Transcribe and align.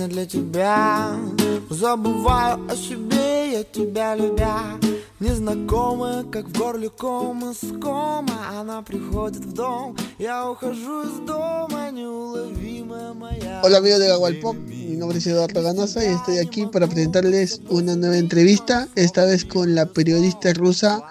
песня 0.00 0.08
для 0.08 0.24
тебя 0.26 1.16
Забываю 1.68 2.66
о 2.66 2.74
себе, 2.74 3.52
я 3.52 3.64
тебя 3.64 4.14
любя 4.14 4.58
Незнакомая, 5.20 6.24
как 6.24 6.46
в 6.46 6.58
горле 6.58 6.88
кома 6.88 7.52
скома 7.52 8.58
Она 8.58 8.80
приходит 8.82 9.44
в 9.44 9.52
дом, 9.52 9.94
я 10.18 10.50
ухожу 10.50 11.02
из 11.02 11.26
дома 11.26 11.90
Неуловимая 11.90 13.12
моя 13.12 13.60
Hola 13.62 13.78
amigos 13.78 13.98
de 13.98 14.08
Gagualpop, 14.08 14.56
mi 14.56 14.96
nombre 14.96 15.18
es 15.18 15.26
Eduardo 15.26 15.62
Ganosa 15.62 16.02
y 16.04 16.08
estoy 16.08 16.38
aquí 16.38 16.66
para 16.66 16.86
presentarles 16.86 17.60
una 17.68 17.96
nueva 17.96 18.16
entrevista, 18.16 18.88
esta 18.94 19.26
vez 19.26 19.44
con 19.44 19.74
la 19.74 19.86
periodista 19.86 20.52
rusa 20.54 21.02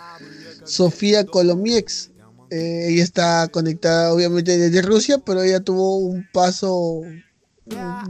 Sofía 0.64 1.26
Kolomiex. 1.26 2.10
Eh, 2.50 2.88
ella 2.90 3.04
está 3.04 3.48
conectada 3.50 4.14
obviamente 4.14 4.58
desde 4.58 4.82
Rusia, 4.82 5.20
pero 5.20 5.44
ella 5.44 5.60
tuvo 5.60 5.98
un 5.98 6.28
paso 6.32 7.02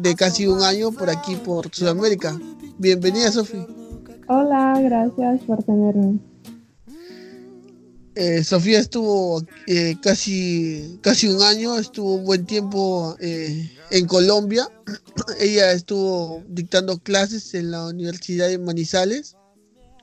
de 0.00 0.14
casi 0.14 0.46
un 0.46 0.62
año 0.62 0.92
por 0.92 1.10
aquí, 1.10 1.36
por 1.36 1.74
Sudamérica. 1.74 2.38
Bienvenida, 2.78 3.30
Sofía. 3.30 3.66
Hola, 4.28 4.80
gracias 4.82 5.42
por 5.42 5.62
tenerme. 5.62 6.18
Eh, 8.14 8.42
Sofía 8.44 8.80
estuvo 8.80 9.42
eh, 9.66 9.96
casi, 10.02 10.98
casi 11.02 11.28
un 11.28 11.42
año, 11.42 11.78
estuvo 11.78 12.16
un 12.16 12.24
buen 12.24 12.44
tiempo 12.44 13.16
eh, 13.20 13.70
en 13.90 14.06
Colombia. 14.06 14.68
Ella 15.40 15.72
estuvo 15.72 16.42
dictando 16.48 16.98
clases 16.98 17.54
en 17.54 17.70
la 17.70 17.86
Universidad 17.86 18.48
de 18.48 18.58
Manizales. 18.58 19.36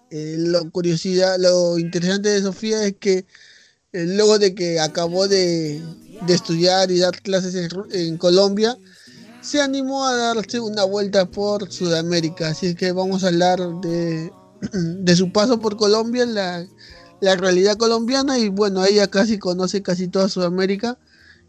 Eh, 0.10 0.36
lo 0.38 0.72
curiosidad, 0.72 1.38
lo 1.38 1.78
interesante 1.78 2.30
de 2.30 2.42
Sofía 2.42 2.84
es 2.86 2.96
que 2.98 3.26
eh, 3.94 4.06
luego 4.06 4.40
de 4.40 4.56
que 4.56 4.80
acabó 4.80 5.28
de, 5.28 5.82
de 6.26 6.34
estudiar 6.34 6.92
y 6.92 7.00
dar 7.00 7.22
clases 7.22 7.70
en 7.92 8.18
Colombia, 8.18 8.78
se 9.42 9.62
animó 9.62 10.06
a 10.06 10.16
darse 10.16 10.60
una 10.60 10.84
vuelta 10.84 11.26
por 11.26 11.72
Sudamérica. 11.72 12.50
Así 12.50 12.76
que 12.76 12.92
vamos 12.92 13.24
a 13.24 13.28
hablar 13.28 13.60
de, 13.82 14.32
de 14.74 15.16
su 15.16 15.32
paso 15.32 15.60
por 15.60 15.78
Colombia, 15.78 16.26
la, 16.26 16.66
la 17.22 17.36
realidad 17.36 17.78
colombiana 17.78 18.38
y 18.38 18.50
bueno, 18.50 18.86
ella 18.86 19.08
casi 19.08 19.40
conoce 19.40 19.82
casi 19.82 20.08
toda 20.08 20.30
Sudamérica 20.30 20.98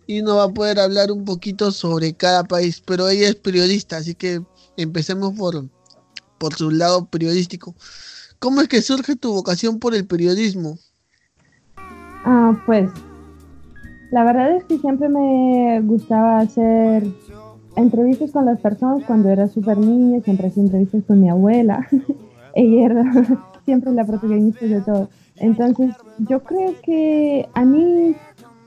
y 0.07 0.23
nos 0.23 0.39
va 0.39 0.45
a 0.45 0.55
poder 0.55 0.81
hablar 0.81 1.13
un 1.13 1.25
poquito 1.25 1.71
sobre 1.71 2.15
cada 2.15 2.45
país, 2.45 2.83
pero 2.85 3.09
ella 3.09 3.29
es 3.29 3.35
periodista, 3.35 3.99
así 3.99 4.15
que 4.15 4.43
empecemos 4.77 5.35
por, 5.37 5.69
por 6.39 6.55
su 6.55 6.71
lado 6.71 7.05
periodístico. 7.07 7.75
¿Cómo 8.39 8.63
es 8.63 8.69
que 8.69 8.81
surge 8.81 9.17
tu 9.17 9.35
vocación 9.35 9.79
por 9.79 9.95
el 9.95 10.07
periodismo? 10.07 10.79
Ah, 12.25 12.63
pues 12.65 12.91
la 14.11 14.25
verdad 14.25 14.57
es 14.57 14.65
que 14.65 14.79
siempre 14.79 15.09
me 15.09 15.81
gustaba 15.83 16.39
hacer 16.39 17.07
entrevistas 17.79 18.33
con 18.33 18.45
las 18.45 18.61
personas 18.61 19.05
cuando 19.05 19.29
era 19.29 19.49
súper 19.49 19.79
niña, 19.79 20.21
siempre 20.21 20.49
hacía 20.49 20.63
entrevistas 20.63 21.05
con 21.07 21.21
mi 21.21 21.29
abuela. 21.29 21.87
Ella 22.55 22.85
era 22.87 23.05
siempre 23.65 23.93
la 23.93 24.05
protagonista 24.05 24.67
de 24.67 24.81
todo. 24.81 25.09
Entonces, 25.37 25.95
yo 26.29 26.41
creo 26.43 26.75
que 26.83 27.49
a 27.55 27.65
mí 27.65 28.15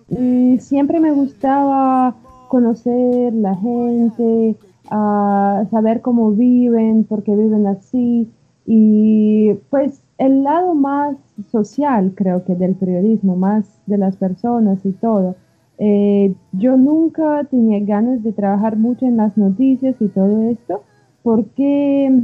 mm, 0.10 0.58
siempre 0.58 1.00
me 1.00 1.12
gustaba 1.12 2.16
conocer 2.48 3.34
la 3.34 3.56
gente, 3.56 4.56
ah, 4.90 5.64
saber 5.72 6.02
cómo 6.02 6.32
viven, 6.32 7.04
por 7.04 7.24
qué 7.24 7.36
viven 7.36 7.68
así. 7.68 8.30
Y 8.66 9.54
pues 9.70 10.02
el 10.18 10.44
lado 10.44 10.76
más 10.76 11.18
social, 11.52 12.14
creo 12.16 12.46
que 12.46 12.56
del 12.56 12.76
periodismo, 12.76 13.36
más 13.36 13.82
de 13.88 13.98
las 13.98 14.16
personas 14.16 14.86
y 14.86 14.92
todo. 14.92 15.36
Eh, 15.84 16.36
yo 16.52 16.78
nunca 16.78 17.44
tenía 17.46 17.80
ganas 17.84 18.22
de 18.22 18.34
trabajar 18.34 18.78
mucho 18.78 19.08
en 19.08 19.18
las 19.18 19.36
noticias 19.36 19.96
y 20.00 20.10
todo 20.10 20.44
esto, 20.52 20.84
porque 21.24 22.22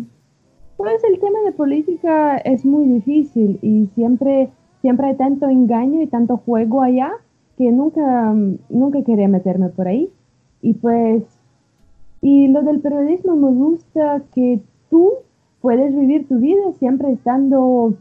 pues 0.77 1.03
el 1.03 1.19
tema 1.19 1.39
de 1.43 1.53
política 1.53 2.37
es 2.37 2.63
muy 2.63 2.85
difícil 2.85 3.57
y 3.63 3.87
siempre, 3.95 4.51
siempre 4.81 5.07
hay 5.07 5.15
tanto 5.15 5.49
engaño 5.49 6.03
y 6.03 6.05
tanto 6.05 6.37
juego 6.37 6.83
allá 6.83 7.11
que 7.57 7.71
nunca, 7.71 8.31
nunca 8.69 9.01
quería 9.01 9.27
meterme 9.27 9.69
por 9.69 9.87
ahí. 9.87 10.11
Y 10.61 10.75
pues, 10.75 11.23
y 12.21 12.49
lo 12.49 12.61
del 12.61 12.79
periodismo 12.79 13.35
me 13.35 13.49
gusta 13.49 14.21
que 14.35 14.61
tú 14.91 15.13
puedes 15.61 15.95
vivir 15.95 16.27
tu 16.27 16.37
vida 16.37 16.73
siempre 16.77 17.11
estando 17.11 17.95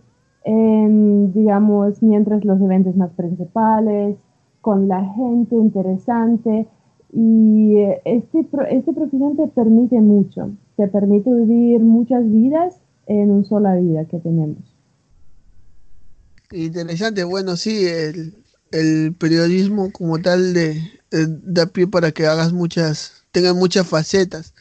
en, 0.45 1.33
digamos, 1.33 2.03
mientras 2.03 2.45
los 2.45 2.61
eventos 2.61 2.95
más 2.95 3.11
principales, 3.12 4.19
con 4.66 4.88
la 4.88 5.00
gente 5.15 5.54
interesante. 5.54 6.66
Y 7.12 7.77
eh, 7.77 8.03
este, 8.04 8.44
este 8.71 8.93
profesión 8.93 9.37
te 9.37 9.47
permite 9.47 10.00
mucho, 10.00 10.50
te 10.77 10.88
permite 10.88 11.31
vivir 11.32 11.82
muchas 11.82 12.28
vidas 12.28 12.75
en 13.06 13.31
una 13.31 13.44
sola 13.44 13.77
vida 13.77 14.06
que 14.06 14.19
tenemos. 14.19 14.59
Interesante, 16.50 17.22
bueno, 17.22 17.54
sí, 17.54 17.87
el, 17.87 18.34
el 18.72 19.15
periodismo 19.15 19.93
como 19.93 20.19
tal 20.19 20.53
de, 20.53 20.71
eh, 21.12 21.27
da 21.44 21.66
pie 21.66 21.87
para 21.87 22.10
que 22.10 22.27
hagas 22.27 22.53
muchas, 22.53 23.25
tengas 23.31 23.54
muchas 23.54 23.87
facetas. 23.87 24.53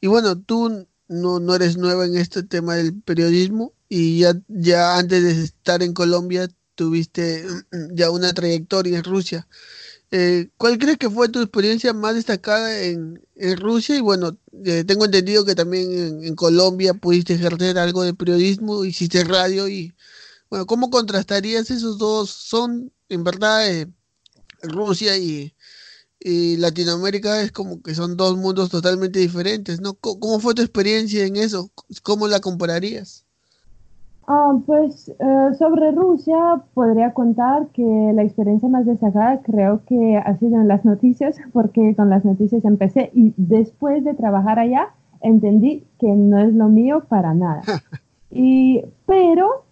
Y 0.00 0.08
bueno, 0.08 0.40
tú 0.40 0.88
no, 1.06 1.38
no 1.38 1.54
eres 1.54 1.78
nueva 1.78 2.04
en 2.04 2.16
este 2.16 2.42
tema 2.42 2.74
del 2.74 3.00
periodismo 3.00 3.74
y 3.88 4.18
ya, 4.18 4.32
ya 4.48 4.98
antes 4.98 5.22
de 5.22 5.44
estar 5.44 5.84
en 5.84 5.94
Colombia 5.94 6.48
tuviste 6.80 7.44
ya 7.92 8.10
una 8.10 8.32
trayectoria 8.32 8.98
en 8.98 9.04
Rusia. 9.04 9.46
Eh, 10.12 10.50
¿cuál 10.58 10.78
crees 10.78 10.98
que 10.98 11.10
fue 11.10 11.28
tu 11.28 11.40
experiencia 11.40 11.92
más 11.94 12.14
destacada 12.16 12.82
en, 12.84 13.22
en 13.36 13.56
Rusia? 13.58 13.96
Y 13.96 14.00
bueno, 14.00 14.38
eh, 14.64 14.84
tengo 14.84 15.04
entendido 15.06 15.44
que 15.44 15.54
también 15.54 15.92
en, 15.92 16.24
en 16.24 16.34
Colombia 16.36 16.94
pudiste 16.94 17.34
ejercer 17.34 17.78
algo 17.78 18.02
de 18.04 18.14
periodismo, 18.14 18.84
hiciste 18.84 19.24
radio 19.24 19.68
y 19.68 19.94
bueno, 20.50 20.66
¿cómo 20.66 20.90
contrastarías 20.90 21.70
esos 21.70 21.98
dos? 21.98 22.30
Son, 22.30 22.92
en 23.10 23.24
verdad, 23.24 23.70
eh, 23.70 23.88
Rusia 24.62 25.16
y, 25.18 25.54
y 26.20 26.56
Latinoamérica 26.58 27.42
es 27.42 27.52
como 27.52 27.82
que 27.82 27.94
son 27.94 28.16
dos 28.16 28.36
mundos 28.38 28.70
totalmente 28.70 29.20
diferentes, 29.20 29.80
¿no? 29.82 29.94
Co- 29.94 30.20
¿Cómo 30.20 30.40
fue 30.40 30.54
tu 30.54 30.62
experiencia 30.62 31.24
en 31.26 31.36
eso? 31.36 31.72
¿Cómo 32.04 32.28
la 32.28 32.40
compararías? 32.40 33.24
Ah, 34.32 34.56
pues 34.64 35.08
eh, 35.08 35.54
sobre 35.58 35.90
Rusia 35.90 36.62
podría 36.72 37.12
contar 37.14 37.66
que 37.72 38.12
la 38.14 38.22
experiencia 38.22 38.68
más 38.68 38.86
destacada 38.86 39.42
creo 39.42 39.80
que 39.86 40.18
ha 40.18 40.36
sido 40.36 40.60
en 40.60 40.68
las 40.68 40.84
noticias, 40.84 41.36
porque 41.52 41.96
con 41.96 42.10
las 42.10 42.24
noticias 42.24 42.64
empecé 42.64 43.10
y 43.12 43.34
después 43.36 44.04
de 44.04 44.14
trabajar 44.14 44.60
allá 44.60 44.90
entendí 45.20 45.82
que 45.98 46.06
no 46.06 46.38
es 46.38 46.54
lo 46.54 46.68
mío 46.68 47.02
para 47.08 47.34
nada. 47.34 47.62
Y, 48.32 48.84
pero 49.06 49.64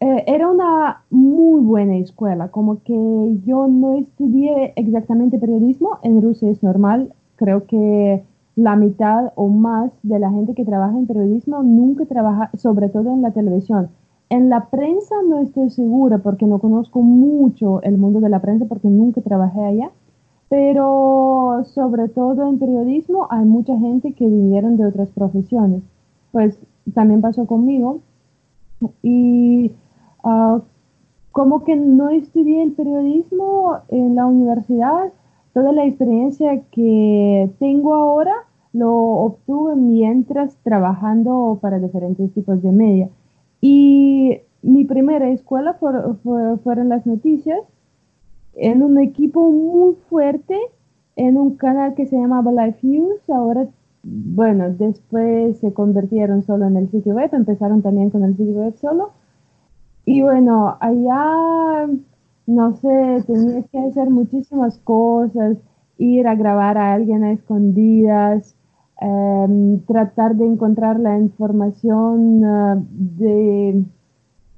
eh, 0.00 0.24
era 0.26 0.50
una 0.50 1.04
muy 1.10 1.60
buena 1.60 1.96
escuela, 1.96 2.48
como 2.48 2.82
que 2.82 2.92
yo 3.46 3.68
no 3.68 3.94
estudié 3.98 4.72
exactamente 4.74 5.38
periodismo, 5.38 6.00
en 6.02 6.20
Rusia 6.20 6.50
es 6.50 6.60
normal, 6.64 7.14
creo 7.36 7.66
que 7.66 8.24
la 8.56 8.76
mitad 8.76 9.32
o 9.34 9.48
más 9.48 9.90
de 10.02 10.18
la 10.18 10.30
gente 10.30 10.54
que 10.54 10.64
trabaja 10.64 10.96
en 10.96 11.06
periodismo 11.06 11.62
nunca 11.62 12.06
trabaja, 12.06 12.50
sobre 12.56 12.88
todo 12.88 13.12
en 13.12 13.22
la 13.22 13.32
televisión. 13.32 13.88
En 14.30 14.48
la 14.48 14.66
prensa 14.66 15.14
no 15.28 15.40
estoy 15.40 15.70
segura 15.70 16.18
porque 16.18 16.46
no 16.46 16.58
conozco 16.58 17.02
mucho 17.02 17.82
el 17.82 17.98
mundo 17.98 18.20
de 18.20 18.28
la 18.28 18.40
prensa 18.40 18.64
porque 18.66 18.88
nunca 18.88 19.20
trabajé 19.20 19.64
allá, 19.64 19.90
pero 20.48 21.62
sobre 21.64 22.08
todo 22.08 22.48
en 22.48 22.58
periodismo 22.58 23.26
hay 23.30 23.44
mucha 23.44 23.78
gente 23.78 24.12
que 24.12 24.26
vinieron 24.26 24.76
de 24.76 24.86
otras 24.86 25.10
profesiones. 25.10 25.82
Pues 26.32 26.58
también 26.94 27.20
pasó 27.20 27.46
conmigo 27.46 28.00
y 29.02 29.72
ah, 30.22 30.60
como 31.32 31.64
que 31.64 31.76
no 31.76 32.10
estudié 32.10 32.62
el 32.62 32.72
periodismo 32.72 33.78
en 33.88 34.14
la 34.14 34.26
universidad, 34.26 35.12
toda 35.54 35.72
la 35.72 35.86
experiencia 35.86 36.60
que 36.72 37.50
tengo 37.58 37.94
ahora 37.94 38.34
lo 38.72 38.92
obtuve 38.92 39.76
mientras 39.76 40.56
trabajando 40.64 41.58
para 41.62 41.78
diferentes 41.78 42.32
tipos 42.34 42.60
de 42.62 42.72
media. 42.72 43.08
Y 43.60 44.38
mi 44.62 44.84
primera 44.84 45.30
escuela 45.30 45.74
fue- 45.74 46.14
fue- 46.22 46.58
fueron 46.58 46.88
las 46.90 47.06
noticias, 47.06 47.60
en 48.56 48.82
un 48.82 48.98
equipo 48.98 49.50
muy 49.50 49.94
fuerte, 50.10 50.58
en 51.16 51.36
un 51.38 51.56
canal 51.56 51.94
que 51.94 52.06
se 52.06 52.16
llamaba 52.16 52.50
Life 52.52 52.84
News. 52.86 53.30
Ahora, 53.30 53.66
bueno, 54.02 54.70
después 54.70 55.58
se 55.58 55.72
convirtieron 55.72 56.42
solo 56.42 56.66
en 56.66 56.76
el 56.76 56.90
sitio 56.90 57.14
web, 57.14 57.30
empezaron 57.32 57.80
también 57.80 58.10
con 58.10 58.24
el 58.24 58.36
sitio 58.36 58.54
web 58.54 58.74
solo. 58.76 59.10
Y 60.04 60.22
bueno, 60.22 60.76
allá, 60.80 61.88
no 62.46 62.76
sé, 62.76 63.24
tenías 63.26 63.66
que 63.70 63.78
hacer 63.78 64.10
muchísimas 64.10 64.78
cosas, 64.78 65.56
ir 65.98 66.26
a 66.26 66.34
grabar 66.34 66.78
a 66.78 66.92
alguien 66.92 67.24
a 67.24 67.32
escondidas, 67.32 68.56
em, 69.00 69.80
tratar 69.86 70.36
de 70.36 70.46
encontrar 70.46 71.00
la 71.00 71.18
información 71.18 72.44
ah, 72.44 72.76
de, 72.90 73.84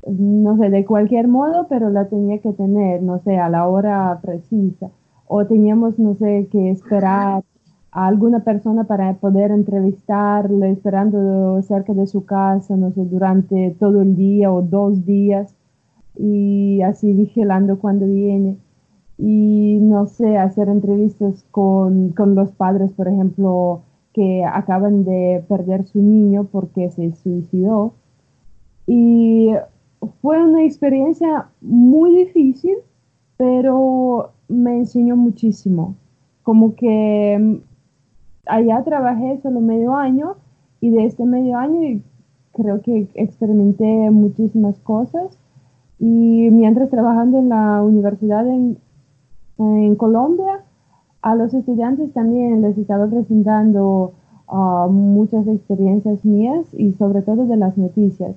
no 0.09 0.57
sé, 0.59 0.71
de 0.71 0.85
cualquier 0.85 1.29
modo, 1.29 1.67
pero 1.69 1.91
la 1.91 2.09
tenía 2.09 2.39
que 2.41 2.53
tener, 2.53 3.03
no 3.03 3.21
sé, 3.21 3.39
a 3.39 3.49
la 3.49 3.69
hora 3.69 4.19
precisa. 4.23 4.91
O 5.29 5.47
teníamos, 5.47 5.99
no 5.99 6.15
sé, 6.17 6.49
que 6.51 6.71
esperar 6.71 7.43
a 7.93 8.07
alguna 8.07 8.41
persona 8.41 8.85
para 8.85 9.15
poder 9.15 9.51
entrevistarle, 9.51 10.71
esperando 10.71 11.61
cerca 11.63 11.93
de 11.95 12.07
su 12.07 12.25
casa, 12.25 12.77
no 12.77 12.93
sé, 12.93 13.05
durante 13.07 13.77
todo 13.81 14.03
el 14.03 14.17
día 14.17 14.53
o 14.53 14.63
dos 14.63 15.05
días 15.05 15.56
y 16.19 16.83
así 16.83 17.13
vigilando 17.13 17.79
cuando 17.79 18.07
viene. 18.07 18.57
Y 19.19 19.79
no 19.81 20.07
sé, 20.07 20.37
hacer 20.37 20.69
entrevistas 20.69 21.45
con, 21.51 22.11
con 22.11 22.35
los 22.35 22.53
padres, 22.53 22.93
por 22.93 23.09
ejemplo, 23.09 23.83
que 24.13 24.45
acaban 24.45 25.05
de 25.05 25.45
perder 25.49 25.85
su 25.85 26.01
niño 26.01 26.45
porque 26.51 26.91
se 26.91 27.13
suicidó. 27.13 27.95
Y 28.87 29.53
fue 30.21 30.43
una 30.43 30.65
experiencia 30.65 31.49
muy 31.61 32.15
difícil, 32.17 32.77
pero 33.37 34.33
me 34.49 34.79
enseñó 34.79 35.17
muchísimo. 35.17 35.97
Como 36.43 36.75
que 36.77 37.39
mm, 37.39 37.57
allá 38.47 38.85
trabajé 38.85 39.39
solo 39.43 39.61
medio 39.61 39.97
año 39.97 40.37
y 40.81 40.91
de 40.91 41.05
este 41.05 41.25
medio 41.25 41.57
año 41.57 42.01
creo 42.53 42.81
que 42.81 43.09
experimenté 43.15 44.11
muchísimas 44.11 44.79
cosas 44.81 45.39
y 45.99 46.49
mientras 46.51 46.91
trabajando 46.91 47.39
en 47.39 47.49
la 47.49 47.83
universidad 47.83 48.47
en, 48.47 48.79
en 49.59 49.97
Colombia, 49.97 50.63
a 51.23 51.35
los 51.35 51.55
estudiantes 51.55 52.13
también 52.13 52.63
les 52.63 52.77
estaba 52.77 53.07
presentando 53.07 54.13
uh, 54.49 54.89
muchas 54.89 55.47
experiencias 55.47 56.25
mías 56.25 56.67
y 56.75 56.93
sobre 56.93 57.23
todo 57.23 57.47
de 57.47 57.57
las 57.57 57.77
noticias. 57.77 58.37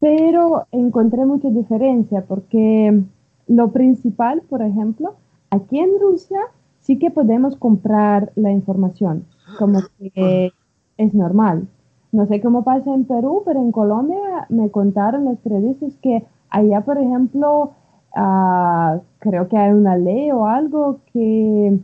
Pero 0.00 0.66
encontré 0.72 1.24
mucha 1.24 1.48
diferencia 1.48 2.24
porque 2.26 3.02
lo 3.46 3.70
principal, 3.70 4.42
por 4.48 4.62
ejemplo, 4.62 5.14
aquí 5.50 5.78
en 5.78 5.98
Rusia 6.00 6.40
sí 6.80 6.98
que 6.98 7.10
podemos 7.10 7.56
comprar 7.56 8.32
la 8.34 8.50
información, 8.50 9.24
como 9.58 9.80
que 9.98 10.52
es 10.98 11.14
normal. 11.14 11.68
No 12.12 12.26
sé 12.26 12.40
cómo 12.40 12.62
pasa 12.62 12.94
en 12.94 13.04
Perú, 13.04 13.42
pero 13.44 13.60
en 13.60 13.72
Colombia 13.72 14.18
me 14.48 14.70
contaron 14.70 15.24
los 15.24 15.38
periodistas 15.38 15.96
que 16.02 16.24
allá, 16.50 16.82
por 16.82 16.98
ejemplo, 16.98 17.72
uh, 18.16 19.00
creo 19.18 19.48
que 19.48 19.56
hay 19.56 19.72
una 19.72 19.96
ley 19.96 20.30
o 20.30 20.46
algo 20.46 20.98
que, 21.12 21.78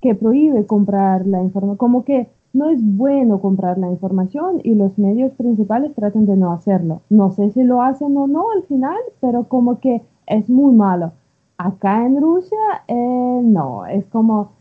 que 0.00 0.14
prohíbe 0.14 0.66
comprar 0.66 1.26
la 1.26 1.42
información, 1.42 1.76
como 1.76 2.04
que 2.04 2.28
no 2.52 2.68
es 2.68 2.80
bueno 2.82 3.40
comprar 3.40 3.78
la 3.78 3.90
información 3.90 4.60
y 4.64 4.74
los 4.74 4.98
medios 4.98 5.32
principales 5.32 5.94
tratan 5.94 6.26
de 6.26 6.36
no 6.36 6.52
hacerlo. 6.52 7.02
No 7.08 7.30
sé 7.30 7.50
si 7.50 7.62
lo 7.62 7.82
hacen 7.82 8.16
o 8.16 8.26
no 8.26 8.50
al 8.50 8.64
final, 8.64 8.98
pero 9.20 9.44
como 9.44 9.78
que 9.78 10.02
es 10.26 10.48
muy 10.50 10.74
malo. 10.74 11.12
Acá 11.58 12.06
en 12.06 12.20
Rusia, 12.20 12.58
eh, 12.88 13.40
no, 13.44 13.86
es 13.86 14.04
como, 14.06 14.52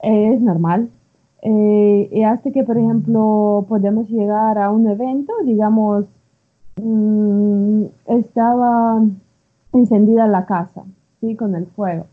es 0.00 0.40
normal. 0.40 0.90
Eh, 1.42 2.08
y 2.10 2.22
hasta 2.22 2.50
que, 2.50 2.64
por 2.64 2.78
ejemplo, 2.78 3.66
podemos 3.68 4.08
llegar 4.08 4.58
a 4.58 4.70
un 4.70 4.88
evento, 4.88 5.32
digamos, 5.44 6.06
mm, 6.76 7.84
estaba 8.06 9.02
encendida 9.72 10.26
la 10.26 10.46
casa, 10.46 10.84
¿sí? 11.20 11.36
Con 11.36 11.54
el 11.54 11.66
fuego. 11.66 12.06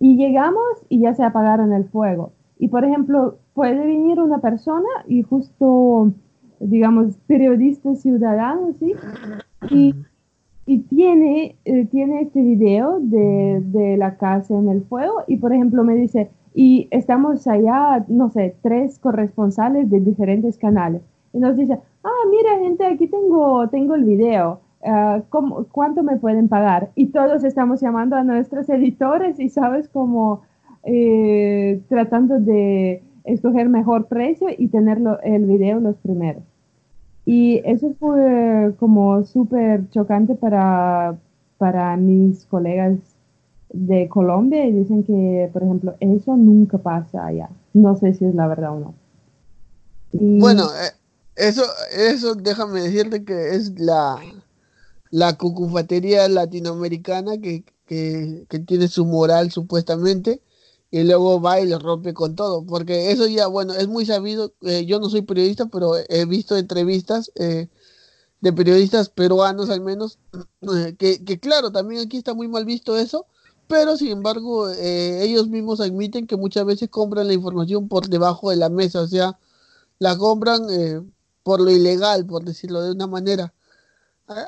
Y 0.00 0.16
llegamos 0.16 0.84
y 0.88 1.00
ya 1.00 1.14
se 1.14 1.24
apagaron 1.24 1.72
el 1.72 1.84
fuego. 1.84 2.32
Y, 2.58 2.68
por 2.68 2.84
ejemplo, 2.84 3.36
puede 3.54 3.86
venir 3.86 4.20
una 4.20 4.38
persona 4.38 4.88
y 5.08 5.22
justo, 5.22 6.12
digamos, 6.60 7.16
periodista 7.26 7.94
ciudadano, 7.94 8.72
¿sí? 8.78 8.94
Y, 9.70 9.94
y 10.66 10.78
tiene, 10.80 11.56
eh, 11.64 11.86
tiene 11.86 12.22
este 12.22 12.42
video 12.42 12.98
de, 13.00 13.60
de, 13.64 13.96
la 13.96 14.16
casa 14.16 14.54
en 14.54 14.68
el 14.68 14.82
fuego 14.82 15.24
y, 15.26 15.36
por 15.36 15.52
ejemplo, 15.52 15.84
me 15.84 15.94
dice, 15.94 16.30
y 16.54 16.88
estamos 16.90 17.46
allá, 17.46 18.04
no 18.08 18.30
sé, 18.30 18.56
tres 18.62 18.98
corresponsales 18.98 19.90
de 19.90 20.00
diferentes 20.00 20.56
canales. 20.58 21.02
Y 21.32 21.38
nos 21.38 21.56
dice, 21.56 21.78
ah, 22.04 22.28
mira 22.30 22.58
gente, 22.58 22.86
aquí 22.86 23.08
tengo, 23.08 23.68
tengo 23.68 23.94
el 23.94 24.04
video. 24.04 24.60
Uh, 24.80 25.22
¿Cuánto 25.72 26.02
me 26.02 26.18
pueden 26.18 26.48
pagar? 26.48 26.90
Y 26.94 27.06
todos 27.06 27.42
estamos 27.42 27.80
llamando 27.80 28.16
a 28.16 28.22
nuestros 28.22 28.68
editores 28.68 29.40
y 29.40 29.48
sabes 29.48 29.88
como 29.88 30.42
eh, 30.82 31.80
tratando 31.88 32.38
de 32.38 33.02
escoger 33.24 33.70
mejor 33.70 34.06
precio 34.06 34.48
y 34.56 34.68
tener 34.68 35.00
el 35.22 35.46
video 35.46 35.80
los 35.80 35.96
primeros. 35.96 36.42
Y 37.24 37.62
eso 37.64 37.94
fue 37.98 38.74
como 38.78 39.24
súper 39.24 39.88
chocante 39.88 40.34
para, 40.34 41.16
para 41.56 41.96
mis 41.96 42.44
colegas 42.44 42.98
de 43.72 44.08
Colombia 44.08 44.66
y 44.66 44.72
dicen 44.72 45.04
que, 45.04 45.48
por 45.52 45.62
ejemplo, 45.62 45.94
eso 46.00 46.36
nunca 46.36 46.76
pasa 46.76 47.26
allá. 47.26 47.48
No 47.72 47.96
sé 47.96 48.12
si 48.12 48.26
es 48.26 48.34
la 48.34 48.46
verdad 48.46 48.76
o 48.76 48.80
no. 48.80 48.94
Bueno, 50.12 50.64
eh, 50.64 50.92
eso, 51.36 51.64
eso 51.92 52.34
déjame 52.34 52.82
decirte 52.82 53.24
que 53.24 53.54
es 53.54 53.78
la, 53.78 54.20
la 55.10 55.36
cucufatería 55.36 56.28
latinoamericana 56.28 57.38
que, 57.38 57.64
que, 57.86 58.46
tiene 58.66 58.88
su 58.88 59.04
moral 59.04 59.50
supuestamente 59.50 60.42
y 60.90 61.02
luego 61.02 61.40
va 61.40 61.60
y 61.60 61.66
le 61.66 61.78
rompe 61.78 62.14
con 62.14 62.36
todo, 62.36 62.64
porque 62.64 63.10
eso 63.10 63.26
ya, 63.26 63.48
bueno, 63.48 63.74
es 63.74 63.88
muy 63.88 64.06
sabido, 64.06 64.54
eh, 64.62 64.86
yo 64.86 65.00
no 65.00 65.10
soy 65.10 65.22
periodista, 65.22 65.66
pero 65.66 65.94
he 66.08 66.24
visto 66.24 66.56
entrevistas 66.56 67.32
eh, 67.34 67.68
de 68.40 68.52
periodistas 68.52 69.08
peruanos 69.08 69.70
al 69.70 69.80
menos, 69.80 70.18
que, 70.98 71.24
que, 71.24 71.40
claro, 71.40 71.72
también 71.72 72.02
aquí 72.02 72.16
está 72.16 72.32
muy 72.34 72.46
mal 72.48 72.64
visto 72.64 72.96
eso, 72.96 73.26
pero 73.66 73.96
sin 73.96 74.08
embargo 74.08 74.70
eh, 74.70 75.24
ellos 75.24 75.48
mismos 75.48 75.80
admiten 75.80 76.26
que 76.26 76.36
muchas 76.36 76.64
veces 76.64 76.90
compran 76.90 77.26
la 77.26 77.34
información 77.34 77.88
por 77.88 78.08
debajo 78.08 78.50
de 78.50 78.56
la 78.56 78.68
mesa, 78.68 79.00
o 79.00 79.08
sea, 79.08 79.38
la 79.98 80.16
compran 80.16 80.62
por 81.44 81.60
lo 81.60 81.70
ilegal, 81.70 82.26
por 82.26 82.44
decirlo 82.44 82.82
de 82.82 82.92
una 82.92 83.06
manera. 83.06 83.52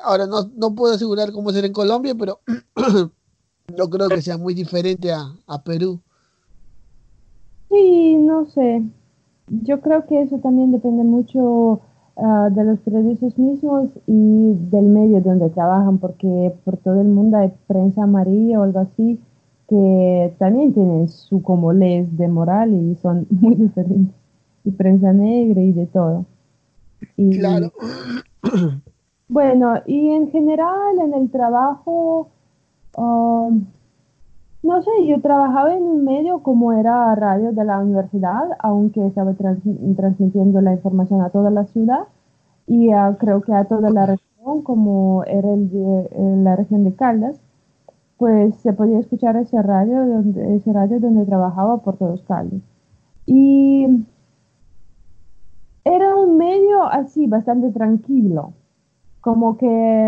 Ahora 0.03 0.25
no, 0.25 0.49
no 0.55 0.75
puedo 0.75 0.95
asegurar 0.95 1.31
cómo 1.31 1.51
será 1.51 1.67
en 1.67 1.73
Colombia, 1.73 2.13
pero 2.15 2.41
yo 3.77 3.89
creo 3.89 4.09
que 4.09 4.21
sea 4.21 4.37
muy 4.37 4.53
diferente 4.53 5.13
a, 5.13 5.33
a 5.47 5.63
Perú. 5.63 6.01
Sí, 7.69 8.15
no 8.17 8.45
sé. 8.47 8.83
Yo 9.47 9.79
creo 9.79 10.05
que 10.07 10.21
eso 10.23 10.39
también 10.39 10.71
depende 10.71 11.03
mucho 11.03 11.39
uh, 12.15 12.49
de 12.51 12.63
los 12.65 12.79
periodistas 12.79 13.37
mismos 13.37 13.89
y 14.07 14.53
del 14.71 14.85
medio 14.85 15.21
donde 15.21 15.49
trabajan, 15.51 15.99
porque 15.99 16.53
por 16.65 16.77
todo 16.77 16.99
el 16.99 17.07
mundo 17.07 17.37
hay 17.37 17.53
prensa 17.67 18.03
amarilla 18.03 18.59
o 18.59 18.63
algo 18.63 18.79
así 18.79 19.19
que 19.67 20.33
también 20.39 20.73
tienen 20.73 21.09
su 21.09 21.41
como 21.41 21.73
leyes 21.73 22.17
de 22.17 22.27
moral 22.27 22.73
y 22.73 22.95
son 22.95 23.27
muy 23.41 23.55
diferentes. 23.55 24.15
Y 24.63 24.71
prensa 24.71 25.13
negra 25.13 25.61
y 25.61 25.71
de 25.71 25.85
todo. 25.85 26.25
Y, 27.15 27.39
claro. 27.39 27.71
Bueno, 29.29 29.73
y 29.85 30.11
en 30.11 30.31
general 30.31 30.99
en 31.03 31.13
el 31.13 31.29
trabajo, 31.29 32.29
um, 32.95 33.65
no 34.63 34.81
sé, 34.81 34.89
yo 35.05 35.19
trabajaba 35.21 35.75
en 35.75 35.83
un 35.83 36.05
medio 36.05 36.39
como 36.43 36.71
era 36.71 37.13
radio 37.15 37.51
de 37.51 37.65
la 37.65 37.79
universidad, 37.79 38.43
aunque 38.59 39.05
estaba 39.05 39.33
transmitiendo 39.33 40.61
la 40.61 40.73
información 40.73 41.21
a 41.21 41.29
toda 41.29 41.49
la 41.51 41.65
ciudad 41.65 42.07
y 42.67 42.89
creo 43.19 43.41
que 43.41 43.53
a 43.53 43.65
toda 43.65 43.89
la 43.89 44.05
región, 44.05 44.61
como 44.61 45.23
era 45.25 45.53
el 45.53 45.69
de, 45.71 46.09
la 46.43 46.55
región 46.55 46.83
de 46.83 46.93
Caldas, 46.93 47.39
pues 48.17 48.55
se 48.57 48.73
podía 48.73 48.99
escuchar 48.99 49.37
ese 49.37 49.61
radio, 49.61 50.05
donde, 50.05 50.55
ese 50.55 50.73
radio 50.73 50.99
donde 50.99 51.25
trabajaba 51.25 51.77
por 51.77 51.97
todos 51.97 52.23
Caldas. 52.23 52.61
Y 53.25 53.87
era 55.95 56.15
un 56.15 56.37
medio 56.37 56.83
así, 56.83 57.27
bastante 57.27 57.71
tranquilo 57.71 58.53
como 59.27 59.57
que 59.57 59.65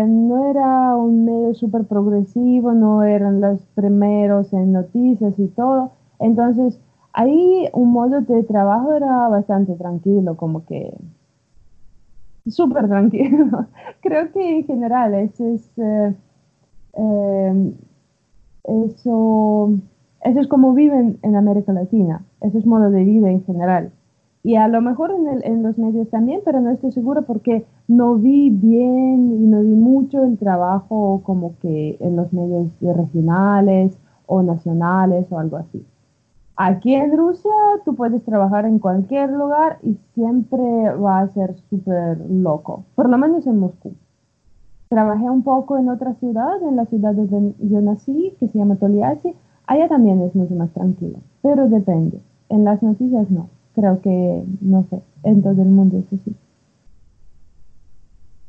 no 0.08 0.50
era 0.50 0.96
un 0.96 1.26
medio 1.26 1.52
súper 1.52 1.84
progresivo, 1.84 2.72
no 2.72 3.02
eran 3.02 3.42
los 3.42 3.60
primeros 3.74 4.50
en 4.54 4.72
noticias 4.72 5.38
y 5.38 5.46
todo. 5.48 5.90
Entonces, 6.18 6.80
ahí 7.12 7.68
un 7.74 7.92
modo 7.92 8.22
de 8.22 8.42
trabajo 8.44 8.94
era 8.94 9.28
bastante 9.28 9.74
tranquilo, 9.74 10.38
como 10.38 10.64
que 10.64 10.94
súper 12.46 12.88
tranquilo. 12.88 13.66
Creo 14.00 14.32
que 14.32 14.60
en 14.60 14.64
general 14.64 15.12
eso 15.12 15.46
es, 15.48 15.70
eh, 15.76 16.14
eh, 16.94 17.74
eso, 18.64 19.74
eso 20.24 20.40
es 20.40 20.46
como 20.46 20.72
viven 20.72 21.18
en 21.20 21.36
América 21.36 21.74
Latina, 21.74 22.24
ese 22.40 22.56
es 22.56 22.64
modo 22.64 22.90
de 22.90 23.04
vida 23.04 23.30
en 23.30 23.44
general 23.44 23.92
y 24.42 24.56
a 24.56 24.68
lo 24.68 24.80
mejor 24.80 25.10
en, 25.10 25.28
el, 25.28 25.44
en, 25.44 25.62
los 25.62 25.76
medios 25.76 26.08
también, 26.08 26.40
pero 26.44 26.60
no 26.60 26.70
estoy 26.70 26.92
segura 26.92 27.22
porque 27.22 27.66
no 27.88 28.14
vi 28.14 28.48
bien 28.50 29.32
y 29.32 29.46
no 29.46 29.60
vi 29.60 29.68
mucho 29.68 30.24
el 30.24 30.38
trabajo 30.38 31.20
como 31.24 31.54
que 31.60 31.98
en 32.00 32.16
los 32.16 32.32
medios 32.32 32.68
regionales 32.80 33.98
o 34.26 34.42
nacionales 34.42 35.26
o 35.30 35.38
algo 35.38 35.58
así. 35.58 35.84
Aquí 36.56 36.94
en 36.94 37.16
Rusia 37.16 37.50
tú 37.84 37.94
puedes 37.94 38.22
trabajar 38.24 38.64
en 38.66 38.78
cualquier 38.78 39.30
lugar 39.30 39.78
y 39.82 39.96
siempre 40.14 40.94
va 40.94 41.20
a 41.20 41.28
ser 41.28 41.54
súper 41.68 42.18
loco, 42.30 42.84
por 42.94 43.08
lo 43.08 43.18
menos 43.18 43.46
en 43.46 43.58
Moscú. 43.58 43.92
Trabajé 44.88 45.30
un 45.30 45.42
poco 45.42 45.78
en 45.78 45.88
otra 45.88 46.14
ciudad, 46.14 46.62
en 46.62 46.76
la 46.76 46.84
ciudad 46.86 47.14
donde 47.14 47.54
yo 47.60 47.80
nací, 47.80 48.34
que 48.40 48.48
se 48.48 48.58
llama 48.58 48.76
Toliasi. 48.76 49.34
Allá 49.66 49.88
también 49.88 50.20
es 50.22 50.34
mucho 50.34 50.54
más 50.54 50.70
tranquilo, 50.70 51.18
pero 51.42 51.68
depende. 51.68 52.20
en 52.48 52.64
las 52.64 52.82
noticias 52.82 53.30
no. 53.30 53.48
Creo 53.74 54.00
que, 54.02 54.44
no 54.60 54.86
sé, 54.90 55.00
en 55.24 55.42
todo 55.42 55.62
el 55.62 55.68
mundo 55.68 55.98
eso 55.98 56.22
sí. 56.24 56.34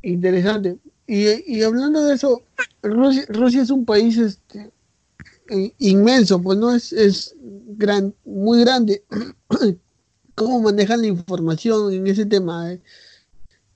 Interesante. 0.02 0.78
Y, 1.06 1.58
y 1.58 1.62
hablando 1.62 2.04
de 2.04 2.14
eso, 2.14 2.42
Rusia, 2.82 3.62
es 3.62 3.70
un 3.70 3.84
país 3.84 4.18
este, 4.18 4.70
inmenso, 5.78 6.40
pues 6.42 6.58
no 6.58 6.74
es, 6.74 6.92
es 6.92 7.36
gran, 7.40 8.14
muy 8.24 8.60
grande. 8.60 9.04
¿Cómo 10.34 10.60
manejan 10.60 11.02
la 11.02 11.08
información 11.08 11.92
en 11.92 12.06
ese 12.06 12.26
tema? 12.26 12.72
Eh? 12.72 12.80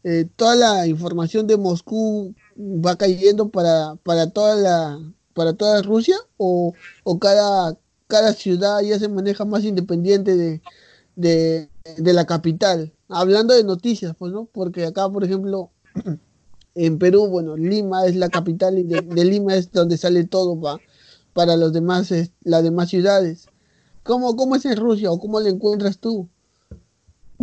Eh, 0.04 0.28
toda 0.36 0.56
la 0.56 0.86
información 0.86 1.46
de 1.46 1.56
Moscú 1.56 2.34
va 2.56 2.96
cayendo 2.96 3.50
para, 3.50 3.96
para 3.96 4.30
toda 4.30 4.56
la 4.56 5.12
para 5.36 5.52
toda 5.52 5.82
Rusia 5.82 6.16
o, 6.38 6.72
o 7.04 7.18
cada, 7.18 7.76
cada 8.08 8.32
ciudad 8.32 8.80
ya 8.80 8.98
se 8.98 9.08
maneja 9.08 9.44
más 9.44 9.64
independiente 9.64 10.34
de, 10.34 10.62
de, 11.16 11.68
la 11.98 12.24
capital. 12.24 12.92
Hablando 13.08 13.54
de 13.54 13.64
noticias, 13.64 14.14
pues, 14.16 14.32
¿no? 14.32 14.46
Porque 14.52 14.86
acá, 14.86 15.08
por 15.08 15.24
ejemplo, 15.24 15.70
en 16.74 16.98
Perú, 16.98 17.26
bueno, 17.28 17.56
Lima 17.56 18.06
es 18.06 18.14
la 18.14 18.28
capital 18.28 18.78
y 18.78 18.84
de, 18.84 19.02
Lima 19.24 19.54
es 19.54 19.72
donde 19.72 19.96
sale 19.96 20.24
todo 20.24 20.60
para 21.32 21.56
los 21.56 21.72
demás, 21.72 22.12
las 22.42 22.62
demás 22.62 22.90
ciudades. 22.90 23.48
¿Cómo, 24.04 24.36
¿Cómo 24.36 24.54
es 24.54 24.64
en 24.64 24.76
Rusia 24.76 25.10
o 25.10 25.18
cómo 25.18 25.40
lo 25.40 25.48
encuentras 25.48 25.98
tú? 25.98 26.28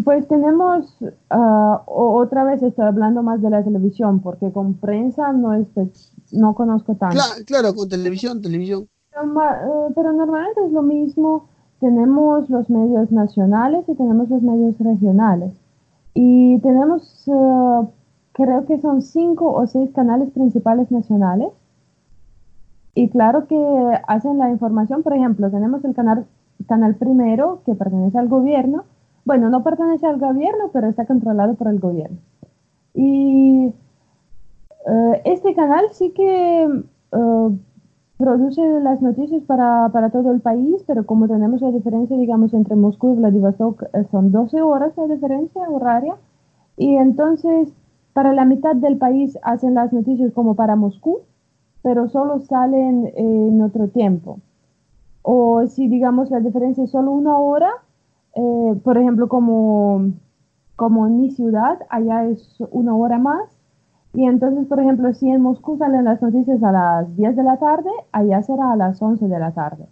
Pues 0.04 0.28
tenemos, 0.28 0.96
ah, 1.30 1.84
otra 1.86 2.44
vez 2.46 2.64
estoy 2.64 2.86
hablando 2.86 3.22
más 3.22 3.42
de 3.42 3.50
la 3.52 3.64
televisión, 3.64 4.22
porque 4.22 4.52
con 4.52 4.74
prensa 4.76 5.32
no, 5.34 5.52
no 6.32 6.56
conozco 6.56 6.96
tanto. 6.96 7.20
Claro, 7.46 7.76
con 7.76 7.90
televisión, 7.90 8.42
televisión. 8.42 8.88
Eh, 9.16 9.92
pero, 9.96 10.14
normalmente 10.14 10.66
es 10.66 10.72
lo 10.72 10.82
mismo, 10.82 11.48
tenemos 11.84 12.50
los 12.50 12.70
medios 12.70 13.12
nacionales 13.12 13.84
y 13.90 13.94
tenemos 13.94 14.30
los 14.30 14.42
medios 14.42 14.80
regionales. 14.80 15.52
Y 16.14 16.58
tenemos, 16.60 17.28
eh, 17.28 17.88
creo 18.32 18.66
que 18.66 18.80
son 18.80 19.02
cinco 19.02 19.52
o 19.52 19.68
seis 19.68 19.92
canales 19.92 20.32
principales 20.32 20.90
nacionales. 20.92 21.50
Y 22.96 23.10
claro 23.10 23.48
que 23.48 23.58
hacen 24.08 24.38
la 24.38 24.50
información, 24.50 25.04
por 25.04 25.14
ejemplo, 25.14 25.52
tenemos 25.52 25.84
el 25.84 25.94
canal, 25.94 26.26
canal 26.68 26.96
primero 26.96 27.60
que 27.66 27.76
pertenece 27.76 28.18
al 28.18 28.30
gobierno, 28.30 28.86
bueno, 29.26 29.50
no 29.50 29.62
pertenece 29.62 30.08
al 30.08 30.20
gobierno, 30.20 30.70
pero 30.72 30.88
está 30.88 31.06
controlado 31.06 31.56
por 31.56 31.68
el 31.68 31.80
gobierno. 31.80 32.18
Y 32.94 33.74
eh, 34.88 35.22
este 35.26 35.54
canal 35.54 35.86
sí 35.92 36.12
que 36.12 36.64
eh, 36.64 37.50
produce 38.18 38.62
las 38.82 39.02
noticias 39.02 39.44
para, 39.44 39.90
todo 40.12 40.32
el 40.32 40.42
país, 40.42 40.84
pero 40.88 41.06
como 41.06 41.28
tenemos 41.28 41.62
la 41.62 41.72
diferencia, 41.72 42.18
digamos, 42.18 42.54
entre 42.54 42.76
Moscú 42.76 43.14
y 43.14 43.16
Vladivostok, 43.18 43.84
eh, 43.94 44.06
son 44.12 44.32
12 44.32 44.62
horas 44.62 44.94
la 44.98 45.08
diferencia 45.08 45.70
horaria. 45.70 46.16
Y 46.78 46.96
entonces, 46.96 47.70
para 48.14 48.34
la 48.34 48.46
mitad 48.46 48.76
del 48.76 48.98
país 48.98 49.38
hacen 49.44 49.74
las 49.76 49.92
noticias 49.92 50.32
como 50.34 50.56
para 50.56 50.76
Moscú, 50.76 51.20
pero 51.82 52.08
solo 52.10 52.40
salen 52.42 53.12
en 53.16 53.62
otro 53.62 53.90
tiempo. 53.90 54.40
O 55.22 55.66
si, 55.68 55.88
digamos, 55.88 56.30
la 56.32 56.40
diferencia 56.40 56.84
es 56.84 56.92
solo 56.92 57.12
una 57.12 57.38
hora, 57.38 57.72
eh, 58.36 58.80
por 58.84 58.98
ejemplo, 58.98 59.28
como, 59.28 60.12
como 60.76 61.08
en 61.08 61.22
mi 61.22 61.32
ciudad, 61.32 61.80
allá 61.90 62.26
es 62.26 62.58
una 62.72 62.96
hora 62.96 63.18
más. 63.18 63.53
Y 64.14 64.26
entonces, 64.26 64.68
por 64.68 64.80
ejemplo, 64.80 65.12
si 65.14 65.30
en 65.30 65.42
Moscú 65.42 65.78
salen 65.78 66.06
las 66.06 66.22
noticias 66.22 66.62
a 66.64 66.72
las 66.72 67.16
10 67.16 67.36
de 67.36 67.44
la 67.44 67.58
tarde, 67.58 67.90
allá 68.12 68.44
será 68.44 68.72
a 68.72 68.76
las 68.76 69.02
11 69.02 69.28
de 69.28 69.40
la 69.40 69.52
tarde. 69.52 69.88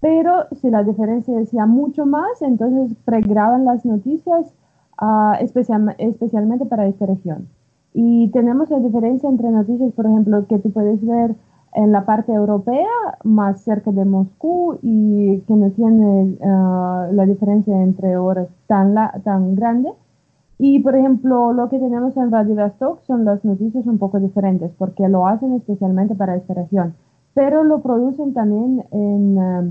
Pero 0.00 0.46
si 0.60 0.68
la 0.68 0.82
diferencia 0.82 1.38
es 1.38 1.52
ya 1.52 1.66
mucho 1.66 2.04
más, 2.04 2.42
entonces 2.42 2.96
pregraban 3.04 3.64
las 3.64 3.84
noticias 3.84 4.52
uh, 5.00 5.34
especialmente 5.40 6.66
para 6.66 6.86
esta 6.86 7.06
región. 7.06 7.48
Y 7.94 8.28
tenemos 8.32 8.70
la 8.70 8.80
diferencia 8.80 9.28
entre 9.28 9.50
noticias, 9.50 9.92
por 9.92 10.06
ejemplo, 10.06 10.46
que 10.48 10.58
tú 10.58 10.72
puedes 10.72 11.04
ver 11.06 11.36
en 11.74 11.92
la 11.92 12.04
parte 12.04 12.32
europea, 12.32 12.88
más 13.24 13.62
cerca 13.62 13.92
de 13.92 14.04
Moscú 14.04 14.78
y 14.82 15.40
que 15.40 15.54
no 15.54 15.70
tiene 15.70 16.36
ah, 16.44 17.08
la 17.12 17.24
diferencia 17.24 17.80
entre 17.82 18.16
horas 18.16 18.48
tan, 18.66 18.94
tan 19.24 19.54
grande. 19.54 19.90
Y, 20.64 20.78
por 20.78 20.94
ejemplo, 20.94 21.52
lo 21.52 21.68
que 21.68 21.80
tenemos 21.80 22.16
en 22.16 22.30
Vladivostok 22.30 23.02
son 23.04 23.24
las 23.24 23.44
noticias 23.44 23.84
un 23.84 23.98
poco 23.98 24.20
diferentes 24.20 24.70
porque 24.78 25.08
lo 25.08 25.26
hacen 25.26 25.54
especialmente 25.54 26.14
para 26.14 26.36
esta 26.36 26.54
región, 26.54 26.94
pero 27.34 27.64
lo 27.64 27.82
producen 27.82 28.32
también 28.32 28.84
en, 28.92 29.38
ah, 29.40 29.64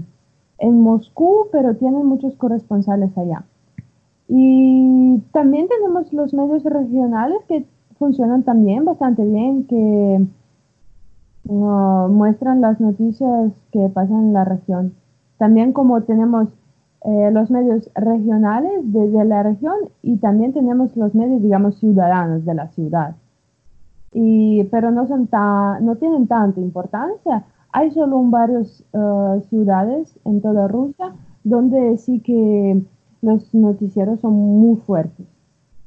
en 0.57 0.81
Moscú, 0.81 1.47
pero 1.49 1.77
tienen 1.77 2.05
muchos 2.05 2.35
corresponsales 2.35 3.17
allá. 3.17 3.45
Y 4.27 5.19
también 5.31 5.69
tenemos 5.69 6.11
los 6.11 6.33
medios 6.33 6.61
regionales 6.65 7.37
que 7.47 7.65
funcionan 7.97 8.43
también 8.43 8.83
bastante 8.83 9.23
bien, 9.23 9.67
que 9.67 10.25
muestran 11.45 12.59
las 12.59 12.81
noticias 12.81 13.53
que 13.71 13.87
pasan 13.87 14.25
en 14.25 14.33
la 14.33 14.43
región. 14.43 14.93
También 15.37 15.71
como 15.71 16.01
tenemos 16.01 16.49
eh, 17.03 17.31
los 17.31 17.49
medios 17.49 17.89
regionales 17.95 18.81
desde 18.83 19.25
la 19.25 19.43
región 19.43 19.75
y 20.03 20.17
también 20.17 20.53
tenemos 20.53 20.95
los 20.95 21.15
medios, 21.15 21.41
digamos, 21.41 21.77
ciudadanos 21.79 22.45
de 22.45 22.53
la 22.53 22.67
ciudad. 22.69 23.15
Y, 24.13 24.65
pero 24.65 24.91
no, 24.91 25.07
son 25.07 25.29
no 25.31 25.95
tienen 25.95 26.27
tanta 26.27 26.59
importancia. 26.59 27.45
Hay 27.71 27.91
solo 27.91 28.17
un 28.17 28.29
varios 28.29 28.83
uh, 28.91 29.39
ciudades 29.49 30.19
en 30.25 30.41
toda 30.41 30.67
Rusia 30.67 31.13
donde 31.43 31.97
sí 31.97 32.19
que 32.19 32.83
los 33.21 33.53
noticieros 33.53 34.19
son 34.19 34.33
muy 34.33 34.77
fuertes. 34.77 35.25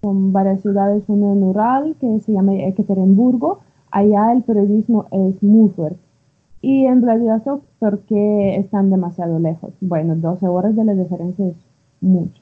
Son 0.02 0.32
varias 0.32 0.60
ciudades, 0.62 1.04
una 1.08 1.32
en 1.32 1.42
Ural, 1.42 1.96
que 2.00 2.20
se 2.20 2.32
llama 2.32 2.54
Ekaterimburgo, 2.54 3.60
allá 3.90 4.32
el 4.32 4.42
periodismo 4.42 5.06
es 5.10 5.42
muy 5.42 5.70
fuerte. 5.70 6.00
Y 6.60 6.86
en 6.86 7.00
Vladivostok, 7.00 7.62
porque 7.84 8.56
están 8.56 8.88
demasiado 8.88 9.38
lejos? 9.38 9.74
Bueno, 9.82 10.14
12 10.16 10.46
horas 10.46 10.74
de 10.74 10.86
la 10.86 10.94
diferencia 10.94 11.46
es 11.46 11.54
mucho. 12.00 12.40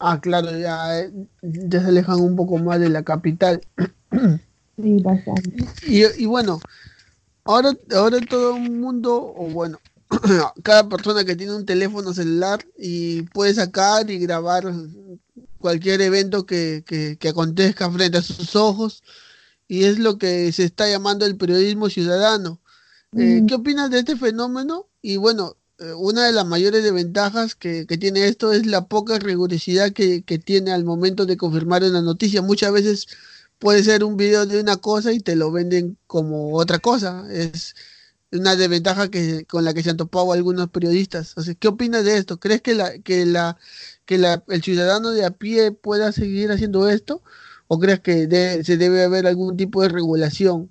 Ah, 0.00 0.20
claro, 0.20 0.50
ya, 0.58 1.08
ya 1.42 1.80
se 1.80 1.86
alejan 1.86 2.20
un 2.20 2.34
poco 2.34 2.58
más 2.58 2.80
de 2.80 2.88
la 2.88 3.04
capital. 3.04 3.60
Sí, 4.76 4.96
bastante. 5.04 5.54
Y, 5.86 6.26
bueno, 6.26 6.58
ahora, 7.44 7.72
ahora 7.94 8.18
todo 8.28 8.56
el 8.56 8.72
mundo, 8.72 9.32
o 9.36 9.46
bueno, 9.50 9.78
cada 10.64 10.88
persona 10.88 11.24
que 11.24 11.36
tiene 11.36 11.54
un 11.54 11.64
teléfono 11.64 12.12
celular 12.12 12.58
y 12.76 13.22
puede 13.22 13.54
sacar 13.54 14.10
y 14.10 14.18
grabar 14.18 14.64
cualquier 15.58 16.00
evento 16.00 16.44
que, 16.44 16.82
que, 16.84 17.16
que 17.18 17.28
acontezca 17.28 17.88
frente 17.88 18.18
a 18.18 18.22
sus 18.22 18.56
ojos 18.56 19.04
y 19.68 19.84
es 19.84 20.00
lo 20.00 20.18
que 20.18 20.50
se 20.50 20.64
está 20.64 20.88
llamando 20.88 21.24
el 21.24 21.36
periodismo 21.36 21.88
ciudadano. 21.88 22.60
Eh, 23.16 23.40
mm. 23.42 23.46
¿Qué 23.46 23.54
opinas 23.54 23.90
de 23.90 24.00
este 24.00 24.16
fenómeno? 24.16 24.86
Y 25.02 25.16
bueno, 25.16 25.56
eh, 25.78 25.92
una 25.92 26.26
de 26.26 26.32
las 26.32 26.46
mayores 26.46 26.82
desventajas 26.82 27.54
que, 27.54 27.86
que, 27.86 27.98
tiene 27.98 28.26
esto 28.26 28.52
es 28.52 28.66
la 28.66 28.86
poca 28.88 29.18
rigurosidad 29.18 29.92
que, 29.92 30.22
que, 30.22 30.38
tiene 30.38 30.72
al 30.72 30.84
momento 30.84 31.26
de 31.26 31.36
confirmar 31.36 31.82
una 31.84 32.02
noticia. 32.02 32.42
Muchas 32.42 32.72
veces 32.72 33.06
puede 33.58 33.82
ser 33.84 34.04
un 34.04 34.16
video 34.16 34.46
de 34.46 34.60
una 34.60 34.76
cosa 34.76 35.12
y 35.12 35.20
te 35.20 35.36
lo 35.36 35.52
venden 35.52 35.96
como 36.06 36.54
otra 36.56 36.78
cosa. 36.78 37.26
Es 37.30 37.74
una 38.32 38.56
desventaja 38.56 39.08
que, 39.10 39.46
con 39.46 39.64
la 39.64 39.74
que 39.74 39.82
se 39.82 39.90
han 39.90 39.96
topado 39.96 40.32
algunos 40.32 40.68
periodistas. 40.70 41.34
O 41.36 41.42
sea, 41.42 41.54
¿Qué 41.54 41.68
opinas 41.68 42.04
de 42.04 42.18
esto? 42.18 42.38
¿Crees 42.40 42.62
que, 42.62 42.74
la, 42.74 42.98
que, 43.00 43.26
la, 43.26 43.58
que 44.06 44.18
la, 44.18 44.44
el 44.48 44.62
ciudadano 44.62 45.10
de 45.10 45.24
a 45.24 45.30
pie 45.30 45.72
pueda 45.72 46.12
seguir 46.12 46.50
haciendo 46.52 46.88
esto? 46.88 47.22
¿O 47.68 47.78
crees 47.78 48.00
que 48.00 48.28
se 48.64 48.76
debe 48.76 49.04
haber 49.04 49.26
algún 49.26 49.56
tipo 49.56 49.82
de 49.82 49.88
regulación? 49.88 50.70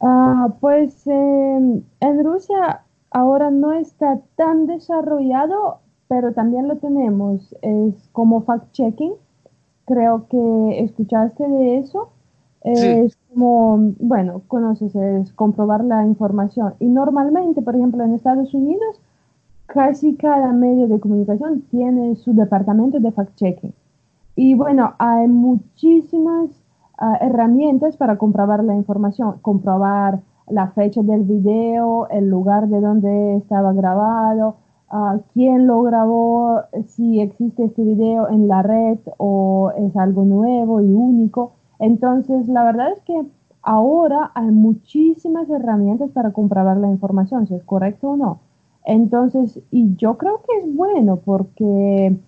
Ah, 0.00 0.52
pues 0.60 1.06
em, 1.06 1.82
en 2.00 2.24
Rusia 2.24 2.82
ahora 3.10 3.50
no 3.50 3.72
está 3.72 4.20
tan 4.36 4.66
desarrollado, 4.66 5.78
pero 6.08 6.32
también 6.32 6.68
lo 6.68 6.76
tenemos. 6.76 7.54
Es 7.62 8.08
como 8.12 8.44
fact-checking. 8.44 9.14
Creo 9.86 10.26
que 10.28 10.80
escuchaste 10.84 11.46
de 11.46 11.78
eso. 11.78 12.10
Es 12.62 13.16
como, 13.28 13.92
bueno, 13.98 14.40
conoces, 14.48 14.94
es 14.96 15.32
comprobar 15.34 15.84
la 15.84 16.06
información. 16.06 16.74
Y 16.80 16.86
normalmente, 16.86 17.60
por 17.60 17.76
ejemplo, 17.76 18.02
en 18.02 18.14
Estados 18.14 18.54
Unidos, 18.54 19.00
casi 19.66 20.14
cada 20.16 20.50
medio 20.52 20.88
de 20.88 20.98
comunicación 20.98 21.62
tiene 21.70 22.16
su 22.16 22.32
departamento 22.34 23.00
de 23.00 23.12
fact-checking. 23.12 23.74
Y 24.36 24.54
bueno, 24.54 24.94
hay 24.98 25.28
muchísimas 25.28 26.63
ah, 26.98 27.18
herramientas 27.20 27.96
para 27.96 28.16
comprobar 28.18 28.64
la 28.64 28.74
información, 28.74 29.38
comprobar 29.42 30.20
la 30.48 30.68
fecha 30.68 31.02
del 31.02 31.22
video, 31.24 32.08
el 32.10 32.28
lugar 32.28 32.68
de 32.68 32.80
donde 32.80 33.36
estaba 33.36 33.72
grabado, 33.72 34.56
uh, 34.92 35.20
quién 35.32 35.66
lo 35.66 35.82
grabó, 35.82 36.60
si 36.86 37.20
existe 37.20 37.64
este 37.64 37.82
video 37.82 38.28
en 38.28 38.48
la 38.48 38.62
red 38.62 38.98
o 39.16 39.72
es 39.76 39.96
algo 39.96 40.24
nuevo 40.24 40.80
y 40.80 40.92
único. 40.92 41.52
Entonces, 41.78 42.48
la 42.48 42.64
verdad 42.64 42.92
es 42.92 43.00
que 43.02 43.24
ahora 43.62 44.30
hay 44.34 44.50
muchísimas 44.50 45.48
herramientas 45.50 46.10
para 46.10 46.32
comprobar 46.32 46.76
la 46.76 46.88
información, 46.88 47.46
si 47.46 47.54
es 47.54 47.64
correcto 47.64 48.10
o 48.10 48.16
no. 48.16 48.40
Entonces, 48.84 49.60
y 49.70 49.96
yo 49.96 50.18
creo 50.18 50.42
que 50.46 50.58
es 50.58 50.76
bueno 50.76 51.16
porque 51.16 52.18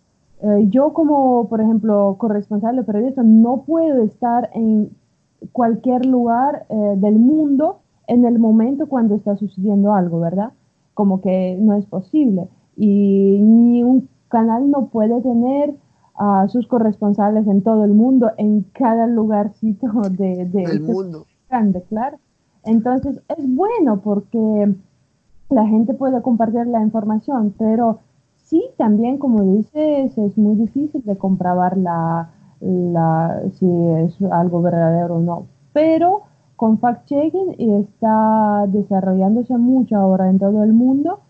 eh, 0.42 0.66
yo 0.68 0.92
como, 0.92 1.48
por 1.48 1.60
ejemplo, 1.60 2.16
corresponsal 2.18 2.76
de 2.76 2.82
periodista 2.82 3.22
no 3.22 3.62
puedo 3.62 4.02
estar 4.02 4.50
en 4.52 4.90
cualquier 5.52 6.04
lugar 6.06 6.66
eh, 6.68 6.94
del 6.96 7.18
mundo 7.18 7.80
en 8.06 8.24
el 8.24 8.38
momento 8.38 8.86
cuando 8.86 9.14
está 9.14 9.36
sucediendo 9.36 9.92
algo, 9.92 10.20
¿verdad? 10.20 10.52
Como 10.94 11.20
que 11.20 11.56
no 11.60 11.74
es 11.74 11.86
posible. 11.86 12.48
Y 12.76 13.38
ni 13.40 13.82
un 13.82 14.08
canal 14.28 14.70
no 14.70 14.86
puede 14.86 15.20
tener 15.22 15.74
a 16.18 16.48
sus 16.48 16.66
corresponsales 16.66 17.46
en 17.46 17.62
todo 17.62 17.84
el 17.84 17.92
mundo, 17.92 18.30
en 18.36 18.64
cada 18.72 19.06
lugarcito 19.06 19.88
de, 20.10 20.46
de 20.46 20.62
el 20.64 20.80
mundo. 20.82 21.26
Grande, 21.48 21.82
claro. 21.88 22.18
Entonces 22.64 23.20
es 23.28 23.54
bueno 23.54 24.00
porque 24.00 24.74
la 25.50 25.66
gente 25.66 25.94
puede 25.94 26.20
compartir 26.22 26.66
la 26.66 26.82
información, 26.82 27.54
pero 27.56 28.00
sí, 28.46 28.64
también 28.76 29.18
como 29.18 29.42
dices, 29.42 30.16
es 30.18 30.36
muy 30.38 30.56
difícil 30.56 31.02
de 31.04 31.16
comprobar 31.16 31.76
la, 31.76 32.30
la, 32.60 33.42
si 33.52 33.66
es 33.98 34.20
algo 34.32 34.62
verdadero 34.62 35.16
o 35.16 35.20
no. 35.20 35.46
Pero 35.72 36.22
con 36.56 36.80
fact-checking 36.80 37.56
está 37.58 38.64
desarrollándose 38.68 39.56
mucho 39.58 39.96
ahora 39.96 40.30
en 40.30 40.38
todo 40.38 40.64
el 40.64 40.72
mundo 40.72 41.20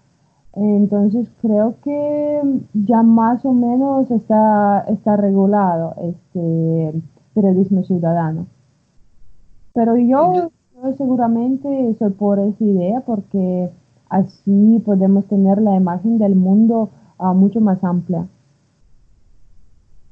entonces 0.56 1.28
creo 1.42 1.74
que 1.82 2.40
ya 2.72 3.02
más 3.02 3.44
o 3.44 3.52
menos 3.52 4.10
está, 4.10 4.86
está 4.88 5.16
regulado 5.18 5.94
este 6.00 6.94
periodismo 7.34 7.84
ciudadano. 7.84 8.46
Pero 9.74 9.98
yo, 9.98 10.50
seguramente 10.96 11.94
soy 11.98 12.10
por 12.12 12.38
esa 12.38 12.64
idea 12.64 13.02
porque 13.02 13.70
así 14.08 14.82
podemos 14.82 15.26
tener 15.26 15.60
la 15.60 15.76
imagen 15.76 16.16
del 16.16 16.34
mundo 16.34 16.88
uh, 17.18 17.34
mucho 17.34 17.60
más 17.60 17.82
amplia. 17.84 18.26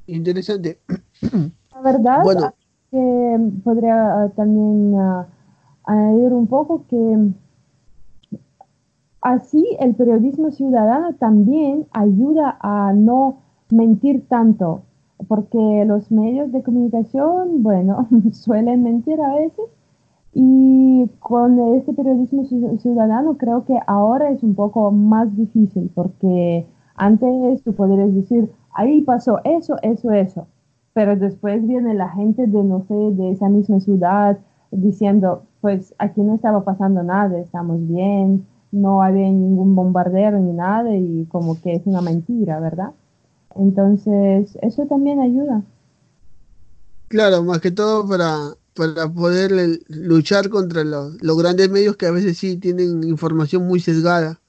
Interesante. 0.07 0.79
La 1.73 1.81
verdad 1.81 2.23
bueno. 2.23 2.53
que 2.91 3.51
podría 3.63 4.31
también 4.35 4.93
uh, 4.93 5.25
añadir 5.85 6.33
un 6.33 6.47
poco 6.47 6.85
que 6.89 7.33
Así, 9.25 9.65
el 9.79 9.95
periodismo 9.95 10.51
ciudadano 10.51 11.15
también 11.15 11.87
ayuda 11.93 12.59
a 12.61 12.93
no 12.93 13.37
mentir 13.71 14.27
tanto, 14.27 14.83
porque 15.27 15.83
los 15.87 16.11
medios 16.11 16.51
de 16.51 16.61
comunicación, 16.61 17.63
bueno, 17.63 18.07
suelen 18.33 18.83
mentir 18.83 19.19
a 19.19 19.33
veces. 19.33 19.65
Y 20.31 21.09
con 21.17 21.59
este 21.75 21.93
periodismo 21.93 22.45
ciudadano 22.77 23.35
creo 23.35 23.65
que 23.65 23.79
ahora 23.87 24.29
es 24.29 24.43
un 24.43 24.53
poco 24.53 24.91
más 24.91 25.35
difícil, 25.35 25.89
porque 25.95 26.67
antes 26.95 27.61
tú 27.63 27.73
podrías 27.73 28.13
decir, 28.13 28.49
ahí 28.73 29.01
pasó 29.01 29.39
eso, 29.43 29.77
eso, 29.81 30.11
eso. 30.11 30.47
Pero 30.93 31.15
después 31.15 31.65
viene 31.67 31.93
la 31.93 32.09
gente 32.09 32.47
de, 32.47 32.63
no 32.63 32.85
sé, 32.87 32.93
de 32.93 33.31
esa 33.31 33.49
misma 33.49 33.79
ciudad 33.79 34.37
diciendo, 34.71 35.43
pues 35.61 35.93
aquí 35.97 36.21
no 36.21 36.35
estaba 36.35 36.63
pasando 36.63 37.03
nada, 37.03 37.37
estamos 37.39 37.85
bien, 37.87 38.45
no 38.71 39.01
había 39.01 39.27
ningún 39.27 39.75
bombardero 39.75 40.39
ni 40.39 40.53
nada 40.53 40.95
y 40.95 41.25
como 41.25 41.61
que 41.61 41.75
es 41.75 41.81
una 41.85 42.01
mentira, 42.01 42.59
¿verdad? 42.59 42.91
Entonces, 43.55 44.57
eso 44.61 44.85
también 44.85 45.19
ayuda. 45.19 45.63
Claro, 47.07 47.43
más 47.43 47.59
que 47.61 47.71
todo 47.71 48.07
para, 48.07 48.53
para 48.75 49.07
poder 49.07 49.79
luchar 49.87 50.49
contra 50.49 50.83
los, 50.83 51.21
los 51.21 51.37
grandes 51.37 51.69
medios 51.69 51.95
que 51.95 52.07
a 52.07 52.11
veces 52.11 52.37
sí 52.37 52.57
tienen 52.57 53.03
información 53.03 53.65
muy 53.65 53.79
sesgada. 53.79 54.39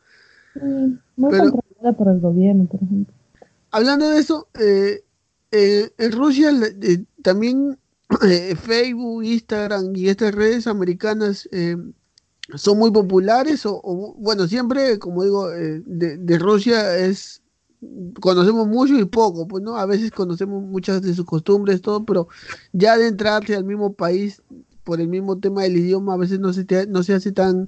Sí, 0.55 0.99
muy 1.17 1.31
controlada 1.31 1.66
por 1.93 2.09
el 2.09 2.21
gobierno, 2.21 2.67
por 2.67 2.83
ejemplo. 2.83 3.15
Hablando 3.71 4.09
de 4.09 4.19
eso, 4.19 4.49
eh, 4.59 5.05
eh, 5.51 5.91
en 5.99 6.13
Rusia 6.13 6.51
eh, 6.83 7.05
también 7.23 7.79
Facebook, 8.57 9.25
Instagram 9.25 9.95
y 9.95 10.09
estas 10.09 10.35
redes 10.35 10.67
americanas 10.67 11.49
son 12.55 12.79
muy 12.79 12.93
populares 12.93 13.67
o, 13.67 14.15
bueno, 14.19 14.47
siempre, 14.47 14.99
como 14.99 15.25
digo, 15.25 15.49
de, 15.51 16.39
Rusia 16.39 16.97
es 16.97 17.43
conocemos 18.21 18.67
mucho 18.67 18.99
y 18.99 19.05
poco, 19.05 19.47
pues 19.47 19.63
no, 19.63 19.77
a 19.77 19.85
veces 19.85 20.11
conocemos 20.11 20.63
muchas 20.63 21.03
de 21.03 21.15
sus 21.15 21.27
costumbres, 21.27 21.83
todo, 21.83 22.05
pero 22.05 22.29
ya 22.73 22.97
de 22.97 23.09
entrarse 23.09 23.55
al 23.55 23.65
mismo 23.65 23.93
país 23.93 24.43
por 24.85 25.01
el 25.01 25.09
mismo 25.09 25.39
tema 25.39 25.65
del 25.65 25.77
idioma, 25.77 26.15
a 26.15 26.17
veces 26.17 26.39
no 26.39 26.53
se, 26.53 26.65
no 26.89 27.03
se 27.03 27.15
hace 27.15 27.33
tan, 27.33 27.67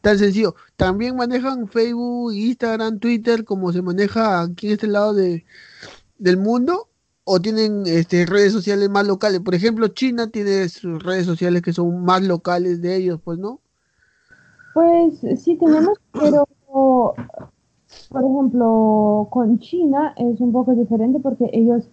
tan 0.00 0.18
sencillo. 0.18 0.54
También 0.76 1.16
manejan 1.16 1.68
Facebook, 1.68 2.32
Instagram, 2.32 2.98
Twitter, 2.98 3.44
como 3.44 3.72
se 3.72 3.82
maneja 3.82 4.42
aquí 4.42 4.68
en 4.68 4.72
este 4.74 4.86
lado 4.86 5.14
de, 5.14 5.44
del 6.18 6.36
mundo, 6.36 6.88
o 7.24 7.40
tienen 7.40 7.84
este, 7.86 8.26
redes 8.26 8.52
sociales 8.52 8.88
más 8.90 9.06
locales. 9.06 9.40
Por 9.40 9.54
ejemplo, 9.54 9.88
China 9.88 10.28
tiene 10.28 10.68
sus 10.68 11.02
redes 11.02 11.26
sociales 11.26 11.62
que 11.62 11.72
son 11.72 12.04
más 12.04 12.22
locales 12.22 12.80
de 12.82 12.96
ellos, 12.96 13.20
pues, 13.22 13.38
¿no? 13.38 13.60
Pues 14.74 15.20
sí 15.42 15.56
tenemos, 15.56 15.98
pero 16.12 16.46
por 18.08 18.22
ejemplo 18.22 19.26
con 19.30 19.58
China 19.58 20.14
es 20.16 20.40
un 20.40 20.52
poco 20.52 20.76
diferente 20.76 21.18
porque 21.18 21.50
ellos 21.52 21.88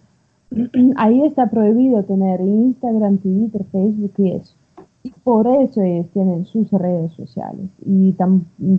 ahí 0.96 1.26
está 1.26 1.50
prohibido 1.50 2.04
tener 2.04 2.40
Instagram, 2.40 3.18
Twitter, 3.18 3.64
Facebook 3.72 4.12
y 4.18 4.32
eso. 4.32 4.54
Y 5.02 5.10
por 5.22 5.46
eso 5.46 5.80
ellos 5.80 6.06
tienen 6.12 6.44
sus 6.46 6.70
redes 6.70 7.12
sociales 7.12 7.70
y 7.86 8.12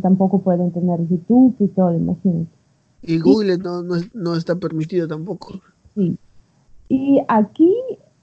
tampoco 0.01 0.39
pueden 0.39 0.71
tener 0.71 0.99
YouTube 1.07 1.55
y 1.59 1.67
todo, 1.69 1.93
imagínate. 1.93 2.51
Y 3.01 3.19
Google 3.19 3.57
no, 3.57 3.81
no, 4.13 4.35
está 4.35 4.55
permitido 4.55 5.07
tampoco. 5.07 5.61
Sí. 5.95 6.17
Y 6.89 7.21
aquí 7.29 7.73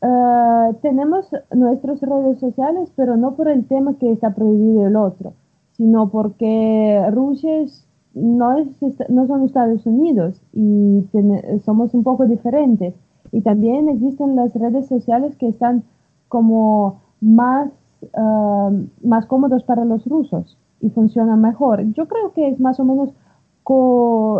uh, 0.03 0.75
tenemos 0.83 1.27
nuestras 1.55 2.01
redes 2.03 2.39
sociales, 2.39 2.93
pero 2.95 3.17
no 3.17 3.35
por 3.35 3.49
el 3.49 3.65
tema 3.65 3.97
que 3.99 4.13
está 4.13 4.35
prohibido 4.35 4.87
el 4.87 4.97
otro 4.97 5.33
sino 5.77 6.09
porque 6.09 7.07
Rusia 7.13 7.67
no, 8.15 8.59
es, 8.59 8.69
no 9.09 9.27
son 9.27 9.45
Estados 9.45 9.85
Unidos 9.85 10.41
y 10.53 11.05
somos 11.65 11.93
un 11.95 12.03
poco 12.03 12.27
diferentes. 12.27 12.95
Y 13.33 13.43
también 13.43 13.89
existen 13.89 14.37
las 14.37 14.55
redes 14.55 14.87
sociales 14.87 15.37
que 15.37 15.49
están 15.49 15.85
como 16.29 17.03
más, 17.21 17.71
ah, 18.15 18.71
más 19.03 19.27
cómodos 19.27 19.63
para 19.65 19.85
los 19.85 20.05
rusos 20.07 20.59
y 20.81 20.91
funcionan 20.91 21.41
mejor. 21.41 21.83
Yo 21.93 22.07
creo 22.07 22.33
que 22.33 22.49
es 22.49 22.61
más 22.61 22.79
o 22.81 22.85
menos 22.85 23.11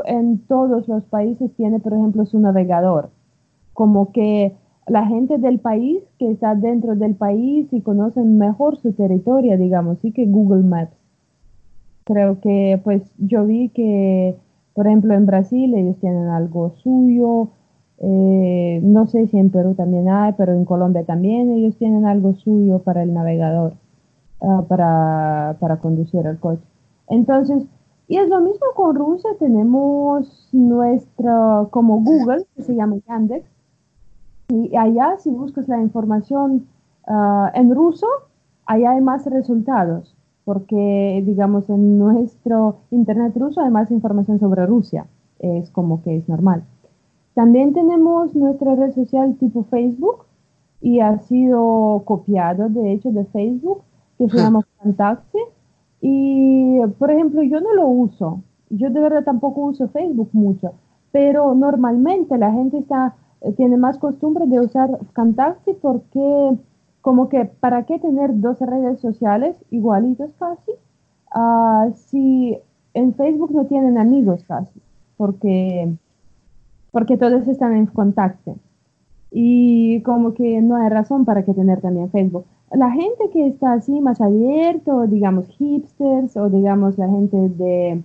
en 0.07 0.39
todos 0.47 0.87
los 0.87 1.03
países 1.05 1.51
tiene, 1.57 1.81
por 1.81 1.93
ejemplo, 1.95 2.25
su 2.27 2.39
navegador. 2.39 3.11
Como 3.73 4.13
que 4.13 4.55
la 4.87 5.05
gente 5.07 5.39
del 5.39 5.59
país 5.59 6.01
que 6.19 6.31
está 6.31 6.55
dentro 6.55 6.95
del 6.95 7.17
país 7.17 7.67
y 7.73 7.81
conocen 7.81 8.39
mejor 8.39 8.77
su 8.77 8.93
territorio, 8.93 9.59
digamos, 9.59 9.99
sí 9.99 10.13
que 10.13 10.27
Google 10.27 10.63
Maps 10.63 10.97
creo 12.07 12.41
que 12.41 12.81
pues 12.85 13.03
yo 13.19 13.45
vi 13.45 13.69
que, 13.71 14.37
por 14.75 14.87
ejemplo, 14.87 15.13
en 15.13 15.27
Brasil 15.27 15.75
ellos 15.75 15.97
tienen 15.99 16.29
algo 16.29 16.73
suyo, 16.83 17.51
eh, 17.99 18.81
no 18.83 19.07
sé 19.07 19.27
si 19.29 19.39
en 19.39 19.51
Perú 19.51 19.75
también 19.75 20.09
hay, 20.09 20.33
pero 20.35 20.53
en 20.53 20.65
Colombia 20.65 21.05
también 21.05 21.51
ellos 21.51 21.77
tienen 21.77 22.05
algo 22.07 22.35
suyo 22.35 22.81
para 22.81 23.03
el 23.03 23.15
navegador, 23.15 23.75
ah, 24.41 24.65
para, 24.69 25.57
para 25.61 25.79
conducir 25.79 26.27
el 26.27 26.39
coche. 26.39 26.63
Entonces, 27.09 27.65
y 28.09 28.19
es 28.19 28.29
lo 28.29 28.41
mismo 28.41 28.67
con 28.75 28.95
Rusia, 28.95 29.31
tenemos 29.39 30.49
nuestro, 30.53 31.69
como 31.71 32.03
Google, 32.03 32.47
que 32.55 32.63
se 32.63 32.75
llama 32.75 32.97
Yandex, 33.09 33.47
y 34.49 34.77
allá 34.77 35.17
si 35.19 35.31
buscas 35.31 35.67
la 35.69 35.81
información 35.81 36.67
ah, 37.07 37.51
en 37.55 37.75
ruso, 37.75 38.07
allá 38.67 38.93
hay 38.93 39.01
más 39.01 39.27
resultados 39.27 40.17
porque, 40.47 41.25
digamos, 41.27 41.69
en 41.69 41.99
nuestro 41.99 42.77
Internet 42.93 43.37
ruso 43.37 43.61
hay 43.61 43.71
más 43.71 43.91
información 43.91 44.39
sobre 44.39 44.65
Rusia, 44.65 45.07
es 45.41 45.71
como 45.71 46.05
que 46.05 46.17
es 46.19 46.29
normal. 46.29 46.63
También 47.37 47.73
tenemos 47.73 48.35
nuestra 48.35 48.75
red 48.75 48.93
social 48.95 49.37
tipo 49.37 49.63
Facebook 49.71 50.25
y 50.81 51.01
ha 51.01 51.19
sido 51.19 52.03
copiado, 52.05 52.69
de 52.69 52.93
hecho, 52.93 53.13
de 53.13 53.25
Facebook, 53.27 53.83
que 54.19 54.29
se 54.29 54.39
llama 54.39 54.67
Contacte. 54.83 55.39
Y, 56.01 56.81
por 56.99 57.13
ejemplo, 57.13 57.43
yo 57.43 57.61
no 57.61 57.75
lo 57.75 57.87
uso, 57.87 58.41
yo 58.71 58.91
de 58.91 59.01
verdad 59.01 59.23
tampoco 59.23 59.67
uso 59.67 59.87
Facebook 59.89 60.31
mucho, 60.33 60.73
pero 61.13 61.55
normalmente 61.55 62.37
la 62.39 62.51
gente 62.51 62.79
está, 62.79 63.15
eh, 63.43 63.53
tiene 63.53 63.77
más 63.77 63.99
costumbre 63.99 64.47
de 64.47 64.61
usar 64.61 64.99
Contacte 65.15 65.75
porque 65.75 66.57
como 67.03 67.29
que 67.29 67.45
para 67.45 67.85
qué 67.85 67.99
tener 67.99 68.41
dos 68.41 68.59
redes 68.61 68.99
sociales 69.01 69.57
igualitas 69.71 70.31
casi 70.39 70.73
uh, 71.35 71.93
si 71.95 72.59
en 72.95 73.15
Facebook 73.15 73.53
no 73.53 73.67
tienen 73.67 73.99
amigos 73.99 74.43
casi, 74.45 74.81
porque, 75.17 75.93
porque 76.97 77.19
todos 77.19 77.47
están 77.47 77.77
en 77.77 77.85
contacto. 77.85 78.57
Y 79.31 80.01
como 80.01 80.33
que 80.33 80.63
no 80.63 80.77
hay 80.77 80.89
razón 80.89 81.27
para 81.27 81.45
que 81.45 81.53
tener 81.53 81.83
también 81.83 82.11
Facebook. 82.11 82.47
La 82.71 82.91
gente 82.91 83.29
que 83.35 83.49
está 83.49 83.75
así 83.75 84.01
más 84.01 84.19
abierto, 84.23 85.07
digamos 85.07 85.47
hipsters 85.59 86.39
o 86.39 86.49
digamos 86.49 86.97
la 86.97 87.07
gente 87.11 87.51
de 87.51 88.03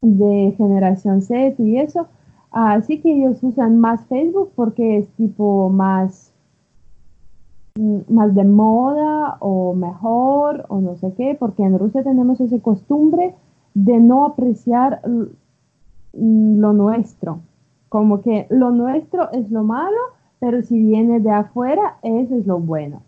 de 0.00 0.54
generación 0.56 1.22
Z 1.22 1.60
y 1.60 1.78
eso. 1.78 2.06
Así 2.52 3.00
que 3.00 3.16
ellos 3.16 3.42
usan 3.42 3.80
más 3.80 4.06
Facebook 4.06 4.52
porque 4.54 4.98
es 4.98 5.08
tipo 5.16 5.68
más, 5.68 6.32
más 8.08 8.32
de 8.32 8.44
moda 8.44 9.38
o 9.40 9.74
mejor 9.74 10.66
o 10.68 10.80
no 10.80 10.94
sé 10.94 11.12
qué, 11.16 11.36
porque 11.36 11.64
en 11.64 11.76
Rusia 11.76 12.04
tenemos 12.04 12.40
esa 12.40 12.60
costumbre 12.60 13.34
de 13.74 13.98
no 13.98 14.24
apreciar 14.24 15.02
lo 16.12 16.72
nuestro. 16.72 17.40
Como 17.88 18.22
que 18.22 18.46
lo 18.50 18.70
nuestro 18.70 19.30
es 19.32 19.50
lo 19.50 19.64
malo, 19.64 19.96
pero 20.40 20.62
si 20.62 20.82
viene 20.82 21.20
de 21.20 21.30
afuera, 21.30 21.96
eso 22.02 22.36
es 22.36 22.46
lo 22.46 22.58
bueno. 22.58 23.02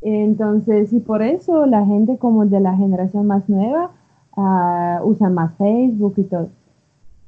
Entonces, 0.00 0.92
y 0.92 1.00
por 1.00 1.22
eso 1.22 1.66
la 1.66 1.84
gente 1.84 2.18
como 2.18 2.46
de 2.46 2.60
la 2.60 2.76
generación 2.76 3.26
más 3.26 3.48
nueva 3.48 3.90
uh, 4.36 5.04
usa 5.04 5.28
más 5.28 5.54
Facebook 5.56 6.14
y 6.16 6.22
todo. 6.24 6.48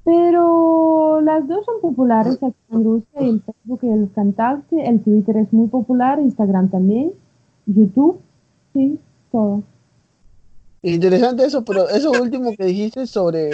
Pero 0.05 1.21
las 1.21 1.47
dos 1.47 1.65
son 1.67 1.81
populares 1.81 2.43
aquí 2.43 2.57
en 2.71 2.85
Rusia, 2.85 3.21
el 3.21 3.43
Facebook 3.43 3.81
y 3.83 3.89
el 3.89 4.11
Contacte, 4.15 4.89
el 4.89 5.01
Twitter 5.03 5.37
es 5.37 5.53
muy 5.53 5.69
popular, 5.69 6.19
Instagram 6.21 6.69
también, 6.71 7.13
YouTube, 7.67 8.19
sí, 8.73 8.99
todo. 9.31 9.63
Interesante 10.83 11.45
eso, 11.45 11.65
pero 11.65 11.89
eso 11.91 12.11
último 12.11 12.57
que 12.57 12.65
dijiste 12.65 13.07
sobre 13.07 13.51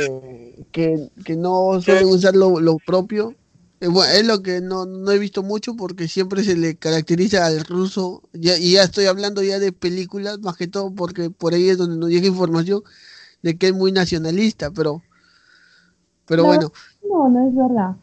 que, 0.71 1.11
no 1.37 1.81
suelen 1.81 2.07
usar 2.07 2.37
lo, 2.37 2.61
lo 2.61 2.77
propio, 2.79 3.35
eh, 3.81 3.89
bueno, 3.89 4.11
es 4.13 4.27
lo 4.27 4.43
que 4.43 4.61
no, 4.61 4.87
no, 4.87 5.11
he 5.11 5.19
visto 5.19 5.43
mucho 5.43 5.75
porque 5.75 6.09
siempre 6.09 6.45
se 6.45 6.57
le 6.57 6.77
caracteriza 6.77 7.45
al 7.45 7.65
ruso, 7.65 8.23
ya, 8.33 8.57
y 8.57 8.73
ya 8.73 8.85
estoy 8.85 9.07
hablando 9.07 9.43
ya 9.43 9.59
de 9.59 9.73
películas, 9.73 10.39
más 10.41 10.57
que 10.57 10.67
todo 10.67 10.95
porque 10.95 11.29
por 11.31 11.53
ahí 11.53 11.69
es 11.69 11.79
donde 11.79 11.97
nos 11.97 12.09
llega 12.09 12.27
información 12.27 12.83
de 13.43 13.59
que 13.59 13.69
es 13.69 13.75
muy 13.75 13.93
nacionalista, 13.93 14.71
pero, 14.71 15.03
pero 16.27 16.45
bueno. 16.45 16.73
No, 17.09 17.29
no 17.29 17.49
es 17.49 17.55
verdad. 17.55 17.97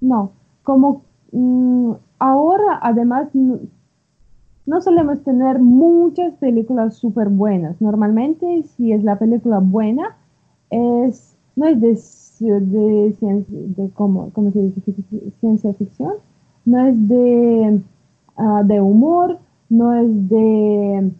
No, 0.00 0.32
como 0.62 1.04
mm, 1.32 1.92
ahora 2.18 2.78
además 2.82 3.28
no 4.66 4.80
solemos 4.80 5.22
tener 5.24 5.58
muchas 5.58 6.34
películas 6.34 6.96
súper 6.96 7.28
buenas. 7.28 7.80
Normalmente, 7.80 8.62
si 8.76 8.92
es 8.92 9.02
la 9.02 9.18
película 9.18 9.58
buena, 9.58 10.16
es, 10.70 11.36
no 11.56 11.66
es 11.66 11.80
de, 11.80 11.88
de, 12.60 13.12
ciencia, 13.18 13.58
de 13.58 13.90
¿cómo, 13.90 14.30
se 14.52 14.62
dice? 14.62 14.80
ciencia 15.40 15.74
ficción, 15.74 16.14
no 16.64 16.86
es 16.86 17.08
de, 17.08 17.80
ah, 18.36 18.62
de 18.64 18.80
humor, 18.80 19.38
no 19.68 19.94
es 19.94 20.28
de 20.28 21.12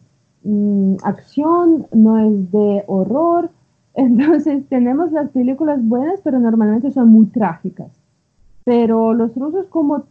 mm, 0.45 0.97
acción, 1.03 1.87
no 1.93 2.19
es 2.19 2.53
de 2.53 2.85
horror. 2.87 3.51
Entonces 3.95 4.67
tenemos 4.69 5.11
las 5.13 5.31
películas 5.31 5.81
buenas, 5.83 6.21
pero 6.23 6.39
normalmente 6.39 6.91
son 6.93 7.09
muy 7.09 7.27
trágicas. 7.27 7.91
Pero 8.65 9.13
los 9.13 9.35
rusos 9.35 9.67
como 9.67 10.05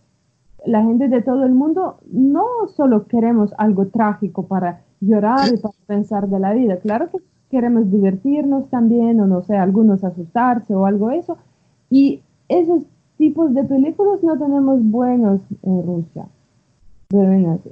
la 0.65 0.83
gente 0.83 1.07
de 1.07 1.21
todo 1.21 1.45
el 1.45 1.53
mundo 1.53 1.97
no 2.11 2.45
solo 2.75 3.05
queremos 3.07 3.53
algo 3.57 3.87
trágico 3.87 4.45
para 4.45 4.81
llorar 4.99 5.53
y 5.53 5.57
para 5.57 5.73
pensar 5.87 6.27
de 6.27 6.39
la 6.39 6.53
vida, 6.53 6.77
claro 6.77 7.09
que 7.09 7.17
queremos 7.49 7.91
divertirnos 7.91 8.69
también, 8.69 9.19
o 9.19 9.27
no 9.27 9.41
sé, 9.43 9.57
algunos 9.57 10.03
asustarse 10.03 10.73
o 10.73 10.85
algo 10.85 11.11
eso. 11.11 11.37
Y 11.89 12.21
esos 12.47 12.83
tipos 13.17 13.53
de 13.53 13.63
películas 13.63 14.23
no 14.23 14.37
tenemos 14.37 14.81
buenos 14.83 15.41
en 15.63 15.85
Rusia. 15.85 16.27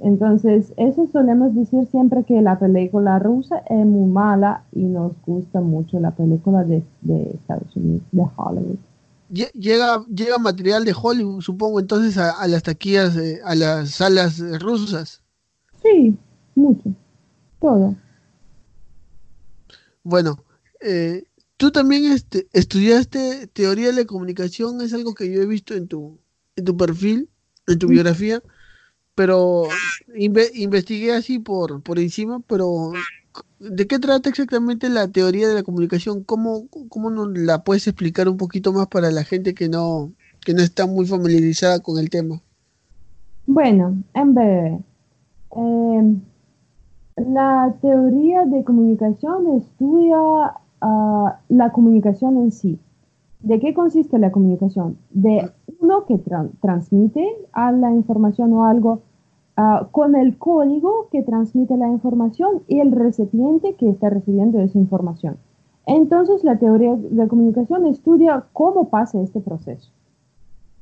Entonces, 0.02 0.74
eso 0.76 1.06
solemos 1.06 1.54
decir 1.54 1.86
siempre 1.86 2.24
que 2.24 2.42
la 2.42 2.58
película 2.58 3.18
rusa 3.18 3.62
es 3.70 3.86
muy 3.86 4.10
mala 4.10 4.64
y 4.72 4.82
nos 4.82 5.12
gusta 5.24 5.62
mucho 5.62 5.98
la 5.98 6.10
película 6.10 6.62
de, 6.64 6.82
de 7.00 7.30
Estados 7.30 7.74
Unidos, 7.74 8.02
de 8.12 8.22
Hollywood 8.36 8.89
llega, 9.30 10.04
llega 10.08 10.38
material 10.38 10.84
de 10.84 10.94
Hollywood, 11.00 11.40
supongo, 11.40 11.80
entonces 11.80 12.18
a, 12.18 12.46
las 12.46 12.62
taquillas, 12.62 13.16
a 13.44 13.54
las 13.54 13.90
salas 13.90 14.38
rusas. 14.60 15.22
Sí, 15.82 16.16
mucho, 16.54 16.94
todo. 17.60 17.96
Bueno, 20.02 20.44
eh, 20.80 21.24
tú 21.56 21.70
también 21.70 22.12
este, 22.12 22.48
estudiaste 22.52 23.46
teoría 23.48 23.88
de 23.88 23.92
la 23.92 24.04
comunicación, 24.04 24.80
es 24.80 24.92
algo 24.94 25.14
que 25.14 25.30
yo 25.30 25.42
he 25.42 25.46
visto 25.46 25.74
en 25.74 25.88
tu, 25.88 26.18
en 26.56 26.64
tu 26.64 26.76
perfil, 26.76 27.28
en 27.66 27.78
tu 27.78 27.88
biografía, 27.88 28.42
pero 29.14 29.68
investigué 30.14 31.12
así 31.12 31.38
por, 31.38 31.82
por 31.82 31.98
encima, 31.98 32.40
pero 32.40 32.92
¿De 33.58 33.86
qué 33.86 33.98
trata 33.98 34.28
exactamente 34.30 34.88
la 34.88 35.08
teoría 35.08 35.48
de 35.48 35.54
la 35.54 35.62
comunicación? 35.62 36.24
¿Cómo, 36.24 36.64
cómo 36.88 37.10
nos 37.10 37.28
la 37.36 37.62
puedes 37.62 37.86
explicar 37.86 38.28
un 38.28 38.36
poquito 38.36 38.72
más 38.72 38.86
para 38.86 39.10
la 39.10 39.22
gente 39.22 39.54
que 39.54 39.68
no, 39.68 40.12
que 40.44 40.54
no 40.54 40.62
está 40.62 40.86
muy 40.86 41.06
familiarizada 41.06 41.80
con 41.80 41.98
el 41.98 42.10
tema? 42.10 42.40
Bueno, 43.46 44.02
en 44.14 44.34
breve. 44.34 44.80
Em, 45.56 46.20
la 47.16 47.74
teoría 47.82 48.46
de 48.46 48.64
comunicación 48.64 49.56
estudia 49.56 50.16
ah, 50.80 51.40
la 51.48 51.72
comunicación 51.72 52.38
en 52.38 52.52
sí. 52.52 52.78
¿De 53.40 53.58
qué 53.58 53.74
consiste 53.74 54.18
la 54.18 54.30
comunicación? 54.30 54.98
De 55.10 55.50
uno 55.80 56.04
que 56.06 56.18
transmite 56.60 57.26
a 57.52 57.72
la 57.72 57.90
información 57.90 58.52
o 58.52 58.64
algo 58.64 59.02
Ah, 59.62 59.88
con 59.90 60.16
el 60.16 60.38
código 60.38 61.08
que 61.12 61.22
transmite 61.22 61.76
la 61.76 61.88
información 61.88 62.62
y 62.66 62.80
el 62.80 62.92
recipiente 62.92 63.74
que 63.74 63.90
está 63.90 64.08
recibiendo 64.08 64.58
esa 64.58 64.78
información. 64.78 65.36
Entonces, 65.84 66.44
la 66.44 66.58
teoría 66.58 66.96
de 66.96 67.28
comunicación 67.28 67.84
estudia 67.86 68.46
cómo 68.54 68.88
pasa 68.88 69.20
este 69.20 69.40
proceso. 69.40 69.90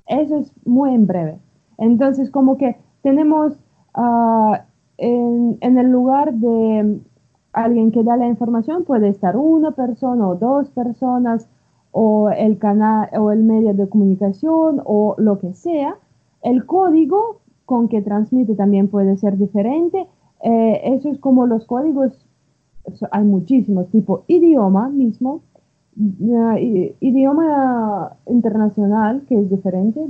Eso 0.07 0.37
es 0.37 0.53
muy 0.65 0.95
en 0.95 1.09
breve. 1.09 1.39
Entonces, 1.77 2.31
como 2.31 2.57
que 2.57 2.77
tenemos 3.03 3.59
ah, 3.95 4.63
en, 4.97 5.59
en, 5.61 5.79
el 5.79 5.91
lugar 5.91 6.35
de 6.35 7.01
alguien 7.53 7.91
que 7.91 8.05
da 8.05 8.17
la 8.17 8.29
información, 8.29 8.85
puede 8.85 9.09
estar 9.09 9.37
una 9.37 9.73
persona 9.73 10.29
o 10.29 10.37
dos 10.37 10.71
personas, 10.71 11.49
o 11.91 12.31
el 12.31 12.59
canal 12.59 13.09
o 13.19 13.33
el 13.33 13.43
medio 13.43 13.75
de 13.75 13.89
comunicación, 13.89 14.83
o 14.85 15.17
lo 15.19 15.41
que 15.41 15.53
sea. 15.55 15.97
El 16.43 16.65
código 16.65 17.41
con 17.69 17.89
que 17.89 18.01
transmite 18.01 18.55
también 18.55 18.89
puede 18.89 19.19
ser 19.19 19.37
diferente. 19.37 20.07
Eh, 20.43 20.81
eso 20.85 21.11
es 21.11 21.19
como 21.19 21.47
los 21.47 21.67
códigos, 21.67 22.27
hay 23.11 23.25
muchísimos, 23.25 23.89
tipo 23.91 24.25
idioma 24.27 24.89
mismo, 24.89 25.43
idioma 27.01 28.17
internacional 28.27 29.21
que 29.29 29.39
es 29.39 29.51
diferente, 29.51 30.01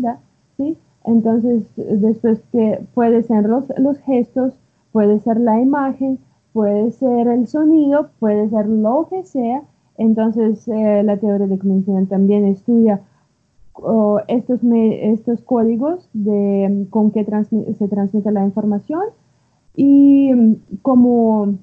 ¿sí? 0.57 0.77
Entonces, 1.03 1.65
después 1.77 2.41
que 2.53 2.81
puede 2.95 3.25
ser 3.25 3.49
los, 3.49 3.65
los 3.77 3.99
gestos, 3.99 4.55
puede 4.93 5.19
ser 5.19 5.41
la 5.41 5.61
imagen, 5.61 6.21
puede 6.53 6.93
ser 6.93 7.27
el 7.27 7.49
sonido, 7.49 8.11
puede 8.21 8.49
ser 8.51 8.69
lo 8.69 9.09
que 9.11 9.25
sea. 9.25 9.63
Entonces, 9.97 10.69
eh, 10.69 11.03
la 11.03 11.17
teoría 11.17 11.49
de 11.49 11.59
comunicación 11.59 12.07
también 12.07 12.45
estudia 12.45 13.01
estos, 14.29 14.61
estos 14.63 15.43
códigos 15.43 16.09
de 16.13 16.87
con 16.91 17.11
que 17.11 17.25
se 17.25 17.89
transmite 17.89 18.31
la 18.33 18.45
información 18.45 19.03
y 19.77 20.33
mm, 20.33 20.55
cómo, 20.83 21.55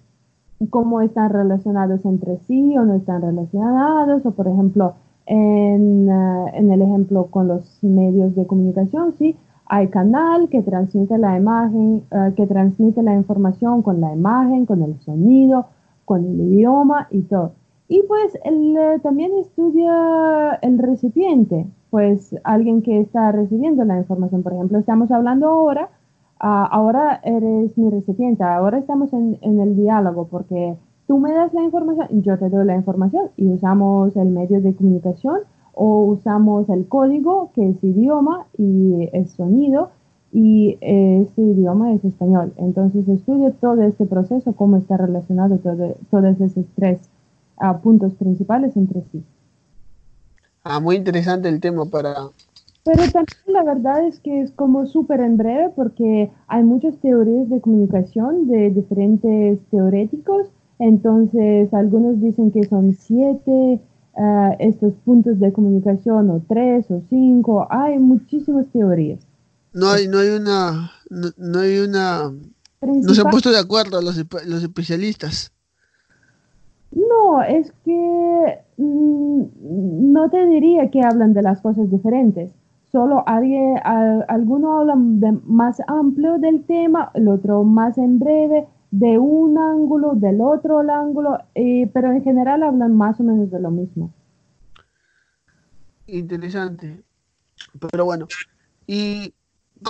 cómo 0.69 1.01
están 1.01 1.31
relacionados 1.31 2.05
entre 2.05 2.37
sí 2.47 2.77
o 2.77 2.85
no 2.85 2.95
están 2.95 3.21
relacionados, 3.21 4.25
o 4.25 4.31
por 4.31 4.47
ejemplo, 4.47 4.93
en, 5.25 6.09
eh, 6.09 6.51
en, 6.53 6.71
el 6.71 6.81
ejemplo 6.81 7.27
con 7.27 7.47
los 7.47 7.83
medios 7.83 8.35
de 8.35 8.47
comunicación, 8.47 9.13
sí, 9.17 9.35
hay 9.67 9.87
canal 9.89 10.47
que 10.49 10.61
transmite 10.61 11.17
la 11.17 11.37
imagen, 11.37 12.03
eh, 12.11 12.33
que 12.37 12.45
transmite 12.47 13.01
la 13.03 13.15
información 13.15 13.81
con 13.81 13.99
la 13.99 14.13
imagen, 14.13 14.65
con 14.65 14.81
el 14.83 14.97
sonido, 15.01 15.65
con 16.05 16.23
el 16.23 16.39
idioma 16.39 17.07
y 17.11 17.23
todo. 17.23 17.53
Y 17.87 18.01
pues 18.03 18.37
él, 18.43 18.77
eh, 18.77 18.99
también 19.01 19.31
estudia 19.39 20.55
el 20.61 20.77
recipiente, 20.77 21.67
pues 21.95 22.35
alguien 22.43 22.81
que 22.81 22.99
está 22.99 23.31
recibiendo 23.31 23.85
la 23.85 23.97
información. 23.97 24.43
Por 24.43 24.51
ejemplo, 24.51 24.77
estamos 24.77 25.11
hablando 25.11 25.47
ahora, 25.47 25.87
ah, 26.41 26.67
ahora 26.69 27.21
eres 27.23 27.77
mi 27.77 27.89
recipiente, 27.89 28.43
ahora 28.43 28.79
estamos 28.79 29.13
en, 29.13 29.39
el 29.41 29.77
diálogo 29.77 30.27
porque 30.27 30.75
tú 31.07 31.19
me 31.19 31.31
das 31.33 31.53
la 31.53 31.63
información, 31.63 32.21
yo 32.21 32.37
te 32.37 32.49
doy 32.49 32.65
la 32.65 32.75
información 32.75 33.29
y 33.37 33.47
usamos 33.47 34.13
el 34.17 34.27
medio 34.27 34.59
de 34.59 34.75
comunicación 34.75 35.39
o 35.71 36.03
usamos 36.03 36.67
el 36.67 36.85
código 36.85 37.51
que 37.55 37.69
es 37.69 37.81
idioma 37.81 38.45
y 38.57 39.09
es 39.13 39.31
sonido 39.31 39.91
y 40.33 40.77
este 40.81 41.41
idioma 41.41 41.93
es 41.93 42.03
español. 42.03 42.51
Entonces 42.57 43.07
estudio 43.07 43.53
todo 43.53 43.81
este 43.83 44.05
proceso, 44.05 44.51
cómo 44.51 44.75
está 44.75 44.97
relacionado 44.97 45.59
todo, 45.59 45.95
todos 46.11 46.41
esos 46.41 46.65
tres 46.75 46.99
ah, 47.55 47.77
puntos 47.77 48.13
principales 48.15 48.75
entre 48.75 49.01
sí. 49.13 49.23
Ah, 50.67 50.79
muy 50.79 50.95
interesante 50.95 51.47
el 51.47 51.59
tema 51.59 51.85
para... 51.85 52.15
Pero 52.83 53.03
también 53.11 53.37
la 53.47 53.63
verdad 53.63 54.05
es 54.07 54.19
que 54.19 54.41
es 54.41 54.51
como 54.51 54.87
súper 54.87 55.21
en 55.21 55.37
breve 55.37 55.71
porque 55.75 56.31
hay 56.47 56.63
muchas 56.63 56.95
teorías 57.01 57.49
de 57.49 57.61
comunicación 57.61 58.47
de 58.47 58.71
diferentes 58.71 59.59
teoréticos. 59.69 60.47
Entonces, 60.79 61.73
algunos 61.73 62.19
dicen 62.19 62.51
que 62.51 62.63
son 62.63 62.93
siete 62.93 63.79
eh, 64.17 64.55
estos 64.59 64.93
puntos 65.05 65.39
de 65.39 65.53
comunicación 65.53 66.31
o 66.31 66.41
tres 66.47 66.89
o 66.89 67.01
cinco, 67.09 67.67
hay 67.69 67.99
muchísimas 67.99 68.65
teorías. 68.67 69.19
No 69.71 69.89
hay, 69.89 70.07
no 70.07 70.19
hay 70.19 70.29
una, 70.29 70.91
no, 71.09 71.59
hay 71.59 71.79
una, 71.79 72.31
no 72.81 73.13
se 73.13 73.21
han 73.21 73.29
puesto 73.29 73.51
de 73.51 73.59
acuerdo 73.59 74.01
los, 74.01 74.15
los 74.45 74.63
especialistas. 74.63 75.51
No, 76.95 77.43
es 77.43 77.71
que 77.83 78.59
mm, 78.77 79.43
no 80.13 80.29
te 80.29 80.45
diría 80.47 80.89
que 80.89 81.01
hablan 81.01 81.33
de 81.33 81.41
las 81.41 81.61
cosas 81.61 81.91
diferentes. 81.91 82.51
Solo 82.91 83.23
alguien, 83.27 83.77
alguno 83.83 84.79
habla 84.79 84.95
de 84.97 85.33
más 85.43 85.81
amplio 85.87 86.37
del 86.39 86.63
tema, 86.63 87.11
el 87.13 87.27
otro 87.27 87.65
más 87.65 87.97
en 87.97 88.19
breve, 88.19 88.65
de 88.91 89.17
un 89.17 89.57
ángulo, 89.57 90.13
del 90.15 90.39
otro 90.39 90.79
ángulo, 90.79 91.39
eh, 91.55 91.91
pero 91.93 92.11
en 92.11 92.23
general 92.23 92.63
hablan 92.63 92.95
más 92.95 93.19
o 93.19 93.23
menos 93.23 93.51
de 93.51 93.59
lo 93.59 93.69
mismo. 93.69 94.13
Interesante. 96.07 97.03
Pero 97.91 98.05
bueno, 98.05 98.27
¿y 98.87 99.33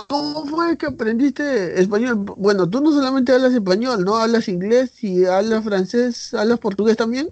cómo 0.08 0.46
fue 0.46 0.76
que 0.76 0.86
aprendiste 0.86 1.80
español? 1.80 2.16
Bueno, 2.36 2.68
tú 2.68 2.80
no 2.80 2.92
solamente 2.92 3.32
hablas 3.32 3.54
español, 3.54 4.04
¿no? 4.04 4.16
Hablas 4.16 4.48
inglés 4.48 5.02
y 5.02 5.24
hablas 5.24 5.64
francés, 5.64 6.34
hablas 6.34 6.58
portugués 6.58 6.96
también. 6.96 7.28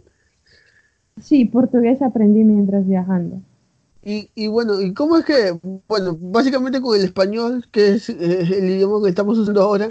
Sí, 1.20 1.44
portugués 1.44 2.02
aprendí 2.02 2.44
mientras 2.44 2.86
viajando. 2.86 3.40
Y, 4.02 4.30
y 4.34 4.48
bueno, 4.48 4.80
¿y 4.80 4.92
cómo 4.92 5.16
es 5.16 5.24
que, 5.24 5.58
bueno, 5.88 6.16
básicamente 6.20 6.80
con 6.80 6.98
el 6.98 7.04
español, 7.04 7.66
que 7.72 7.92
es 7.94 8.08
eh, 8.08 8.40
el 8.40 8.70
idioma 8.70 9.02
que 9.02 9.08
estamos 9.08 9.38
usando 9.38 9.62
ahora, 9.62 9.88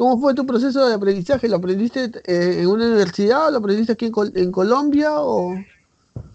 ¿Cómo 0.00 0.16
fue 0.16 0.32
tu 0.32 0.46
proceso 0.46 0.88
de 0.88 0.94
aprendizaje? 0.94 1.46
¿Lo 1.46 1.56
aprendiste 1.56 2.04
eh, 2.24 2.62
en 2.62 2.68
una 2.68 2.86
universidad 2.86 3.48
o 3.48 3.50
lo 3.50 3.58
aprendiste 3.58 3.92
aquí 3.92 4.10
en, 4.34 4.50
Colombia? 4.50 5.20
O, 5.20 5.52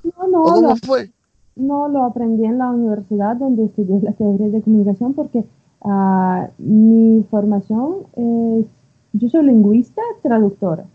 no, 0.04 0.28
no, 0.28 0.44
cómo 0.44 0.76
fue? 0.76 1.12
No, 1.56 1.88
lo 1.88 2.04
aprendí 2.04 2.46
en 2.46 2.60
la 2.60 2.70
universidad 2.70 3.38
donde 3.38 3.66
estudié 3.66 4.02
la 4.04 4.12
teoría 4.14 4.50
de 4.50 4.62
comunicación 4.62 5.16
porque 5.16 5.46
uh, 5.86 6.48
mi 6.58 7.24
formación 7.30 8.08
es, 8.16 8.66
yo 9.14 9.30
soy 9.30 9.46
lingüista, 9.46 10.02
traductora. 10.22 10.86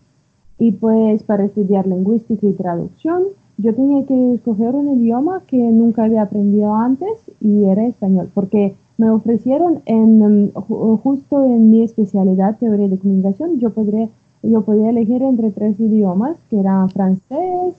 Y 0.59 0.73
pues 0.73 1.23
para 1.23 1.45
estudiar 1.45 1.87
lingüística 1.87 2.45
y 2.45 2.53
traducción, 2.53 3.23
yo 3.57 3.73
tenía 3.73 4.05
que 4.05 4.33
escoger 4.33 4.75
un 4.75 4.99
idioma 4.99 5.41
que 5.47 5.57
nunca 5.57 6.03
había 6.03 6.23
aprendido 6.23 6.75
antes 6.75 7.09
y 7.39 7.65
era 7.65 7.85
español, 7.85 8.29
porque 8.33 8.75
me 8.97 9.09
ofrecieron 9.09 9.81
en, 9.85 10.21
em, 10.21 10.51
justo 10.51 11.43
en 11.45 11.71
mi 11.71 11.83
especialidad 11.83 12.57
teoría 12.59 12.87
de 12.87 12.99
comunicación, 12.99 13.59
yo, 13.59 13.71
podría, 13.71 14.09
yo 14.43 14.61
podía 14.61 14.89
elegir 14.89 15.23
entre 15.23 15.51
tres 15.51 15.79
idiomas, 15.79 16.37
que 16.49 16.59
eran 16.59 16.89
francés, 16.89 17.75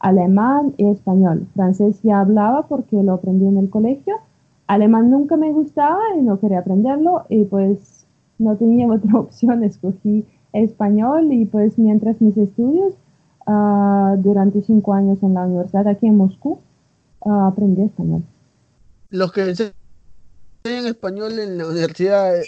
alemán 0.00 0.74
y 0.76 0.86
español. 0.86 1.46
Francés 1.54 2.00
ya 2.02 2.20
hablaba 2.20 2.66
porque 2.66 3.02
lo 3.02 3.14
aprendí 3.14 3.46
en 3.46 3.58
el 3.58 3.70
colegio. 3.70 4.16
Alemán 4.66 5.10
nunca 5.10 5.36
me 5.36 5.52
gustaba 5.52 6.00
y 6.16 6.22
no 6.22 6.40
quería 6.40 6.60
aprenderlo 6.60 7.26
y 7.28 7.44
pues 7.44 8.06
no 8.38 8.56
tenía 8.56 8.88
otra 8.92 9.18
opción, 9.18 9.64
escogí 9.64 10.24
español 10.52 11.32
y 11.32 11.46
pues 11.46 11.78
mientras 11.78 12.20
mis 12.20 12.36
estudios, 12.36 12.94
uh, 13.46 14.16
durante 14.18 14.62
cinco 14.62 14.94
años 14.94 15.18
en 15.22 15.34
la 15.34 15.46
universidad 15.46 15.88
aquí 15.88 16.06
en 16.06 16.16
Moscú, 16.16 16.60
uh, 17.20 17.32
aprendí 17.46 17.82
español. 17.82 18.22
Los 19.10 19.32
que 19.32 19.54
en 20.66 20.86
español 20.86 21.38
en 21.38 21.58
la 21.58 21.68
universidad 21.68 22.40
eh, 22.40 22.46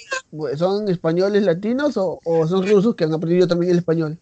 son 0.57 0.88
españoles 0.88 1.44
latinos 1.44 1.98
o, 1.98 2.18
son 2.46 2.66
rusos 2.66 2.94
que 2.94 3.05
han 3.05 3.12
aprendido 3.12 3.46
también 3.46 3.72
el 3.72 3.79
español? 3.79 4.18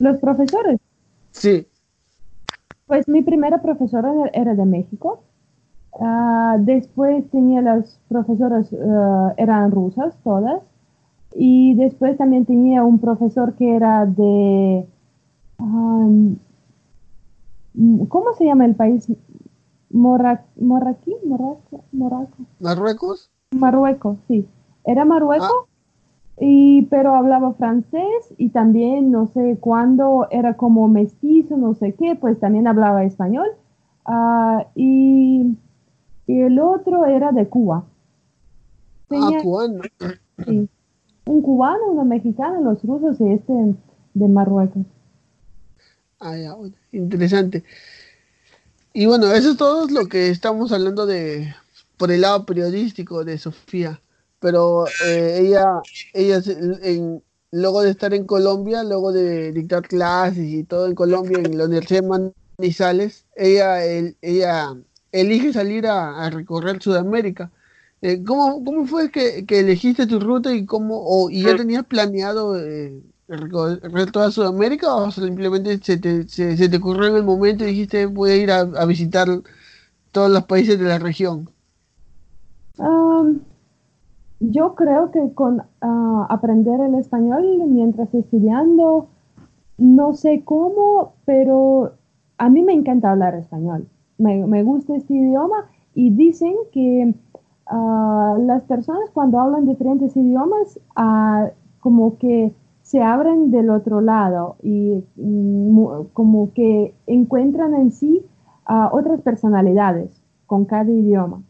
Los 0.00 0.18
profesores. 0.18 0.80
Sí. 1.30 1.64
Pues 2.86 3.06
mi 3.06 3.22
primera 3.22 3.62
profesora 3.62 4.12
era 4.32 4.54
de 4.54 4.64
México. 4.64 5.22
Ah, 6.00 6.56
después 6.60 7.28
tenía 7.30 7.60
las 7.60 8.00
profesoras, 8.08 8.72
uh, 8.72 9.32
eran 9.36 9.70
rusas 9.70 10.16
todas. 10.22 10.62
Y 11.34 11.74
después 11.74 12.16
también 12.16 12.46
tenía 12.46 12.84
un 12.84 12.98
profesor 12.98 13.54
que 13.54 13.76
era 13.76 14.06
de... 14.06 14.86
Um, 15.58 16.36
¿Cómo 18.08 18.32
se 18.34 18.44
llama 18.44 18.64
el 18.64 18.74
país 18.74 19.06
Morra, 19.90 20.44
Morraquí, 20.56 21.14
¿Marruecos? 21.92 23.30
Marruecos, 23.52 24.18
sí. 24.26 24.46
Era 24.84 25.04
Marruecos, 25.04 25.50
ah. 25.52 26.40
y, 26.40 26.82
pero 26.90 27.14
hablaba 27.14 27.52
francés 27.54 28.34
y 28.36 28.48
también 28.50 29.10
no 29.10 29.26
sé 29.28 29.58
cuándo 29.60 30.26
era 30.30 30.54
como 30.56 30.88
mestizo, 30.88 31.56
no 31.56 31.74
sé 31.74 31.94
qué, 31.94 32.16
pues 32.16 32.40
también 32.40 32.66
hablaba 32.66 33.04
español. 33.04 33.48
Ah, 34.04 34.66
y, 34.74 35.56
el 36.28 36.58
otro 36.60 37.06
era 37.06 37.32
de 37.32 37.48
Cuba. 37.48 37.84
ah, 39.10 39.30
cubano. 39.42 39.82
Sí. 40.44 40.68
Un 41.24 41.42
cubano, 41.42 41.92
una 41.92 42.04
mexicana, 42.04 42.60
los 42.60 42.82
rusos 42.82 43.20
y 43.20 43.32
este 43.32 43.52
de 44.14 44.28
Marruecos. 44.28 44.84
Ah, 46.20 46.36
ya, 46.36 46.56
interesante. 46.92 47.64
Y 48.92 49.06
bueno, 49.06 49.32
eso 49.32 49.52
es 49.52 49.56
todo 49.56 49.86
lo 49.88 50.06
que 50.06 50.30
estamos 50.30 50.72
hablando 50.72 51.06
de 51.06 51.54
por 51.96 52.10
el 52.10 52.22
lado 52.22 52.44
periodístico 52.46 53.24
de 53.24 53.38
Sofía. 53.38 54.00
Pero 54.40 54.86
eh, 55.06 55.38
ella, 55.40 55.82
ella 56.14 56.40
en, 56.82 57.22
luego 57.50 57.82
de 57.82 57.90
estar 57.90 58.14
en 58.14 58.24
Colombia, 58.24 58.84
luego 58.84 59.12
de 59.12 59.52
dictar 59.52 59.82
clases 59.82 60.44
y 60.44 60.64
todo 60.64 60.86
en 60.86 60.94
Colombia, 60.94 61.38
en 61.38 61.58
la 61.58 61.64
Universidad 61.64 62.02
de 62.02 62.32
Manizales, 62.58 63.26
ella, 63.36 63.84
ella 63.84 64.76
elige 65.12 65.52
salir 65.52 65.86
a, 65.86 66.28
recorrer 66.30 66.82
Sudamérica. 66.82 67.50
Eh, 68.02 68.22
¿cómo, 68.24 68.64
¿Cómo 68.64 68.86
fue 68.86 69.10
que, 69.10 69.44
elegiste 69.48 70.06
tu 70.06 70.20
ruta 70.20 70.54
y 70.54 70.66
cómo 70.66 71.28
y 71.30 71.42
ya 71.42 71.56
tenías 71.56 71.84
planeado 71.84 72.56
eh, 72.56 73.02
recorrer 73.28 74.10
toda 74.12 74.30
Sudamérica 74.30 74.94
o 74.94 75.10
simplemente 75.10 75.78
se 75.78 75.98
te, 75.98 76.28
se, 76.28 76.68
te 76.68 76.76
ocurrió 76.76 77.08
en 77.08 77.16
el 77.16 77.24
momento 77.24 77.64
y 77.64 77.68
dijiste 77.68 78.06
voy 78.06 78.30
a 78.30 78.36
ir 78.36 78.50
a, 78.52 78.84
visitar 78.86 79.28
todos 80.12 80.30
los 80.30 80.44
países 80.44 80.78
de 80.78 80.84
la 80.86 80.98
región? 80.98 81.50
yo 84.40 84.76
creo 84.76 85.10
que 85.10 85.32
con 85.34 85.62
ah, 85.80 86.26
aprender 86.30 86.80
el 86.80 86.94
español 86.94 87.44
mientras 87.66 88.14
estudiando, 88.14 89.08
no 89.78 90.14
sé 90.14 90.42
cómo, 90.44 91.14
pero 91.24 91.94
a 92.38 92.48
mí 92.48 92.62
me 92.62 92.72
encanta 92.72 93.10
hablar 93.10 93.34
español. 93.34 93.88
Me, 94.18 94.46
me 94.46 94.62
gusta 94.62 94.96
este 94.96 95.14
idioma 95.14 95.66
y 95.94 96.10
dicen 96.10 96.54
que 96.72 97.14
ah, 97.66 98.36
las 98.38 98.62
personas 98.64 99.10
cuando 99.12 99.40
hablan 99.40 99.66
diferentes 99.66 100.16
idiomas, 100.16 100.78
uh, 100.96 101.48
como 101.80 102.18
que 102.18 102.52
se 102.82 103.02
abren 103.02 103.50
del 103.50 103.70
otro 103.70 104.00
lado 104.00 104.56
y 104.62 105.04
mm, 105.16 106.04
como 106.12 106.52
que 106.54 106.94
encuentran 107.06 107.74
en 107.74 107.90
sí 107.90 108.24
a 108.64 108.90
otras 108.92 109.20
personalidades 109.22 110.22
con 110.46 110.64
cada 110.64 110.90
idioma. 110.90 111.42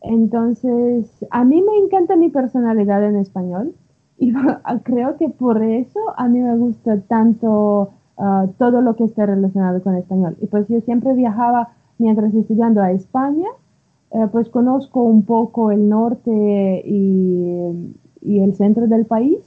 Entonces, 0.00 1.10
a 1.30 1.44
mí 1.44 1.60
me 1.60 1.76
encanta 1.84 2.16
mi 2.16 2.30
personalidad 2.30 3.04
en 3.04 3.16
español 3.16 3.74
y 4.16 4.32
creo 4.84 5.16
que 5.16 5.28
por 5.28 5.62
eso 5.62 6.00
a 6.16 6.28
mí 6.28 6.40
me 6.40 6.56
gusta 6.56 7.00
tanto 7.02 7.90
ah, 8.16 8.46
todo 8.58 8.80
lo 8.80 8.96
que 8.96 9.04
esté 9.04 9.26
relacionado 9.26 9.82
con 9.82 9.94
español. 9.96 10.36
Y 10.40 10.46
pues 10.46 10.68
yo 10.68 10.80
siempre 10.80 11.14
viajaba 11.14 11.70
mientras 11.98 12.34
estudiando 12.34 12.80
a 12.80 12.92
España, 12.92 13.48
eh, 14.10 14.26
pues 14.32 14.48
conozco 14.48 15.02
un 15.02 15.24
poco 15.24 15.70
el 15.70 15.88
norte 15.88 16.82
y, 16.84 17.94
y 18.22 18.40
el 18.40 18.54
centro 18.54 18.86
del 18.86 19.06
país. 19.06 19.38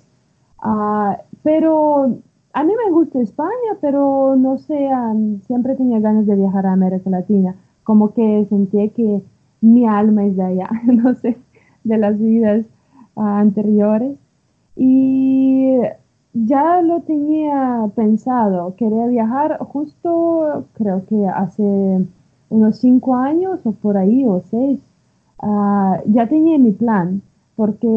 Uh, 0.63 1.15
pero 1.43 2.19
a 2.53 2.63
mí 2.63 2.73
me 2.85 2.91
gusta 2.91 3.21
España, 3.21 3.77
pero 3.79 4.35
no 4.35 4.57
sé, 4.57 4.89
siempre 5.47 5.75
tenía 5.75 5.99
ganas 5.99 6.25
de 6.27 6.35
viajar 6.35 6.65
a 6.65 6.73
América 6.73 7.09
Latina. 7.09 7.55
Como 7.83 8.13
que 8.13 8.45
sentí 8.49 8.89
que 8.89 9.21
mi 9.61 9.87
alma 9.87 10.25
es 10.25 10.35
de 10.35 10.43
allá, 10.43 10.69
no 10.85 11.15
sé, 11.15 11.37
de 11.83 11.97
las 11.97 12.19
vidas 12.19 12.65
ah, 13.15 13.39
anteriores. 13.39 14.17
Y 14.75 15.77
ya 16.33 16.81
lo 16.81 17.01
tenía 17.01 17.89
pensado, 17.95 18.75
quería 18.75 19.07
viajar 19.07 19.57
justo, 19.59 20.65
creo 20.73 21.05
que 21.05 21.27
hace 21.27 22.05
unos 22.51 22.77
cinco 22.77 23.15
años 23.15 23.59
o 23.65 23.71
por 23.71 23.97
ahí, 23.97 24.25
o 24.25 24.41
seis. 24.51 24.79
Ah, 25.39 26.01
ya 26.05 26.27
tenía 26.27 26.59
mi 26.59 26.71
plan 26.71 27.23
porque 27.55 27.87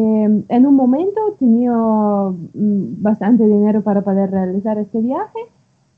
en 0.47 0.65
un 0.67 0.75
momento 0.75 1.19
tenía 1.39 1.71
mm, 1.73 3.01
bastante 3.01 3.47
dinero 3.47 3.81
para 3.81 4.01
poder 4.01 4.31
realizar 4.31 4.77
este 4.77 4.99
viaje, 4.99 5.39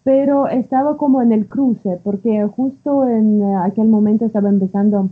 pero 0.03 0.47
estaba 0.47 0.97
como 0.97 1.21
en 1.21 1.33
el 1.33 1.47
cruce, 1.47 1.99
porque 2.03 2.47
justo 2.47 3.07
en 3.07 3.43
aquel 3.57 3.87
momento 3.89 4.25
estaba 4.25 4.49
empezando 4.49 5.09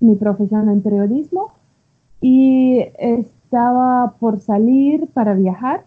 mi 0.00 0.14
profesión 0.16 0.68
en 0.68 0.82
periodismo 0.82 1.52
y 2.20 2.84
estaba 2.98 4.14
por 4.20 4.40
salir 4.40 5.08
para 5.14 5.34
viajar 5.34 5.84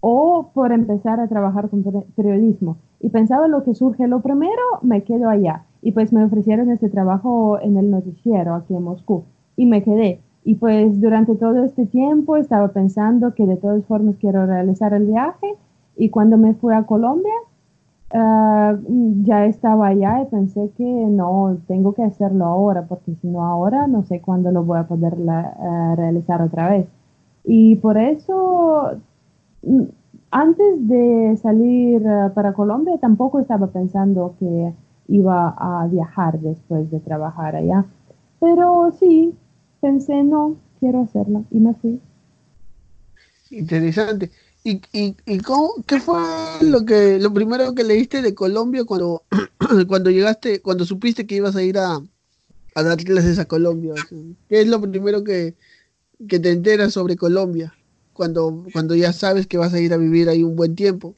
o 0.00 0.50
por 0.54 0.70
empezar 0.72 1.18
a 1.18 1.28
trabajar 1.28 1.70
con 1.70 1.82
periodismo. 2.14 2.76
Y 3.00 3.08
pensaba 3.08 3.48
lo 3.48 3.64
que 3.64 3.74
surge 3.74 4.06
lo 4.06 4.20
primero, 4.20 4.62
me 4.82 5.02
quedo 5.02 5.28
allá. 5.28 5.64
Y 5.82 5.92
pues 5.92 6.12
me 6.12 6.24
ofrecieron 6.24 6.70
este 6.70 6.88
trabajo 6.88 7.58
en 7.60 7.76
el 7.76 7.90
noticiero 7.90 8.54
aquí 8.54 8.74
en 8.74 8.82
Moscú 8.82 9.24
y 9.56 9.66
me 9.66 9.82
quedé. 9.82 10.20
Y 10.44 10.54
pues 10.54 11.00
durante 11.00 11.34
todo 11.34 11.64
este 11.64 11.86
tiempo 11.86 12.36
estaba 12.36 12.68
pensando 12.68 13.34
que 13.34 13.46
de 13.46 13.56
todas 13.56 13.84
formas 13.84 14.16
quiero 14.18 14.46
realizar 14.46 14.94
el 14.94 15.06
viaje 15.06 15.54
y 15.96 16.10
cuando 16.10 16.38
me 16.38 16.54
fui 16.54 16.72
a 16.74 16.84
Colombia 16.84 17.34
ah, 18.14 18.76
ya 19.22 19.46
estaba 19.46 19.88
allá 19.88 20.22
y 20.22 20.26
pensé 20.26 20.70
que 20.76 20.84
no, 20.84 21.58
tengo 21.66 21.92
que 21.92 22.02
hacerlo 22.02 22.46
ahora 22.46 22.86
porque 22.88 23.14
si 23.20 23.28
no 23.28 23.44
ahora 23.44 23.86
no 23.86 24.04
sé 24.04 24.20
cuándo 24.20 24.50
lo 24.50 24.64
voy 24.64 24.78
a 24.78 24.86
poder 24.86 25.14
eh, 25.14 25.96
realizar 25.96 26.40
otra 26.40 26.70
vez. 26.70 26.86
Y 27.44 27.76
por 27.76 27.98
eso 27.98 28.92
mm, 29.62 29.82
antes 30.30 30.88
de 30.88 31.36
salir 31.42 32.02
eh, 32.06 32.30
para 32.34 32.52
Colombia 32.52 32.98
tampoco 32.98 33.40
estaba 33.40 33.68
pensando 33.68 34.34
que 34.38 34.72
iba 35.08 35.48
a 35.58 35.86
viajar 35.88 36.38
después 36.40 36.90
de 36.90 37.00
trabajar 37.00 37.56
allá. 37.56 37.84
Pero 38.40 38.92
sí, 38.98 39.34
pensé, 39.80 40.22
no, 40.22 40.56
quiero 40.78 41.02
hacerlo 41.02 41.44
y 41.50 41.58
me 41.58 41.74
fui. 41.74 42.00
Interesante. 43.50 44.30
¿Y, 44.64 44.82
y, 44.92 45.16
y 45.24 45.38
cómo, 45.38 45.70
qué 45.86 45.98
fue 45.98 46.20
lo 46.60 46.84
que 46.84 47.18
lo 47.18 47.32
primero 47.32 47.74
que 47.74 47.84
leíste 47.84 48.20
de 48.22 48.34
Colombia 48.34 48.84
cuando, 48.84 49.22
cuando 49.88 50.10
llegaste, 50.10 50.60
cuando 50.60 50.84
supiste 50.84 51.26
que 51.26 51.36
ibas 51.36 51.56
a 51.56 51.62
ir 51.62 51.78
a, 51.78 52.00
a 52.74 52.82
dar 52.82 52.98
clases 52.98 53.38
a 53.38 53.46
Colombia? 53.46 53.94
¿Qué 54.48 54.60
es 54.60 54.68
lo 54.68 54.80
primero 54.80 55.24
que, 55.24 55.56
que 56.28 56.38
te 56.38 56.52
enteras 56.52 56.92
sobre 56.92 57.16
Colombia 57.16 57.74
cuando, 58.12 58.64
cuando 58.72 58.94
ya 58.94 59.12
sabes 59.12 59.46
que 59.46 59.58
vas 59.58 59.72
a 59.74 59.80
ir 59.80 59.92
a 59.92 59.96
vivir 59.96 60.28
ahí 60.28 60.42
un 60.42 60.56
buen 60.56 60.74
tiempo? 60.74 61.14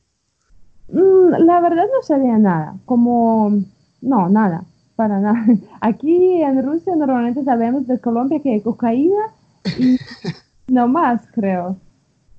Mm, 0.88 1.44
la 1.46 1.60
verdad 1.60 1.84
no 1.84 2.02
sabía 2.02 2.38
nada, 2.38 2.78
como, 2.84 3.62
no, 4.02 4.28
nada 4.28 4.64
para 5.00 5.18
nada. 5.18 5.46
Aquí 5.80 6.42
en 6.42 6.62
Rusia 6.62 6.94
normalmente 6.94 7.42
sabemos 7.42 7.86
de 7.86 7.98
Colombia 7.98 8.42
que 8.42 8.52
hay 8.52 8.60
cocaína 8.60 9.32
y 9.78 9.96
no 10.68 10.88
más, 10.88 11.22
creo. 11.32 11.78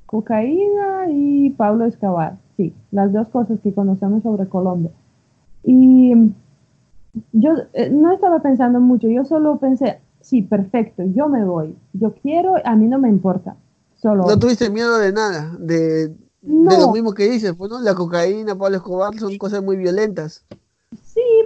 Cocaína 0.05 1.07
y 1.09 1.49
Pablo 1.51 1.85
Escobar. 1.85 2.37
Sí, 2.57 2.75
las 2.91 3.11
dos 3.11 3.29
cosas 3.29 3.59
que 3.61 3.73
conocemos 3.73 4.21
sobre 4.21 4.47
Colombia. 4.47 4.91
Y 5.63 6.13
yo 7.31 7.51
eh, 7.73 7.89
no 7.89 8.11
estaba 8.11 8.43
pensando 8.43 8.79
mucho, 8.79 9.07
yo 9.07 9.25
solo 9.25 9.57
pensé, 9.57 9.99
sí, 10.19 10.43
perfecto, 10.43 11.03
yo 11.03 11.29
me 11.29 11.43
voy, 11.43 11.75
yo 11.93 12.13
quiero, 12.13 12.55
a 12.63 12.75
mí 12.75 12.85
no 12.87 12.99
me 12.99 13.09
importa. 13.09 13.55
Solo... 13.95 14.25
No 14.27 14.37
tuviste 14.37 14.69
miedo 14.69 14.99
de 14.99 15.11
nada, 15.11 15.55
de, 15.59 16.09
de 16.09 16.77
lo 16.79 16.91
mismo 16.91 17.13
que 17.13 17.27
dices, 17.27 17.53
pues, 17.57 17.71
¿no? 17.71 17.81
La 17.81 17.95
cocaína, 17.95 18.55
Pablo 18.55 18.77
Escobar 18.77 19.17
son 19.17 19.35
cosas 19.39 19.63
muy 19.63 19.77
violentas. 19.77 20.45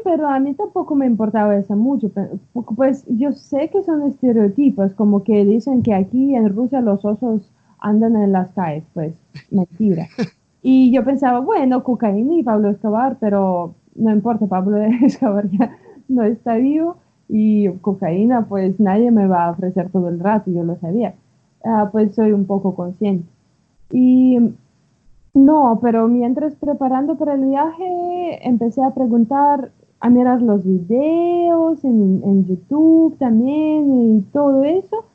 Pero 0.05 0.29
a 0.29 0.39
mí 0.39 0.53
tampoco 0.53 0.93
me 0.93 1.07
importaba 1.07 1.57
eso 1.57 1.75
mucho. 1.75 2.11
Pues 2.75 3.03
yo 3.07 3.31
sé 3.33 3.71
que 3.71 3.81
son 3.81 4.03
estereotipos, 4.03 4.93
como 4.93 5.23
que 5.23 5.43
dicen 5.43 5.81
que 5.81 5.95
aquí 5.95 6.35
en 6.35 6.55
Rusia 6.55 6.79
los 6.79 7.03
osos 7.03 7.51
andan 7.79 8.15
en 8.15 8.31
las 8.31 8.51
calles, 8.51 8.83
pues 8.93 9.15
mentira. 9.49 10.07
Y 10.61 10.91
yo 10.91 11.03
pensaba, 11.03 11.39
bueno, 11.39 11.83
cocaína 11.83 12.35
y 12.35 12.43
Pablo 12.43 12.69
Escobar, 12.69 13.17
pero 13.19 13.73
no 13.95 14.11
importa, 14.11 14.45
Pablo 14.45 14.77
Escobar 15.03 15.49
ya 15.49 15.75
no 16.07 16.21
está 16.23 16.53
vivo 16.55 16.97
y 17.27 17.67
cocaína, 17.81 18.45
pues 18.47 18.79
nadie 18.79 19.09
me 19.09 19.25
va 19.25 19.45
a 19.45 19.51
ofrecer 19.51 19.89
todo 19.89 20.09
el 20.09 20.19
rato, 20.19 20.51
yo 20.51 20.63
lo 20.63 20.75
sabía. 20.77 21.15
Ah, 21.63 21.89
pues 21.91 22.13
soy 22.13 22.31
un 22.31 22.45
poco 22.45 22.75
consciente. 22.75 23.27
Y 23.91 24.37
no, 25.33 25.79
pero 25.81 26.07
mientras 26.07 26.53
preparando 26.53 27.15
para 27.17 27.33
el 27.33 27.45
viaje 27.45 28.47
empecé 28.47 28.83
a 28.83 28.93
preguntar, 28.93 29.71
a 30.05 30.09
mirar 30.11 30.39
los 30.39 30.63
videos 30.63 31.83
en, 31.83 32.45
YouTube 32.45 33.17
también 33.17 34.17
y 34.17 34.21
todo 34.31 34.63
eso. 34.63 35.05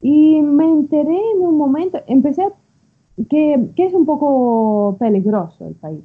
Y 0.00 0.40
me 0.40 0.66
enteré 0.66 1.18
en 1.32 1.44
un 1.44 1.56
momento, 1.56 1.98
empecé 2.06 2.44
a, 2.44 2.52
que, 3.28 3.70
que 3.74 3.86
es 3.86 3.92
un 3.92 4.06
poco 4.06 4.96
peligroso 5.00 5.66
el 5.66 5.74
país. 5.74 6.04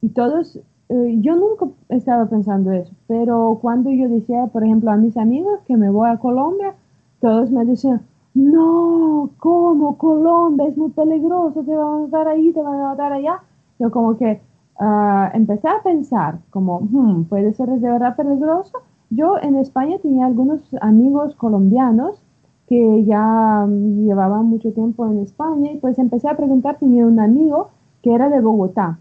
Y 0.00 0.08
todos, 0.08 0.58
eh, 0.88 1.16
yo 1.20 1.36
nunca 1.36 1.68
estaba 1.90 2.26
pensando 2.26 2.72
eso, 2.72 2.92
pero 3.06 3.60
cuando 3.62 3.90
yo 3.90 4.08
decía, 4.08 4.48
por 4.48 4.64
ejemplo, 4.64 4.90
a 4.90 4.96
mis 4.96 5.16
amigos 5.16 5.60
que 5.68 5.76
me 5.76 5.90
voy 5.90 6.08
a 6.08 6.16
Colombia, 6.16 6.74
todos 7.20 7.52
me 7.52 7.64
decían, 7.64 8.02
no, 8.34 9.30
¿cómo? 9.38 9.96
Colombia 9.96 10.66
es 10.66 10.76
muy 10.76 10.90
peligroso, 10.90 11.62
te 11.62 11.76
van 11.76 11.86
a 11.86 11.98
matar 11.98 12.26
ahí, 12.26 12.52
te 12.52 12.62
van 12.62 12.80
a 12.80 12.88
matar 12.90 13.12
allá. 13.12 13.42
Yo 13.78 13.92
como 13.92 14.18
que 14.18 14.40
uh, 14.78 15.34
empecé 15.34 15.68
a 15.68 15.82
pensar, 15.82 16.38
como, 16.50 16.80
hmm, 16.80 17.24
puede 17.24 17.52
ser 17.54 17.68
de 17.68 17.90
verdad 17.90 18.16
peligroso. 18.16 18.78
Yo 19.10 19.38
en 19.40 19.56
España 19.56 19.98
tenía 19.98 20.26
algunos 20.26 20.60
amigos 20.80 21.34
colombianos 21.36 22.22
que 22.68 23.04
ya 23.04 23.66
llevaban 23.66 24.46
mucho 24.46 24.72
tiempo 24.72 25.06
en 25.06 25.20
España 25.20 25.72
y 25.72 25.78
pues 25.78 25.98
empecé 25.98 26.28
a 26.28 26.36
preguntar, 26.36 26.78
tenía 26.78 27.06
un 27.06 27.18
amigo 27.18 27.70
que 28.02 28.12
era 28.14 28.28
de 28.28 28.40
Bogotá, 28.40 28.98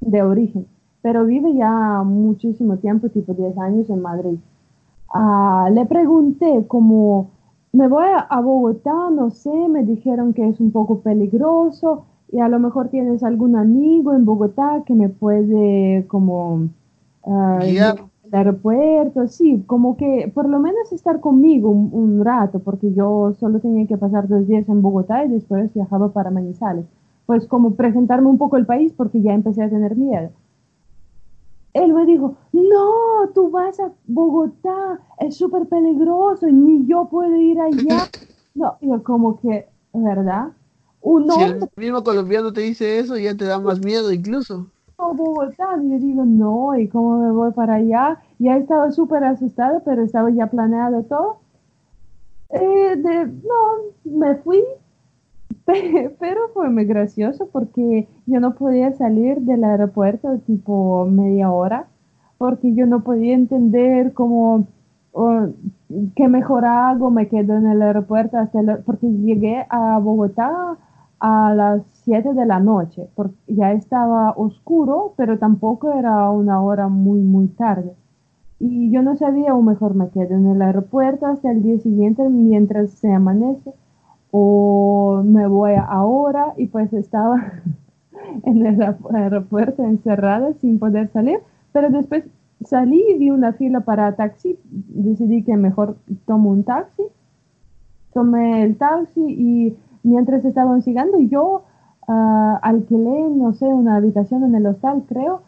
de 0.00 0.22
origen, 0.22 0.66
pero 1.02 1.26
vive 1.26 1.54
ya 1.54 2.02
muchísimo 2.02 2.78
tiempo, 2.78 3.10
tipo 3.10 3.34
10 3.34 3.58
años 3.58 3.90
en 3.90 4.00
Madrid. 4.00 4.38
Uh, 5.14 5.70
le 5.72 5.84
pregunté 5.86 6.64
como, 6.66 7.30
me 7.72 7.86
voy 7.86 8.06
a 8.28 8.40
Bogotá, 8.40 9.10
no 9.10 9.30
sé, 9.30 9.50
me 9.68 9.84
dijeron 9.84 10.32
que 10.32 10.48
es 10.48 10.58
un 10.58 10.72
poco 10.72 11.00
peligroso 11.00 12.06
y 12.30 12.40
a 12.40 12.48
lo 12.48 12.58
mejor 12.58 12.88
tienes 12.88 13.22
algún 13.22 13.56
amigo 13.56 14.12
en 14.12 14.24
Bogotá 14.24 14.82
que 14.84 14.94
me 14.94 15.08
puede 15.08 16.06
como 16.08 16.68
uh, 17.22 17.60
el 17.60 18.34
aeropuerto, 18.34 19.28
sí, 19.28 19.62
como 19.66 19.96
que 19.96 20.30
por 20.34 20.48
lo 20.48 20.58
menos 20.58 20.92
estar 20.92 21.20
conmigo 21.20 21.70
un, 21.70 22.24
rato, 22.24 22.58
porque 22.58 22.92
yo 22.92 23.34
solo 23.38 23.60
tenía 23.60 23.86
que 23.86 23.96
pasar 23.96 24.26
dos 24.26 24.46
días 24.48 24.68
en 24.68 24.82
Bogotá 24.82 25.24
y 25.24 25.28
después 25.28 25.72
viajaba 25.74 26.12
para 26.12 26.30
Manizales. 26.30 26.86
Pues 27.26 27.46
como 27.46 27.74
presentarme 27.74 28.28
un 28.28 28.38
poco 28.38 28.56
el 28.56 28.66
país 28.66 28.92
porque 28.96 29.22
ya 29.22 29.32
empecé 29.32 29.62
a 29.62 29.70
tener 29.70 29.96
miedo 29.96 30.30
él 31.76 31.92
me 31.92 32.06
dijo, 32.06 32.36
no, 32.52 33.28
tú 33.34 33.50
vas 33.50 33.78
a 33.80 33.92
Bogotá, 34.06 34.98
es 35.18 35.36
súper 35.36 35.66
peligroso, 35.66 36.46
ni 36.46 36.86
yo 36.86 37.06
puedo 37.10 37.36
ir 37.36 37.60
allá. 37.60 37.98
No, 38.54 38.78
yo 38.80 39.02
como 39.02 39.38
que, 39.38 39.68
¿verdad? 39.92 40.46
Un 41.08 41.30
si 41.30 41.40
el 41.40 41.60
mismo 41.76 42.02
colombiano 42.02 42.52
te 42.52 42.62
dice 42.62 42.98
eso, 42.98 43.16
ya 43.16 43.36
te 43.36 43.44
da 43.44 43.60
más 43.60 43.78
miedo 43.78 44.12
incluso. 44.12 44.66
A 44.98 45.06
Bogotá, 45.12 45.76
yo 45.76 45.98
digo, 46.00 46.24
no, 46.24 46.76
¿y 46.76 46.88
cómo 46.88 47.18
me 47.18 47.30
voy 47.30 47.52
para 47.52 47.74
allá? 47.74 48.20
Ya 48.40 48.56
estaba 48.56 48.90
súper 48.90 49.22
asustada, 49.22 49.80
pero 49.84 50.02
estaba 50.02 50.30
ya 50.30 50.48
planeado 50.48 51.04
todo. 51.04 51.38
Eh, 52.50 52.96
de, 52.96 53.26
no, 53.26 54.16
me 54.18 54.34
fui, 54.34 54.64
pero 55.64 56.48
fue 56.52 56.70
muy 56.70 56.86
gracioso 56.86 57.48
porque 57.52 58.08
yo 58.26 58.40
no 58.40 58.56
podía 58.56 58.92
salir 58.94 59.38
del 59.42 59.62
aeropuerto 59.62 60.38
tipo 60.44 61.06
media 61.06 61.52
hora 61.52 61.86
porque 62.36 62.74
yo 62.74 62.84
no 62.84 63.04
podía 63.04 63.34
entender 63.34 64.12
cómo 64.12 64.66
qué 66.16 66.28
mejor 66.28 66.64
hago, 66.64 67.10
me 67.10 67.28
quedo 67.28 67.54
en 67.54 67.66
el 67.68 67.80
aeropuerto 67.80 68.38
hasta 68.38 68.80
porque 68.84 69.06
llegué 69.06 69.64
a 69.70 69.98
Bogotá 69.98 70.76
a 71.20 71.54
las 71.54 71.82
7 72.04 72.34
de 72.34 72.46
la 72.46 72.60
noche, 72.60 73.08
porque 73.14 73.36
ya 73.48 73.72
estaba 73.72 74.32
oscuro, 74.36 75.14
pero 75.16 75.38
tampoco 75.38 75.92
era 75.92 76.30
una 76.30 76.60
hora 76.60 76.88
muy, 76.88 77.20
muy 77.20 77.48
tarde. 77.48 77.94
Y 78.58 78.90
yo 78.90 79.02
no 79.02 79.16
sabía, 79.16 79.54
o 79.54 79.62
mejor 79.62 79.94
me 79.94 80.08
quedo 80.10 80.34
en 80.34 80.46
el 80.46 80.62
aeropuerto 80.62 81.26
hasta 81.26 81.50
el 81.50 81.62
día 81.62 81.78
siguiente 81.78 82.28
mientras 82.28 82.90
se 82.90 83.12
amanece 83.12 83.72
o 84.30 85.22
me 85.24 85.46
voy 85.46 85.72
ahora 85.88 86.52
y 86.56 86.66
pues 86.66 86.92
estaba 86.92 87.52
en 88.44 88.66
el 88.66 88.82
aeropuerto 89.14 89.82
encerrada 89.82 90.52
sin 90.60 90.78
poder 90.78 91.08
salir, 91.08 91.38
pero 91.72 91.90
después 91.90 92.24
salí 92.64 93.02
y 93.10 93.18
vi 93.18 93.30
una 93.30 93.52
fila 93.52 93.80
para 93.80 94.14
taxi, 94.16 94.58
decidí 94.64 95.42
que 95.42 95.56
mejor 95.56 95.96
tomo 96.26 96.50
un 96.50 96.64
taxi, 96.64 97.04
tomé 98.12 98.62
el 98.62 98.76
taxi 98.76 99.24
y 99.26 99.76
mientras 100.06 100.44
estaban 100.44 100.80
llegando 100.82 101.18
yo 101.18 101.64
uh, 102.08 102.58
alquilé, 102.62 103.28
no 103.30 103.52
sé, 103.54 103.66
una 103.66 103.96
habitación 103.96 104.44
en 104.44 104.54
el 104.54 104.66
hostal, 104.66 105.04
creo, 105.08 105.42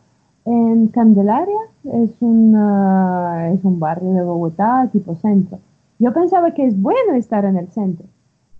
en 0.44 0.88
Candelaria, 0.88 1.60
es, 1.84 2.10
una, 2.20 3.50
es 3.52 3.64
un 3.64 3.78
barrio 3.78 4.12
de 4.12 4.22
Bogotá, 4.22 4.88
tipo 4.92 5.14
centro. 5.16 5.58
Yo 5.98 6.12
pensaba 6.12 6.52
que 6.54 6.66
es 6.66 6.80
bueno 6.80 7.14
estar 7.14 7.44
en 7.44 7.56
el 7.56 7.68
centro 7.68 8.06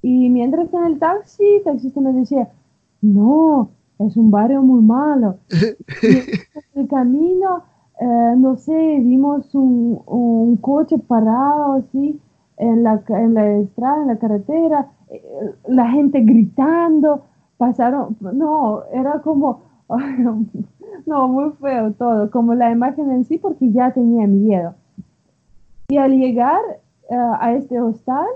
y 0.03 0.29
mientras 0.29 0.73
en 0.73 0.85
el 0.85 0.99
taxi, 0.99 1.45
el 1.45 1.65
taxista 1.65 2.01
me 2.01 2.13
decía, 2.13 2.49
no, 3.01 3.71
es 3.99 4.17
un 4.17 4.31
barrio 4.31 4.63
muy 4.63 4.83
malo. 4.83 5.39
y 6.03 6.79
el 6.79 6.89
camino, 6.89 7.63
eh, 8.01 8.35
no 8.37 8.57
sé, 8.57 9.01
vimos 9.01 9.55
un, 9.55 10.01
un, 10.07 10.57
coche 10.59 10.99
parado 10.99 11.75
así 11.75 12.21
en 12.59 12.83
la, 12.85 13.03
en 13.09 13.35
la 13.35 13.51
estrada, 13.57 14.03
en 14.03 14.09
la 14.09 14.19
carretera, 14.19 14.89
la 15.67 15.89
gente 15.91 16.21
gritando, 16.21 17.25
pasaron, 17.57 18.17
no, 18.21 18.83
era 18.93 19.21
como 19.21 19.63
no, 21.07 21.29
muy 21.29 21.53
feo 21.61 21.93
todo, 21.93 22.31
como 22.31 22.55
la 22.55 22.71
imagen 22.71 23.11
en 23.11 23.25
sí, 23.25 23.39
porque 23.39 23.73
ya 23.73 23.93
tenía 23.93 24.27
miedo. 24.27 24.75
Y 25.89 25.97
al 25.97 26.19
llegar 26.19 26.61
eh, 27.11 27.17
a 27.17 27.55
este 27.55 27.81
hostal, 27.81 28.27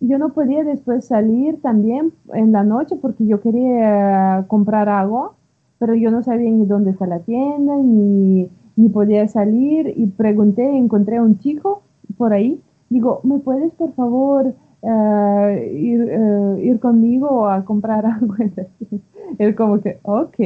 yo 0.00 0.18
no 0.18 0.30
podía 0.30 0.64
después 0.64 1.06
salir 1.06 1.60
también 1.62 2.12
en 2.34 2.52
la 2.52 2.64
noche 2.64 2.96
porque 2.96 3.26
yo 3.26 3.40
quería 3.40 4.44
comprar 4.48 4.88
agua, 4.88 5.34
pero 5.78 5.94
yo 5.94 6.10
no 6.10 6.22
sabía 6.22 6.50
ni 6.50 6.66
dónde 6.66 6.90
está 6.90 7.06
la 7.06 7.20
tienda, 7.20 7.76
ni, 7.76 8.48
ni 8.74 8.88
podía 8.88 9.28
salir. 9.28 9.92
Y 9.96 10.06
pregunté, 10.06 10.76
encontré 10.76 11.18
a 11.18 11.22
un 11.22 11.38
chico 11.38 11.82
por 12.18 12.32
ahí. 12.32 12.60
Digo, 12.88 13.20
¿me 13.22 13.38
puedes 13.38 13.72
por 13.74 13.92
favor 13.92 14.54
ir, 14.86 16.08
eh, 16.10 16.64
ir 16.64 16.80
conmigo 16.80 17.48
a 17.48 17.64
comprar 17.64 18.06
agua? 18.06 18.36
Él 19.38 19.54
como 19.54 19.80
que, 19.80 19.98
ok. 20.02 20.36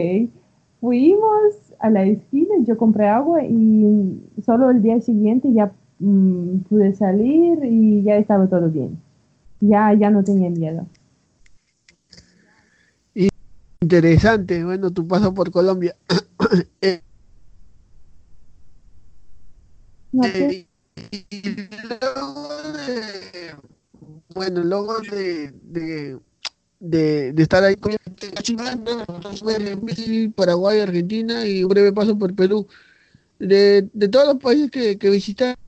Fuimos 0.81 1.75
a 1.79 1.91
la 1.91 2.05
esquina, 2.05 2.55
yo 2.65 2.77
compré 2.79 3.07
agua 3.09 3.45
y 3.45 4.23
solo 4.45 4.71
el 4.71 4.83
día 4.83 5.01
siguiente 5.01 5.53
ya 5.53 5.73
mm, 5.99 6.61
pude 6.69 6.95
salir 6.95 7.59
y 7.65 8.03
ya 8.03 8.17
estaba 8.17 8.47
todo 8.47 8.71
bien. 8.71 8.99
Ya, 9.61 9.93
ya 9.93 10.11
no 10.11 10.25
tenía 10.25 10.49
miedo. 10.49 10.87
Interesante, 13.83 14.63
bueno, 14.63 14.91
tu 14.91 15.09
paso 15.09 15.33
por 15.33 15.51
Colombia. 15.51 15.97
Eh, 16.83 17.01
eh, 22.89 23.55
bueno, 24.35 24.63
luego 24.63 25.01
de, 25.01 25.53
de, 25.63 26.19
de, 27.33 27.43
estar 27.43 27.65
ahí 27.65 27.77
con 27.77 27.97
Paraguay, 30.35 30.81
Argentina 30.81 31.47
y 31.47 31.65
un 31.65 31.69
breve 31.69 31.93
paso 31.93 32.17
por 32.17 32.35
Perú. 32.35 32.67
De, 33.39 33.89
de 33.93 34.09
todos 34.09 34.27
los 34.27 34.37
países 34.37 34.71
que, 34.71 34.99
que 34.99 35.11
visitaste, 35.11 35.59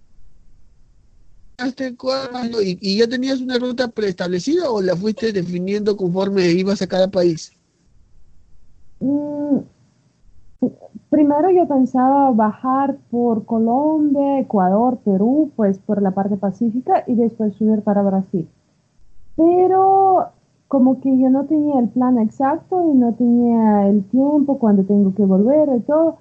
y, 2.63 2.79
y, 2.81 2.99
ya 2.99 3.07
tenías 3.07 3.41
una 3.41 3.59
ruta 3.59 3.89
preestablecida 3.89 4.71
o 4.71 4.83
la 4.83 4.97
fuiste 4.97 5.33
definiendo 5.33 5.97
conforme 5.97 6.51
ibas 6.51 6.83
a 6.83 6.87
cada 6.87 7.11
país? 7.11 7.53
Mm, 9.01 9.61
primero 11.13 11.51
yo 11.51 11.69
pensaba 11.69 12.31
bajar 12.31 12.97
por 13.11 13.45
Colombia, 13.45 14.41
Ecuador, 14.41 14.97
Perú, 15.05 15.51
pues 15.57 15.79
por 15.79 16.01
la 16.01 16.13
parte 16.13 16.39
pacífica 16.39 17.05
y 17.07 17.15
después 17.15 17.53
subir 17.53 17.83
para 17.83 18.01
Brasil. 18.01 18.49
Pero 19.37 20.29
como 20.69 21.01
que 21.03 21.19
yo 21.19 21.29
no 21.29 21.45
tenía 21.45 21.81
el 21.81 21.91
plan 21.91 22.19
exacto 22.19 22.91
y 22.91 22.97
no 22.97 23.13
tenía 23.13 23.89
el 23.89 24.05
tiempo 24.05 24.59
cuando 24.59 24.85
tengo 24.85 25.15
que 25.15 25.27
volver 25.27 25.69
y 25.77 25.81
todo. 25.81 26.17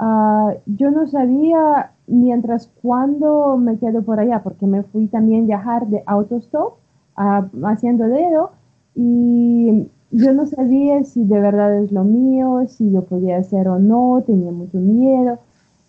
Uh, 0.00 0.54
yo 0.66 0.90
no 0.90 1.06
sabía 1.06 1.92
mientras 2.08 2.68
cuando 2.82 3.56
me 3.58 3.78
quedo 3.78 4.02
por 4.02 4.18
allá, 4.18 4.42
porque 4.42 4.66
me 4.66 4.82
fui 4.82 5.06
también 5.06 5.46
viajar 5.46 5.86
de 5.86 6.02
autostop 6.04 6.78
uh, 7.16 7.66
haciendo 7.68 8.08
dedo 8.08 8.50
y 8.96 9.86
yo 10.12 10.32
no 10.34 10.46
sabía 10.46 11.02
si 11.04 11.24
de 11.24 11.40
verdad 11.40 11.82
es 11.82 11.90
lo 11.90 12.04
mío, 12.04 12.62
si 12.68 12.92
yo 12.92 13.02
podía 13.02 13.38
hacer 13.38 13.66
o 13.68 13.78
no, 13.78 14.22
tenía 14.26 14.52
mucho 14.52 14.78
miedo 14.78 15.38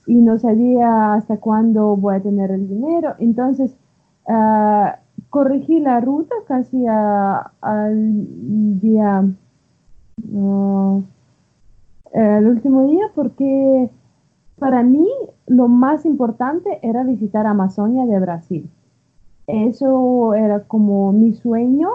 y 0.07 0.15
no 0.15 0.39
sabía 0.39 1.13
hasta 1.13 1.38
cuándo 1.38 1.97
voy 1.97 2.15
a 2.15 2.21
tener 2.21 2.49
el 2.51 2.67
dinero. 2.67 3.15
Entonces, 3.19 3.76
uh, 4.28 4.88
corregí 5.30 5.82
la 5.82 5.99
ruta 5.99 6.34
casi 6.47 6.86
al 6.88 8.80
día, 8.80 9.26
el 12.13 12.47
último 12.47 12.88
día, 12.88 13.05
porque 13.13 13.89
para 14.57 14.84
mí 14.84 15.07
lo 15.47 15.67
más 15.67 16.05
importante 16.05 16.80
era 16.82 17.03
visitar 17.03 17.45
Amazonia 17.45 18.05
de 18.05 18.19
Brasil. 18.19 18.69
Eso 19.47 20.34
era 20.34 20.61
como 20.61 21.11
mi 21.11 21.34
sueño 21.34 21.89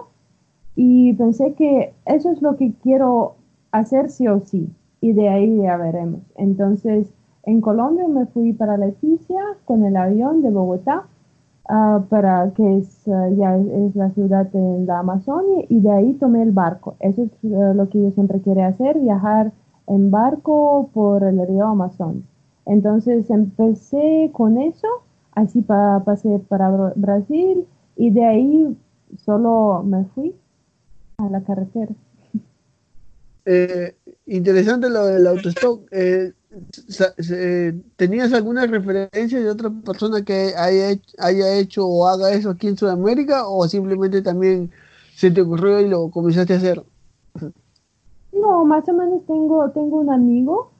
y 0.78 1.12
pensé 1.14 1.54
que 1.54 1.92
eso 2.06 2.30
es 2.30 2.40
lo 2.40 2.56
que 2.56 2.72
quiero 2.82 3.34
hacer 3.72 4.10
sí 4.10 4.28
o 4.28 4.40
sí 4.40 4.70
y 5.00 5.12
de 5.12 5.28
ahí 5.28 5.62
ya 5.62 5.76
veremos. 5.76 6.20
Entonces, 6.36 7.08
en 7.42 7.60
Colombia 7.60 8.06
me 8.08 8.26
fui 8.26 8.52
para 8.52 8.76
Leticia 8.76 9.40
con 9.64 9.84
el 9.84 9.96
avión 9.96 10.42
de 10.42 10.50
Bogotá 10.50 11.04
Ah, 11.70 12.02
para 12.08 12.50
que 12.54 12.78
es, 12.78 13.06
ah, 13.08 13.28
ya 13.28 13.54
es, 13.58 13.94
la 13.94 14.08
ciudad 14.10 14.48
en 14.54 14.86
la 14.86 15.00
Amazonia 15.00 15.66
y 15.68 15.80
de 15.80 15.90
ahí 15.90 16.14
tomé 16.14 16.42
el 16.42 16.50
barco. 16.50 16.96
Eso 17.00 17.24
es 17.24 17.30
ah, 17.52 17.74
lo 17.74 17.90
que 17.90 18.00
yo 18.00 18.10
siempre 18.12 18.40
quería 18.40 18.68
hacer, 18.68 18.98
viajar 18.98 19.52
en 19.86 20.10
barco 20.10 20.88
por 20.94 21.22
el 21.24 21.46
río 21.46 21.66
Amazonas. 21.66 22.22
Entonces 22.64 23.28
empecé 23.28 24.30
con 24.32 24.58
eso, 24.58 24.88
así 25.34 25.60
pasé 25.60 26.38
para 26.48 26.70
Brasil 26.96 27.66
y 27.96 28.10
de 28.10 28.24
ahí 28.24 28.76
solo 29.18 29.82
me 29.84 30.04
fui 30.06 30.34
a 31.18 31.28
la 31.28 31.40
carretera. 31.42 31.92
Eh, 33.44 33.96
interesante 34.26 34.88
lo 34.88 35.06
del 35.06 35.26
autostop. 35.26 35.80
Eh, 35.90 36.32
¿Tenías 37.96 38.32
alguna 38.32 38.66
referencia 38.66 39.40
de 39.40 39.50
otra 39.50 39.70
persona 39.84 40.24
que 40.24 40.52
haya, 40.56 40.98
haya 41.18 41.54
hecho 41.56 41.86
o 41.86 42.06
haga 42.06 42.32
eso 42.32 42.50
aquí 42.50 42.68
en 42.68 42.76
Sudamérica 42.76 43.48
o 43.48 43.66
simplemente 43.66 44.22
también 44.22 44.70
se 45.16 45.30
te 45.30 45.40
ocurrió 45.40 45.80
y 45.80 45.88
lo 45.88 46.08
comenzaste 46.10 46.54
a 46.54 46.56
hacer? 46.56 46.82
No, 48.32 48.64
más 48.64 48.88
o 48.88 48.92
menos 48.92 49.26
tengo, 49.26 49.68
tengo 49.70 49.98
un 49.98 50.10
amigo 50.10 50.70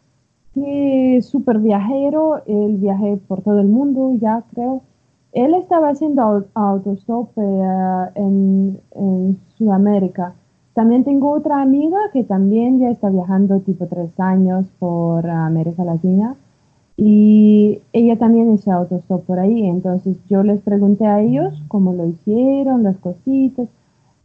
que 0.55 1.17
es 1.17 1.27
súper 1.27 1.59
viajero, 1.59 2.43
él 2.47 2.77
viaje 2.77 3.19
por 3.27 3.43
todo 3.43 3.61
el 3.61 3.67
mundo 3.67 4.17
ya 4.21 4.45
creo. 4.55 4.83
Él 5.33 5.55
estaba 5.55 5.91
haciendo 5.91 6.47
autostop 6.55 7.31
eh, 7.37 8.11
en, 8.15 8.81
en 8.93 9.39
Sudamérica 9.59 10.35
también 10.79 11.03
tengo 11.03 11.33
otra 11.33 11.61
amiga 11.61 11.99
que 12.13 12.23
también 12.23 12.79
ya 12.79 12.91
está 12.91 13.11
viajando 13.11 13.59
tipo 13.59 13.89
tres 13.89 14.11
años 14.21 14.65
por 14.79 15.29
América 15.29 15.83
Latina 15.83 16.37
y 16.97 17.81
ella 17.93 18.17
también 18.17 18.55
hizo 18.55 18.71
autostop 18.71 19.25
por 19.25 19.41
ahí. 19.41 19.67
Entonces 19.67 20.17
yo 20.29 20.45
les 20.45 20.61
pregunté 20.61 21.05
a 21.05 21.21
ellos 21.21 21.61
cómo 21.67 21.95
lo 21.95 22.07
hicieron, 22.07 22.85
las 22.85 22.97
cositas. 22.99 23.69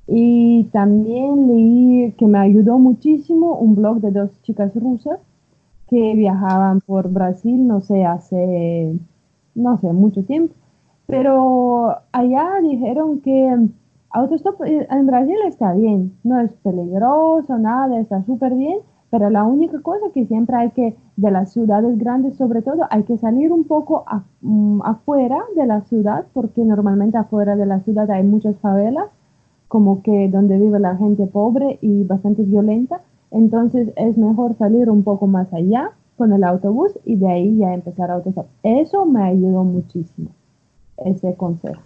Y 0.06 0.66
también 0.66 1.48
leí 1.48 2.12
que 2.20 2.28
me 2.28 2.38
ayudó 2.38 2.78
muchísimo 2.78 3.58
un 3.58 3.74
blog 3.74 4.00
de 4.00 4.12
dos 4.12 4.30
chicas 4.44 4.76
rusas 4.76 5.20
que 5.90 6.14
viajaban 6.14 6.82
por 6.82 7.12
Brasil, 7.12 7.66
no 7.66 7.82
sé, 7.82 8.06
hace, 8.06 8.94
no 9.56 9.80
sé, 9.80 9.92
mucho 9.92 10.24
tiempo. 10.24 10.54
Pero 11.08 11.98
allá 12.12 12.62
dijeron 12.62 13.22
que 13.22 13.70
Autostop 14.14 14.62
eh, 14.62 14.88
en 14.92 15.08
Brasil 15.08 15.38
está 15.48 15.74
bien, 15.74 16.16
no 16.24 16.40
es 16.40 16.54
peligroso, 16.58 17.58
nada, 17.58 18.00
está 18.00 18.24
súper 18.24 18.54
bien, 18.54 18.78
pero 19.10 19.32
la 19.32 19.44
única 19.44 19.82
cosa 19.82 20.06
que 20.14 20.28
siempre 20.28 20.56
hay 20.56 20.70
que, 20.70 20.96
de 21.16 21.32
las 21.32 21.52
ciudades 21.52 21.98
grandes 21.98 22.36
sobre 22.36 22.62
todo, 22.62 22.84
hay 22.92 23.04
que 23.04 23.18
salir 23.18 23.52
un 23.52 23.64
poco 23.64 24.06
mm, 24.42 24.82
afuera 24.84 25.40
de 25.56 25.66
la 25.66 25.82
ciudad, 25.82 26.26
porque 26.32 26.64
normalmente 26.64 27.18
afuera 27.18 27.56
de 27.56 27.66
la 27.66 27.80
ciudad 27.80 28.10
hay 28.12 28.24
muchas 28.24 28.56
favelas, 28.58 29.08
como 29.68 30.04
que 30.04 30.30
donde 30.30 30.60
vive 30.60 30.80
la 30.80 30.96
gente 30.96 31.26
pobre 31.26 31.80
y 31.82 32.04
bastante 32.04 32.44
violenta, 32.44 33.02
entonces 33.32 33.92
es 33.96 34.16
mejor 34.16 34.56
salir 34.58 34.92
un 34.92 35.04
poco 35.04 35.26
más 35.26 35.52
allá 35.52 35.90
con 36.18 36.34
el 36.34 36.44
autobús 36.44 36.92
y 37.04 37.16
de 37.16 37.32
ahí 37.32 37.58
ya 37.58 37.74
empezar 37.74 38.12
a 38.12 38.16
autostop. 38.16 38.46
Eso 38.62 39.06
me 39.08 39.24
ayudó 39.24 39.64
muchísimo, 39.64 40.30
ese 41.04 41.34
consejo. 41.36 41.82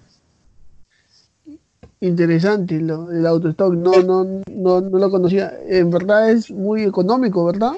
Interesante 1.99 2.79
lo, 2.79 3.11
el 3.11 3.25
autostock, 3.25 3.73
no, 3.73 4.03
no, 4.03 4.23
no, 4.23 4.81
no 4.81 4.97
lo 4.99 5.09
conocía. 5.09 5.51
En 5.67 5.89
verdad 5.89 6.29
es 6.29 6.51
muy 6.51 6.83
económico, 6.83 7.45
¿verdad? 7.45 7.73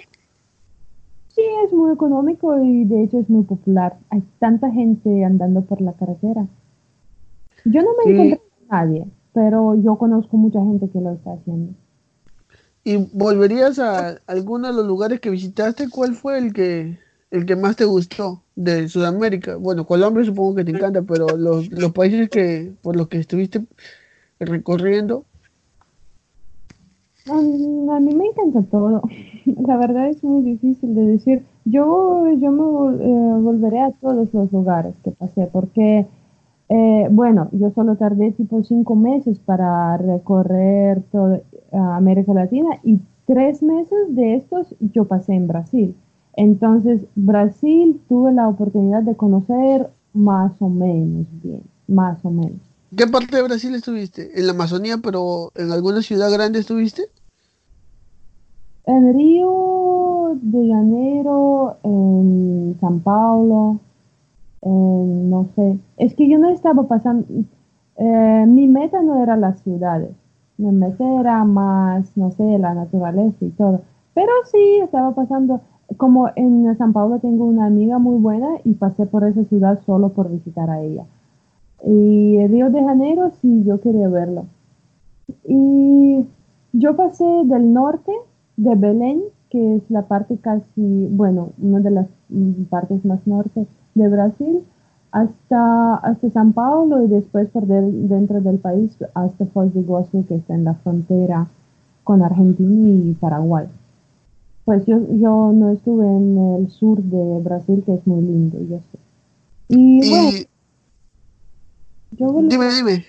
Sí, 1.29 1.41
es 1.65 1.71
muy 1.71 1.93
económico 1.93 2.61
y 2.61 2.83
de 2.83 3.03
hecho 3.03 3.19
es 3.19 3.29
muy 3.29 3.43
popular. 3.43 3.97
Hay 4.09 4.21
tanta 4.39 4.69
gente 4.71 5.23
andando 5.23 5.61
por 5.61 5.79
la 5.79 5.93
carretera. 5.93 6.47
Yo 7.63 7.81
no 7.81 7.89
me 7.97 8.11
encontré 8.11 8.37
con 8.37 8.67
nadie, 8.69 9.07
pero 9.33 9.81
yo 9.81 9.95
conozco 9.97 10.35
mucha 10.35 10.59
gente 10.59 10.89
que 10.89 10.99
lo 10.99 11.13
está 11.13 11.33
haciendo. 11.33 11.73
¿Y 12.83 12.97
volverías 13.13 13.79
a 13.79 14.17
alguno 14.27 14.67
de 14.67 14.73
los 14.73 14.85
lugares 14.85 15.21
que 15.21 15.29
visitaste? 15.29 15.89
¿Cuál 15.89 16.13
fue 16.13 16.39
el 16.39 16.51
que, 16.51 16.97
el 17.31 17.45
que 17.45 17.55
más 17.55 17.77
te 17.77 17.85
gustó 17.85 18.43
de 18.55 18.89
Sudamérica? 18.89 19.55
Bueno, 19.55 19.85
Colombia 19.85 20.25
supongo 20.25 20.55
que 20.55 20.65
te 20.65 20.71
encanta, 20.71 21.03
pero 21.03 21.37
los, 21.37 21.69
los 21.71 21.91
países 21.93 22.29
que 22.29 22.73
por 22.81 22.97
los 22.97 23.07
que 23.07 23.19
estuviste 23.19 23.65
recorriendo? 24.45 25.25
A, 27.27 27.41
mí 27.41 28.13
me 28.13 28.25
encanta 28.25 28.63
todo. 28.63 29.01
La 29.45 29.77
verdad 29.77 30.09
es 30.09 30.23
muy 30.23 30.41
difícil 30.41 30.95
de 30.95 31.05
decir. 31.05 31.43
Yo, 31.65 32.25
yo 32.37 32.51
me 32.51 33.03
eh, 33.03 33.41
volveré 33.41 33.81
a 33.81 33.91
todos 33.91 34.33
los 34.33 34.51
lugares 34.51 34.95
que 35.03 35.11
pasé 35.11 35.47
porque, 35.51 36.07
eh, 36.69 37.07
bueno, 37.11 37.49
yo 37.51 37.69
solo 37.71 37.95
tardé 37.95 38.31
tipo 38.31 38.63
cinco 38.63 38.95
meses 38.95 39.37
para 39.39 39.97
recorrer 39.97 41.03
toda 41.11 41.41
América 41.71 42.33
Latina 42.33 42.79
y 42.83 42.99
tres 43.25 43.61
meses 43.61 44.15
de 44.15 44.35
estos 44.35 44.75
yo 44.79 45.05
pasé 45.05 45.35
en 45.35 45.47
Brasil. 45.47 45.95
Entonces, 46.33 47.05
Brasil 47.15 48.01
tuve 48.07 48.31
la 48.31 48.47
oportunidad 48.47 49.03
de 49.03 49.15
conocer 49.15 49.89
más 50.13 50.53
o 50.59 50.69
menos 50.69 51.27
bien, 51.43 51.61
más 51.87 52.23
o 52.25 52.31
menos. 52.31 52.68
¿Qué 52.97 53.05
parte 53.05 53.35
de 53.35 53.43
Brasil 53.43 53.75
estuviste? 53.75 54.39
¿En 54.39 54.47
la 54.47 54.53
Amazonía, 54.53 54.97
pero 55.03 55.51
en 55.55 55.71
alguna 55.71 56.01
ciudad 56.01 56.31
grande 56.31 56.59
estuviste? 56.59 57.03
En 58.85 59.13
Río 59.13 60.35
de 60.41 60.69
Janeiro, 60.69 61.77
en 61.83 62.75
San 62.81 62.99
Paulo, 63.01 63.79
no 64.63 65.49
sé. 65.55 65.77
Es 65.97 66.15
que 66.15 66.27
yo 66.27 66.39
no 66.39 66.49
estaba 66.49 66.83
pasando, 66.87 67.25
eh, 67.97 68.45
mi 68.47 68.67
meta 68.67 69.01
no 69.03 69.21
era 69.21 69.37
las 69.37 69.61
ciudades, 69.61 70.11
mi 70.57 70.71
meta 70.71 71.03
era 71.19 71.43
más, 71.45 72.11
no 72.17 72.31
sé, 72.31 72.57
la 72.57 72.73
naturaleza 72.73 73.37
y 73.41 73.49
todo. 73.51 73.81
Pero 74.15 74.31
sí, 74.51 74.79
estaba 74.83 75.13
pasando, 75.13 75.61
como 75.97 76.29
en 76.35 76.75
San 76.77 76.91
Paulo 76.93 77.19
tengo 77.19 77.45
una 77.45 77.67
amiga 77.67 77.99
muy 77.99 78.17
buena 78.19 78.47
y 78.63 78.73
pasé 78.73 79.05
por 79.05 79.23
esa 79.23 79.43
ciudad 79.45 79.79
solo 79.85 80.09
por 80.09 80.29
visitar 80.31 80.69
a 80.69 80.81
ella. 80.81 81.05
Y 81.85 82.45
Río 82.47 82.69
de 82.69 82.83
Janeiro 82.83 83.31
sí, 83.41 83.63
yo 83.65 83.79
quería 83.81 84.09
verlo. 84.09 84.45
Y 85.45 86.25
yo 86.73 86.95
pasé 86.95 87.25
del 87.45 87.73
norte 87.73 88.11
de 88.57 88.75
Belén, 88.75 89.21
que 89.49 89.75
es 89.75 89.83
la 89.89 90.03
parte 90.03 90.37
casi, 90.37 91.07
bueno, 91.11 91.49
una 91.57 91.79
de 91.79 91.91
las 91.91 92.07
mm, 92.29 92.63
partes 92.63 93.03
más 93.05 93.25
norte 93.25 93.65
de 93.95 94.07
Brasil, 94.07 94.63
hasta, 95.11 95.95
hasta 95.95 96.29
San 96.29 96.53
Paulo 96.53 97.03
y 97.03 97.07
después 97.07 97.49
por 97.49 97.65
dentro 97.65 98.41
del 98.41 98.59
país 98.59 98.95
hasta 99.15 99.45
Foz 99.47 99.73
de 99.73 99.79
Iguazú, 99.79 100.25
que 100.27 100.35
está 100.35 100.53
en 100.53 100.65
la 100.65 100.75
frontera 100.75 101.47
con 102.03 102.21
Argentina 102.21 102.89
y 102.89 103.13
Paraguay. 103.13 103.67
Pues 104.65 104.85
yo, 104.85 104.99
yo 105.13 105.51
no 105.51 105.71
estuve 105.71 106.05
en 106.05 106.37
el 106.57 106.69
sur 106.69 107.01
de 107.01 107.39
Brasil, 107.39 107.81
que 107.85 107.95
es 107.95 108.05
muy 108.05 108.21
lindo, 108.21 108.59
yo 108.69 108.77
sé. 108.91 108.99
Y, 109.69 110.09
bueno, 110.09 110.29
yo 112.11 112.27
dime, 112.41 112.69
dime. 112.71 113.05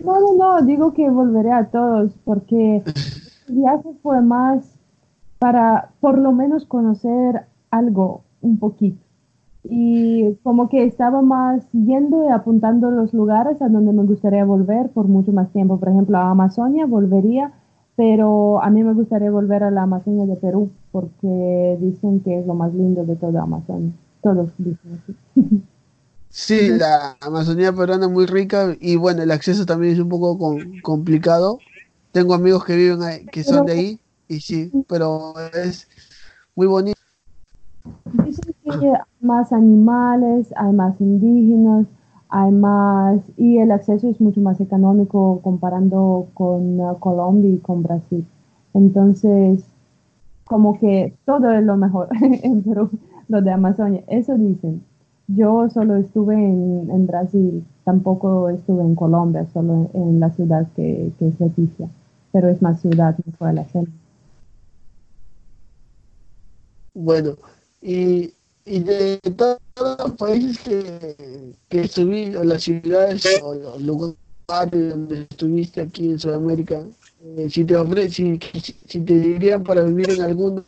No, 0.00 0.20
no, 0.20 0.34
no, 0.34 0.66
digo 0.66 0.92
que 0.92 1.08
volveré 1.10 1.52
a 1.52 1.66
todos 1.70 2.12
porque 2.24 2.82
el 3.48 3.54
viaje 3.54 3.88
fue 4.02 4.20
más 4.20 4.64
para 5.38 5.90
por 6.00 6.18
lo 6.18 6.32
menos 6.32 6.64
conocer 6.64 7.46
algo 7.70 8.22
un 8.40 8.58
poquito 8.58 9.04
y 9.64 10.34
como 10.42 10.68
que 10.68 10.84
estaba 10.84 11.22
más 11.22 11.66
yendo 11.72 12.24
y 12.26 12.28
apuntando 12.28 12.90
los 12.90 13.14
lugares 13.14 13.60
a 13.62 13.68
donde 13.68 13.92
me 13.92 14.04
gustaría 14.04 14.44
volver 14.44 14.90
por 14.90 15.08
mucho 15.08 15.32
más 15.32 15.50
tiempo. 15.52 15.78
Por 15.78 15.88
ejemplo, 15.88 16.18
a 16.18 16.30
Amazonia 16.30 16.86
volvería, 16.86 17.52
pero 17.96 18.62
a 18.62 18.68
mí 18.68 18.84
me 18.84 18.92
gustaría 18.92 19.30
volver 19.30 19.64
a 19.64 19.70
la 19.70 19.82
Amazonia 19.82 20.26
de 20.26 20.36
Perú 20.36 20.70
porque 20.92 21.78
dicen 21.80 22.20
que 22.20 22.40
es 22.40 22.46
lo 22.46 22.54
más 22.54 22.74
lindo 22.74 23.04
de 23.04 23.16
toda 23.16 23.42
Amazonia. 23.42 23.92
Todos 24.22 24.52
dicen 24.58 25.00
así. 25.02 25.62
Sí, 26.36 26.68
la 26.68 27.16
Amazonía 27.20 27.72
peruana 27.72 28.06
es 28.06 28.10
muy 28.10 28.26
rica 28.26 28.74
y 28.80 28.96
bueno, 28.96 29.22
el 29.22 29.30
acceso 29.30 29.64
también 29.64 29.92
es 29.92 30.00
un 30.00 30.08
poco 30.08 30.36
complicado. 30.82 31.60
Tengo 32.10 32.34
amigos 32.34 32.64
que 32.64 32.74
viven 32.74 33.02
ahí, 33.04 33.24
que 33.26 33.44
son 33.44 33.64
de 33.66 33.72
ahí 33.72 34.00
y 34.26 34.40
sí, 34.40 34.72
pero 34.88 35.32
es 35.54 35.86
muy 36.56 36.66
bonito. 36.66 36.98
Dicen 38.24 38.52
que 38.80 38.88
hay 38.88 38.94
más 39.20 39.52
animales, 39.52 40.52
hay 40.56 40.72
más 40.72 41.00
indígenas, 41.00 41.86
hay 42.28 42.50
más, 42.50 43.20
y 43.36 43.58
el 43.58 43.70
acceso 43.70 44.10
es 44.10 44.20
mucho 44.20 44.40
más 44.40 44.60
económico 44.60 45.40
comparando 45.40 46.26
con 46.34 46.80
uh, 46.80 46.98
Colombia 46.98 47.52
y 47.52 47.58
con 47.58 47.84
Brasil. 47.84 48.26
Entonces, 48.74 49.62
como 50.44 50.80
que 50.80 51.14
todo 51.26 51.52
es 51.52 51.64
lo 51.64 51.76
mejor 51.76 52.08
en 52.20 52.64
Perú, 52.64 52.90
lo 53.28 53.40
de 53.40 53.52
Amazonia, 53.52 54.02
eso 54.08 54.36
dicen. 54.36 54.82
Yo 55.26 55.68
solo 55.70 55.96
estuve 55.96 56.34
en, 56.34 57.06
Brasil, 57.06 57.64
tampoco 57.84 58.50
estuve 58.50 58.82
en 58.82 58.94
Colombia, 58.94 59.46
solo 59.52 59.90
en, 59.94 60.20
la 60.20 60.30
ciudad 60.30 60.66
que, 60.76 61.12
es 61.18 61.40
Leticia, 61.40 61.88
pero 62.30 62.48
es 62.48 62.60
más 62.60 62.80
ciudad, 62.80 63.16
no 63.24 63.32
fue 63.32 63.52
la 63.52 63.66
selva. 63.68 63.92
Bueno, 66.92 67.36
y, 67.80 68.32
y 68.66 68.80
de 68.80 69.18
todos 69.36 69.58
los 69.98 70.12
países 70.12 70.58
que, 70.58 71.54
que 71.68 71.80
estuviste, 71.80 72.36
o 72.36 72.44
las 72.44 72.62
ciudades 72.62 73.40
o 73.42 73.54
los 73.54 73.82
lugares 73.82 74.90
donde 74.90 75.22
estuviste 75.22 75.80
aquí 75.80 76.10
en 76.10 76.18
Sudamérica, 76.18 76.84
eh, 77.24 77.48
si 77.48 77.64
te 77.64 77.76
ofrece, 77.76 78.38
si, 78.86 79.00
te 79.00 79.14
dirían 79.18 79.64
para 79.64 79.82
vivir 79.82 80.10
en 80.10 80.20
alguno, 80.20 80.64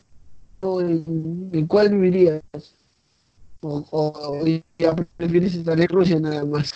¿en, 0.63 1.67
cuál 1.67 1.91
vivirías? 1.91 2.43
O, 3.67 4.41
prefieres 5.17 5.55
estar 5.55 5.79
en 5.81 5.89
Rusia 5.89 6.21
nada 6.21 6.45
más. 6.45 6.73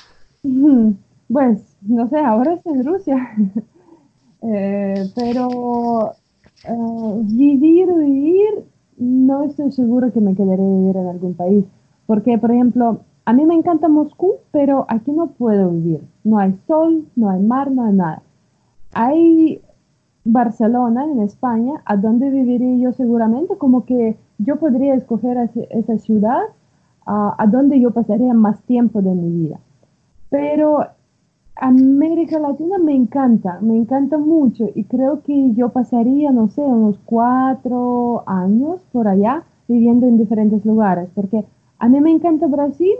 Pues, 1.33 1.77
no 1.83 2.09
sé, 2.09 2.19
ahora 2.19 2.55
estoy 2.55 2.75
en 2.75 2.85
Rusia. 2.85 3.17
eh, 4.43 5.11
pero 5.15 6.13
uh, 6.69 7.23
vivir, 7.25 7.87
vivir, 7.95 8.65
no 8.97 9.45
estoy 9.45 9.71
seguro 9.73 10.13
que 10.13 10.21
me 10.21 10.35
quedaré 10.35 10.63
vivir 10.63 10.97
en 10.97 11.07
algún 11.07 11.35
país. 11.35 11.65
Porque, 12.07 12.37
por 12.39 12.51
ejemplo, 12.51 13.01
a 13.25 13.33
mí 13.33 13.45
me 13.47 13.55
encanta 13.55 13.89
Moscú, 13.89 14.39
pero 14.51 14.87
aquí 14.89 15.13
no 15.13 15.29
puedo 15.29 15.71
vivir. 15.71 16.01
No 16.25 16.39
hay 16.39 16.59
sol, 16.67 17.07
no 17.15 17.31
hay 17.31 17.41
mar, 17.41 17.71
no 17.71 17.85
hay 17.85 17.93
nada. 17.93 18.23
Hay 18.93 19.63
Barcelona, 20.25 21.05
en 21.05 21.21
España, 21.21 21.81
a 21.85 21.97
donde 21.97 22.31
viviría 22.31 22.77
yo 22.77 22.93
seguramente, 22.93 23.57
como 23.57 23.85
que 23.85 24.17
yo 24.39 24.57
podría 24.59 24.95
escoger 24.95 25.51
esa 25.71 25.99
ciudad 25.99 26.41
a 27.07 27.47
donde 27.51 27.81
yo 27.81 27.91
pasaría 27.91 28.35
más 28.35 28.61
tiempo 28.63 29.03
de 29.03 29.11
mi 29.11 29.31
vida. 29.31 29.59
Pero 30.29 30.87
América 31.61 32.39
Latina 32.39 32.79
me 32.79 32.95
encanta, 32.95 33.59
me 33.61 33.77
encanta 33.77 34.17
mucho 34.17 34.69
y 34.75 34.85
creo 34.85 35.23
que 35.23 35.53
yo 35.53 35.69
pasaría, 35.69 36.33
no 36.33 36.49
sé, 36.49 36.63
unos 36.63 36.99
cuatro 37.05 38.23
años 38.27 38.81
por 38.93 39.09
allá 39.09 39.45
viviendo 39.69 40.07
en 40.07 40.17
diferentes 40.17 40.65
lugares, 40.65 41.11
porque 41.15 41.45
a 41.79 41.89
mí 41.89 42.01
me 42.01 42.13
encanta 42.13 42.47
Brasil 42.47 42.95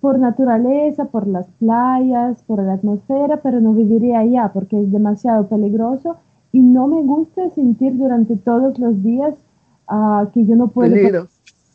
por 0.00 0.18
naturaleza, 0.18 1.04
por 1.04 1.28
las 1.28 1.46
playas, 1.52 2.42
por 2.42 2.62
la 2.62 2.74
atmósfera, 2.74 3.40
pero 3.42 3.60
no 3.60 3.72
viviría 3.74 4.20
allá 4.20 4.50
porque 4.52 4.80
es 4.80 4.90
demasiado 4.90 5.46
peligroso 5.46 6.16
y 6.50 6.60
no 6.60 6.88
me 6.88 7.00
gusta 7.02 7.48
sentir 7.50 7.96
durante 7.96 8.36
todos 8.36 8.78
los 8.80 9.02
días 9.04 9.34
ah, 9.86 10.28
que 10.34 10.44
yo 10.46 10.56
no 10.56 10.68
puedo 10.68 10.94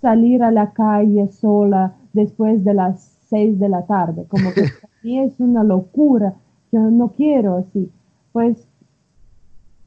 salir 0.01 0.43
a 0.43 0.51
la 0.51 0.71
calle 0.71 1.27
sola 1.31 1.95
después 2.13 2.63
de 2.63 2.73
las 2.73 3.17
seis 3.29 3.59
de 3.59 3.69
la 3.69 3.85
tarde, 3.85 4.25
como 4.27 4.51
que 4.53 4.63
es 5.03 5.39
una 5.39 5.63
locura, 5.63 6.35
yo 6.71 6.79
no 6.79 7.09
quiero 7.09 7.57
así. 7.57 7.91
Pues 8.31 8.67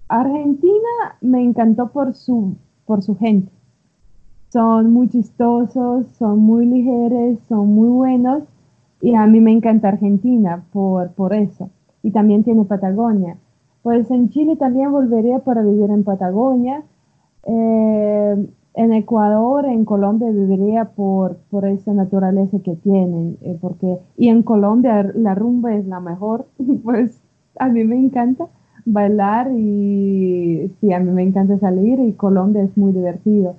Argentina 0.08 1.16
me 1.20 1.42
encantó 1.42 1.88
por 1.88 2.14
su, 2.14 2.56
por 2.86 3.02
su 3.02 3.16
gente. 3.16 3.52
Son 4.52 4.92
muy 4.92 5.08
chistosos, 5.08 6.06
son 6.18 6.40
muy 6.40 6.66
ligeros, 6.66 7.38
son 7.48 7.68
muy 7.68 7.88
buenos 7.88 8.42
y 9.00 9.14
a 9.14 9.26
mí 9.26 9.40
me 9.40 9.52
encanta 9.52 9.88
Argentina 9.88 10.64
por, 10.72 11.12
por 11.12 11.32
eso. 11.32 11.70
Y 12.02 12.10
también 12.10 12.42
tiene 12.42 12.64
Patagonia. 12.64 13.36
Pues 13.82 14.10
en 14.10 14.28
Chile 14.30 14.56
también 14.56 14.90
volvería 14.90 15.38
para 15.38 15.62
vivir 15.62 15.90
en 15.90 16.02
Patagonia. 16.02 16.82
Eh, 17.44 18.46
en 18.80 18.94
Ecuador, 18.94 19.66
en 19.66 19.84
Colombia 19.84 20.30
viviría 20.30 20.86
por, 20.86 21.36
por 21.50 21.66
esa 21.66 21.92
naturaleza 21.92 22.60
que 22.64 22.76
tienen, 22.76 23.36
eh, 23.42 23.58
porque, 23.60 23.98
y 24.16 24.28
en 24.28 24.42
Colombia 24.42 25.02
la 25.14 25.34
rumba 25.34 25.74
es 25.74 25.86
la 25.86 26.00
mejor, 26.00 26.46
pues 26.82 27.20
a 27.58 27.68
mí 27.68 27.84
me 27.84 27.98
encanta 27.98 28.46
bailar 28.86 29.52
y 29.52 30.72
sí, 30.80 30.94
a 30.94 30.98
mí 30.98 31.10
me 31.10 31.22
encanta 31.22 31.58
salir 31.58 32.00
y 32.00 32.14
Colombia 32.14 32.62
es 32.62 32.74
muy 32.78 32.92
divertido. 32.92 33.56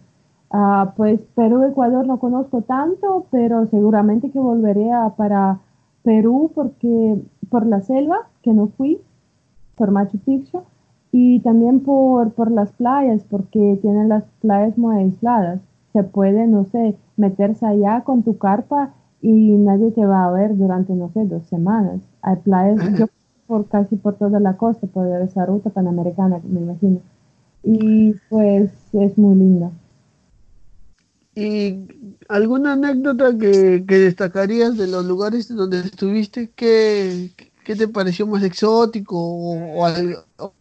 Ah, 0.50 0.94
pues 0.98 1.22
Perú, 1.36 1.66
Ecuador 1.66 2.08
no 2.08 2.18
conozco 2.18 2.64
tanto, 2.64 3.28
pero 3.30 3.68
seguramente 3.68 4.32
que 4.32 4.40
volvería 4.40 5.14
para 5.18 5.60
Perú 6.02 6.50
porque 6.56 7.22
por 7.50 7.68
la 7.68 7.82
selva, 7.82 8.28
que 8.42 8.54
no 8.54 8.70
fui, 8.70 9.00
por 9.76 9.92
Machu 9.92 10.18
Picchu, 10.18 10.64
y 11.12 11.40
también 11.42 11.82
por, 11.82 12.32
por 12.32 12.52
las 12.52 12.72
playas, 12.72 13.24
porque 13.30 13.78
tienen 13.82 14.10
las 14.10 14.24
playas 14.42 14.78
muy 14.78 14.96
aisladas. 14.98 15.60
Se 15.94 16.04
puede, 16.04 16.48
no 16.48 16.66
sé, 16.66 16.96
meterse 17.18 17.66
allá 17.66 18.02
con 18.06 18.24
tu 18.24 18.38
carpa 18.38 18.94
y 19.22 19.32
nadie 19.32 19.92
te 19.92 20.06
va 20.06 20.26
a 20.26 20.32
ver 20.32 20.56
durante, 20.56 20.94
no 20.94 21.10
sé, 21.14 21.26
dos 21.26 21.46
semanas. 21.48 22.02
Hay 22.22 22.38
playas, 22.38 22.98
yo 22.98 23.08
por 23.46 23.68
casi 23.68 23.98
por 23.98 24.16
toda 24.16 24.40
la 24.40 24.56
costa, 24.56 24.88
por 24.88 25.08
esa 25.22 25.46
ruta 25.46 25.70
panamericana, 25.70 26.40
me 26.48 26.62
imagino. 26.62 27.02
Y 27.64 28.14
pues 28.30 28.72
es 28.94 29.18
muy 29.18 29.36
linda. 29.36 29.72
¿Y 31.36 31.88
alguna 32.30 32.74
anécdota 32.74 33.38
que, 33.38 33.84
que 33.86 34.00
destacarías 34.00 34.78
de 34.78 34.88
los 34.88 35.06
lugares 35.06 35.54
donde 35.54 35.80
estuviste? 35.80 36.52
¿Qué, 36.56 37.32
qué 37.66 37.76
te 37.76 37.88
pareció 37.88 38.26
más 38.28 38.44
exótico 38.44 39.18
o, 39.18 39.86
o, 39.86 40.54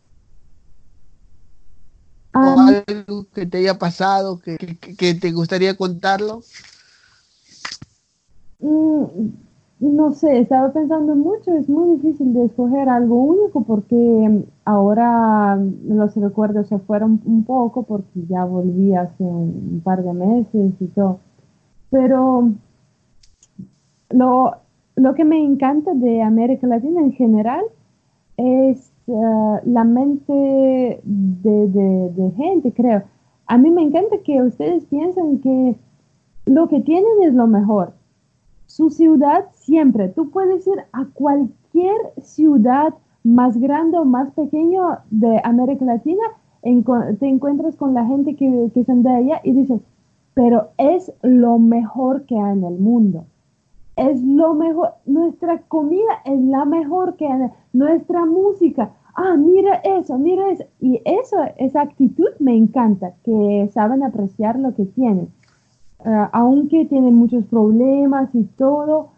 Um, 2.33 2.83
algo 2.87 3.27
que 3.35 3.45
te 3.45 3.59
haya 3.59 3.79
pasado, 3.79 4.39
que, 4.39 4.57
que, 4.57 5.15
te 5.15 5.33
gustaría 5.33 5.77
contarlo. 5.77 6.43
Mm, 8.61 9.05
no 9.81 10.13
sé, 10.13 10.39
estaba 10.39 10.73
pensando 10.73 11.17
mucho, 11.17 11.53
es 11.57 11.69
muy 11.69 11.97
difícil 11.97 12.33
de 12.35 12.45
escoger 12.45 12.89
algo 12.89 13.17
único 13.17 13.65
porque 13.65 14.45
ahora 14.65 15.57
los 15.57 16.15
recuerdos 16.15 16.69
se 16.69 16.79
fueron 16.79 17.21
un 17.25 17.45
poco 17.45 17.83
porque 17.83 18.25
ya 18.29 18.45
volví 18.45 18.95
hace 18.95 19.25
un 19.25 19.81
par 19.83 20.05
de 20.05 20.13
meses 20.13 20.75
y 20.79 20.87
todo. 20.87 21.19
Pero 21.91 22.53
lo, 24.11 24.57
lo 24.95 25.15
que 25.15 25.25
me 25.25 25.43
encanta 25.43 25.95
de 25.95 26.23
América 26.23 26.69
Latina 26.69 27.01
en 27.01 27.13
general 27.13 27.65
es 28.37 28.90
eh, 29.11 29.61
la 29.65 29.85
mente 29.85 31.01
de, 31.03 32.33
gente, 32.37 32.73
creo. 32.73 33.03
A 33.47 33.59
mí 33.59 33.71
me 33.71 33.83
encanta 33.83 34.19
que 34.25 34.41
ustedes 34.41 34.85
piensen 34.87 35.41
que 35.41 35.77
lo 36.47 36.69
que 36.69 36.81
tienen 36.81 37.23
es 37.23 37.35
lo 37.35 37.47
mejor. 37.47 37.93
Su 38.67 38.91
ciudad 38.91 39.47
siempre, 39.53 40.09
tú 40.09 40.31
puedes 40.31 40.67
ir 40.67 40.79
a 40.93 41.07
cualquier 41.13 41.97
ciudad 42.23 42.95
más 43.25 43.59
grande 43.59 43.99
o 43.99 44.05
más 44.05 44.31
pequeño 44.31 44.99
de 45.11 45.41
América 45.43 45.85
Latina, 45.85 46.23
te 46.63 47.27
encuentras 47.27 47.75
con 47.77 47.95
la 47.95 48.07
gente 48.07 48.37
que, 48.37 48.71
que 48.73 48.85
son 48.85 49.03
de 49.03 49.11
allá 49.11 49.41
y 49.43 49.53
dices, 49.53 49.81
pero 50.35 50.69
es 50.79 51.13
lo 51.23 51.59
mejor 51.59 52.27
que 52.27 52.39
hay 52.39 52.53
en 52.53 52.65
el 52.65 52.79
mundo 52.79 53.25
es 54.01 54.23
lo 54.23 54.55
mejor, 54.55 54.95
nuestra 55.05 55.59
comida 55.69 56.23
es 56.25 56.41
la 56.41 56.65
mejor 56.65 57.17
que 57.17 57.27
hay, 57.27 57.51
nuestra 57.75 58.25
música, 58.25 58.93
ah, 59.15 59.37
mira 59.37 59.77
eso, 59.85 60.19
mira 60.19 60.51
eso. 60.51 60.65
Y 60.81 61.01
eso, 61.05 61.37
esa 61.57 61.83
actitud 61.83 62.29
me 62.39 62.57
encanta, 62.57 63.15
que 63.25 63.71
saben 63.73 64.03
apreciar 64.03 64.59
lo 64.59 64.75
que 64.75 64.85
tienen. 64.85 65.29
Ah, 66.05 66.31
aunque 66.33 66.87
tienen 66.87 67.15
muchos 67.15 67.45
problemas 67.47 68.35
y 68.35 68.45
todo, 68.45 69.11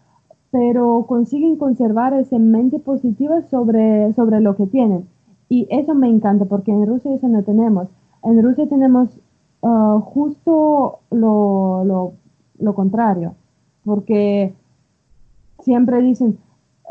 pero 0.51 1.07
consiguen 1.09 1.57
conservar 1.57 2.13
esa 2.15 2.39
mente 2.39 2.79
positiva 2.79 3.43
sobre, 3.43 4.13
sobre 4.15 4.41
lo 4.41 4.57
que 4.57 4.67
tienen. 4.67 5.09
Y 5.49 5.67
eso 5.71 5.95
me 5.95 6.09
encanta, 6.09 6.45
porque 6.47 6.73
en 6.73 6.87
Rusia 6.87 7.15
eso 7.15 7.29
no 7.29 7.43
tenemos. 7.43 7.89
En 8.23 8.43
Rusia 8.43 8.69
tenemos 8.69 9.09
ah, 9.63 10.01
justo 10.05 11.01
lo, 11.11 11.85
lo, 11.85 12.13
lo 12.59 12.75
contrario, 12.75 13.35
porque 13.85 14.55
siempre 15.61 16.03
dicen, 16.03 16.39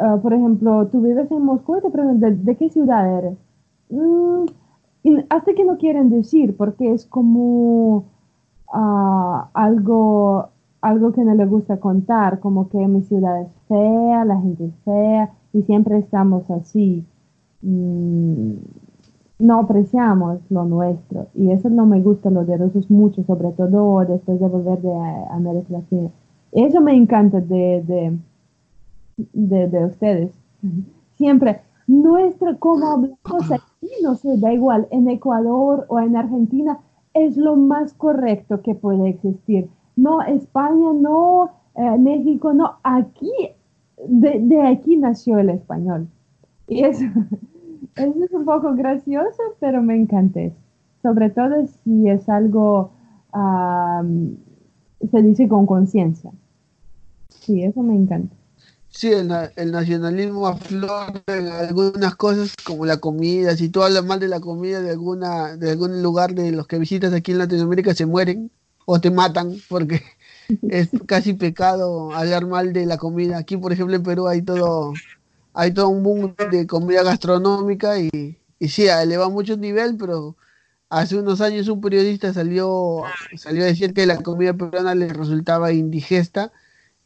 Ah, 0.04 0.18
por 0.20 0.34
ejemplo, 0.34 0.88
tú 0.88 1.00
vives 1.02 1.30
en 1.30 1.44
Moscú 1.44 1.78
y 1.78 1.82
te 1.82 1.92
preguntan, 1.92 2.44
¿de, 2.44 2.56
qué 2.56 2.70
ciudad 2.70 3.20
eres? 3.20 3.38
Mm, 3.90 4.46
hasta 5.30 5.54
que 5.54 5.64
no 5.64 5.78
quieren 5.78 6.10
decir, 6.10 6.58
porque 6.58 6.92
es 6.92 7.06
como 7.06 8.06
ah, 8.74 9.50
algo, 9.54 10.50
algo 10.82 11.12
que 11.14 11.24
no 11.24 11.36
le 11.36 11.46
gusta 11.46 11.78
contar, 11.80 12.40
como 12.40 12.68
que 12.70 12.80
mi 12.88 13.04
ciudad 13.04 13.42
es 13.42 13.50
fea, 13.68 14.26
la 14.26 14.42
gente 14.42 14.66
es 14.66 14.76
fea, 14.86 15.32
y 15.54 15.62
siempre 15.64 16.00
estamos 16.00 16.50
así. 16.50 17.06
Mm, 17.62 18.54
no 19.40 19.60
apreciamos 19.60 20.40
lo 20.50 20.66
nuestro, 20.66 21.28
y 21.36 21.52
eso 21.52 21.70
no 21.70 21.86
me 21.86 22.02
gusta 22.02 22.32
lo 22.32 22.44
de 22.46 22.58
rusos 22.58 22.90
mucho, 22.90 23.24
sobre 23.24 23.52
todo 23.52 24.00
después 24.06 24.40
de 24.40 24.48
volver 24.48 24.82
de 24.82 24.94
América 25.32 25.74
Latina. 25.74 26.10
Eso 26.54 26.82
me 26.82 26.96
encanta 26.96 27.40
de 27.40 27.84
de, 27.86 28.18
ustedes. 29.18 30.32
Siempre, 31.16 31.62
nuestra, 31.88 32.56
como 32.58 32.86
hablamos 32.88 33.52
aquí, 33.52 33.90
no 34.04 34.16
sé, 34.16 34.38
da 34.38 34.54
igual, 34.54 34.88
en 34.92 35.10
Ecuador 35.10 35.86
o 35.90 36.00
en 36.00 36.16
Argentina, 36.16 36.80
es 37.14 37.38
lo 37.38 37.56
más 37.56 37.94
correcto 37.94 38.62
que 38.62 38.76
puede 38.76 39.10
existir. 39.10 39.70
No 39.96 40.22
España, 40.22 40.94
no 40.94 41.52
eh, 41.76 41.98
México, 41.98 42.54
no, 42.54 42.78
aquí, 42.84 43.32
de, 44.08 44.62
aquí 44.68 44.98
nació 44.98 45.40
el 45.40 45.50
español. 45.50 46.08
Y 46.68 46.84
eso, 46.84 47.04
eso 47.96 48.24
es 48.24 48.32
un 48.32 48.46
poco 48.46 48.74
gracioso, 48.76 49.42
pero 49.60 49.82
me 49.82 49.96
encanta 49.96 50.40
Sobre 51.02 51.30
todo 51.30 51.68
si 51.84 52.10
es 52.10 52.28
algo, 52.30 52.92
se 55.12 55.22
dice 55.22 55.48
con 55.48 55.66
conciencia. 55.66 56.32
Sí, 57.30 57.64
eso 57.64 57.82
me 57.82 57.96
encanta. 57.96 58.36
Sí, 58.92 59.12
el, 59.12 59.32
el, 59.56 59.72
nacionalismo 59.72 60.48
aflora 60.48 61.24
en 61.28 61.48
algunas 61.48 62.16
cosas 62.16 62.54
como 62.64 62.86
la 62.86 62.98
comida. 62.98 63.56
Si 63.56 63.70
tú 63.70 63.82
hablas 63.84 64.04
mal 64.04 64.20
de 64.20 64.28
la 64.28 64.42
comida 64.42 64.82
de 64.82 64.92
alguna 64.92 65.56
de 65.56 65.72
algún 65.72 66.04
lugar 66.04 66.36
de 66.36 66.52
los 66.52 66.68
que 66.68 66.78
visitas 66.78 67.14
aquí 67.14 67.32
en 67.32 67.38
Latinoamérica, 67.38 67.96
se 67.96 68.06
mueren 68.06 68.52
o 68.86 69.00
te 69.00 69.10
matan 69.10 69.56
porque 69.70 70.04
es 70.70 70.90
casi 71.06 71.34
pecado 71.34 72.14
hablar 72.14 72.46
mal 72.48 72.74
de 72.74 72.86
la 72.86 72.98
comida. 72.98 73.38
Aquí, 73.38 73.56
por 73.56 73.72
ejemplo, 73.72 73.96
en 73.96 74.04
Perú 74.04 74.28
hay 74.28 74.42
todo 74.42 74.94
hay 75.54 75.74
todo 75.74 75.90
un 75.90 76.04
boom 76.04 76.36
de 76.52 76.68
comida 76.68 77.04
gastronómica 77.04 77.98
y, 78.00 78.38
y 78.60 78.68
sí, 78.70 78.88
eleva 78.88 79.30
mucho 79.30 79.54
el 79.54 79.62
nivel, 79.62 79.96
pero 79.98 80.36
hace 80.90 81.18
unos 81.18 81.40
años 81.40 81.70
un 81.70 81.80
periodista 81.82 82.34
salió 82.34 83.04
salió 83.38 83.64
a 83.64 83.68
decir 83.68 83.94
que 83.94 84.06
la 84.06 84.22
comida 84.22 84.54
peruana 84.54 84.96
le 84.96 85.08
resultaba 85.08 85.72
indigesta 85.72 86.52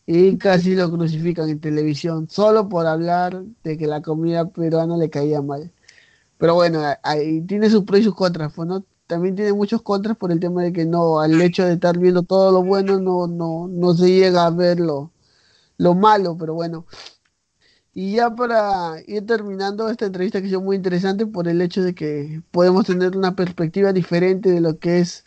y 0.06 0.38
casi 0.38 0.76
lo 0.76 0.92
crucifican 0.92 1.50
en 1.50 1.60
televisión 1.60 2.30
solo 2.30 2.70
por 2.70 2.86
hablar 2.88 3.44
de 3.64 3.78
que 3.78 3.88
la 3.88 4.02
comida 4.02 4.48
peruana 4.50 4.98
le 4.98 5.10
caía 5.10 5.42
mal. 5.42 5.72
Pero 6.38 6.56
bueno, 6.56 6.82
ahí 7.04 7.42
tiene 7.44 7.70
sus 7.70 7.84
pros 7.86 8.02
y 8.02 8.04
sus 8.06 8.16
contras, 8.16 8.54
pues, 8.56 8.68
¿no? 8.68 8.86
También 9.08 9.36
tiene 9.36 9.54
muchos 9.54 9.82
contras 9.82 10.18
por 10.18 10.32
el 10.32 10.40
tema 10.40 10.64
de 10.64 10.74
que 10.74 10.86
no, 10.86 11.20
al 11.20 11.42
hecho 11.42 11.66
de 11.66 11.74
estar 11.74 11.98
viendo 12.00 12.24
todo 12.24 12.52
lo 12.52 12.64
bueno, 12.64 13.00
no, 13.00 13.28
no, 13.28 13.68
no 13.70 13.94
se 13.96 14.10
llega 14.10 14.46
a 14.48 14.52
ver 14.52 14.80
lo, 14.80 15.12
lo 15.78 15.96
malo, 15.96 16.38
pero 16.38 16.54
bueno. 16.56 16.86
Y 17.94 18.16
ya 18.18 18.36
para 18.36 18.96
ir 19.08 19.26
terminando 19.26 19.90
esta 19.90 20.06
entrevista 20.06 20.42
que 20.42 20.48
es 20.48 20.54
muy 20.62 20.76
interesante 20.76 21.26
por 21.26 21.48
el 21.48 21.62
hecho 21.62 21.82
de 21.82 21.96
que 21.96 22.42
podemos 22.52 22.86
tener 22.86 23.16
una 23.18 23.36
perspectiva 23.36 23.94
diferente 23.94 24.50
de 24.52 24.60
lo 24.62 24.80
que 24.80 25.00
es 25.00 25.24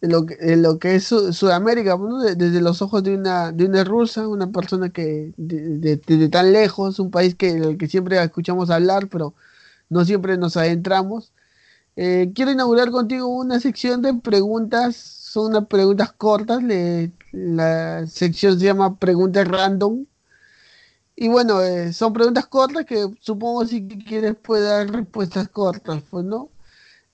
lo 0.00 0.26
que, 0.26 0.56
lo 0.56 0.78
que 0.78 0.96
es 0.96 1.04
Sudamérica, 1.04 1.98
desde 2.36 2.60
los 2.60 2.82
ojos 2.82 3.02
de 3.02 3.14
una, 3.16 3.52
de 3.52 3.66
una 3.66 3.84
rusa, 3.84 4.28
una 4.28 4.50
persona 4.50 4.90
que 4.90 5.32
de, 5.36 6.28
tan 6.30 6.52
lejos, 6.52 6.98
un 6.98 7.10
país 7.10 7.34
que 7.34 7.50
el 7.50 7.78
que 7.78 7.88
siempre 7.88 8.22
escuchamos 8.22 8.70
hablar, 8.70 9.08
pero 9.08 9.34
no 9.90 10.04
siempre 10.04 10.36
nos 10.38 10.56
adentramos. 10.56 11.32
Eh, 11.96 12.32
quiero 12.34 12.52
inaugurar 12.52 12.90
contigo 12.90 13.28
una 13.28 13.60
sección 13.60 14.02
de 14.02 14.14
preguntas, 14.14 14.96
son 14.96 15.48
unas 15.52 15.66
preguntas 15.68 16.12
cortas, 16.12 16.62
la 17.32 18.06
sección 18.06 18.58
se 18.58 18.66
llama 18.66 18.98
Preguntas 18.98 19.48
Random. 19.48 20.06
Y 21.16 21.28
bueno, 21.28 21.60
eh, 21.62 21.92
son 21.92 22.12
preguntas 22.12 22.46
cortas 22.46 22.84
que 22.86 23.08
supongo 23.20 23.64
si 23.66 23.86
quieres 23.88 24.36
puedes 24.36 24.66
dar 24.68 24.90
respuestas 24.90 25.48
cortas, 25.48 26.02
pues 26.10 26.24
no. 26.24 26.53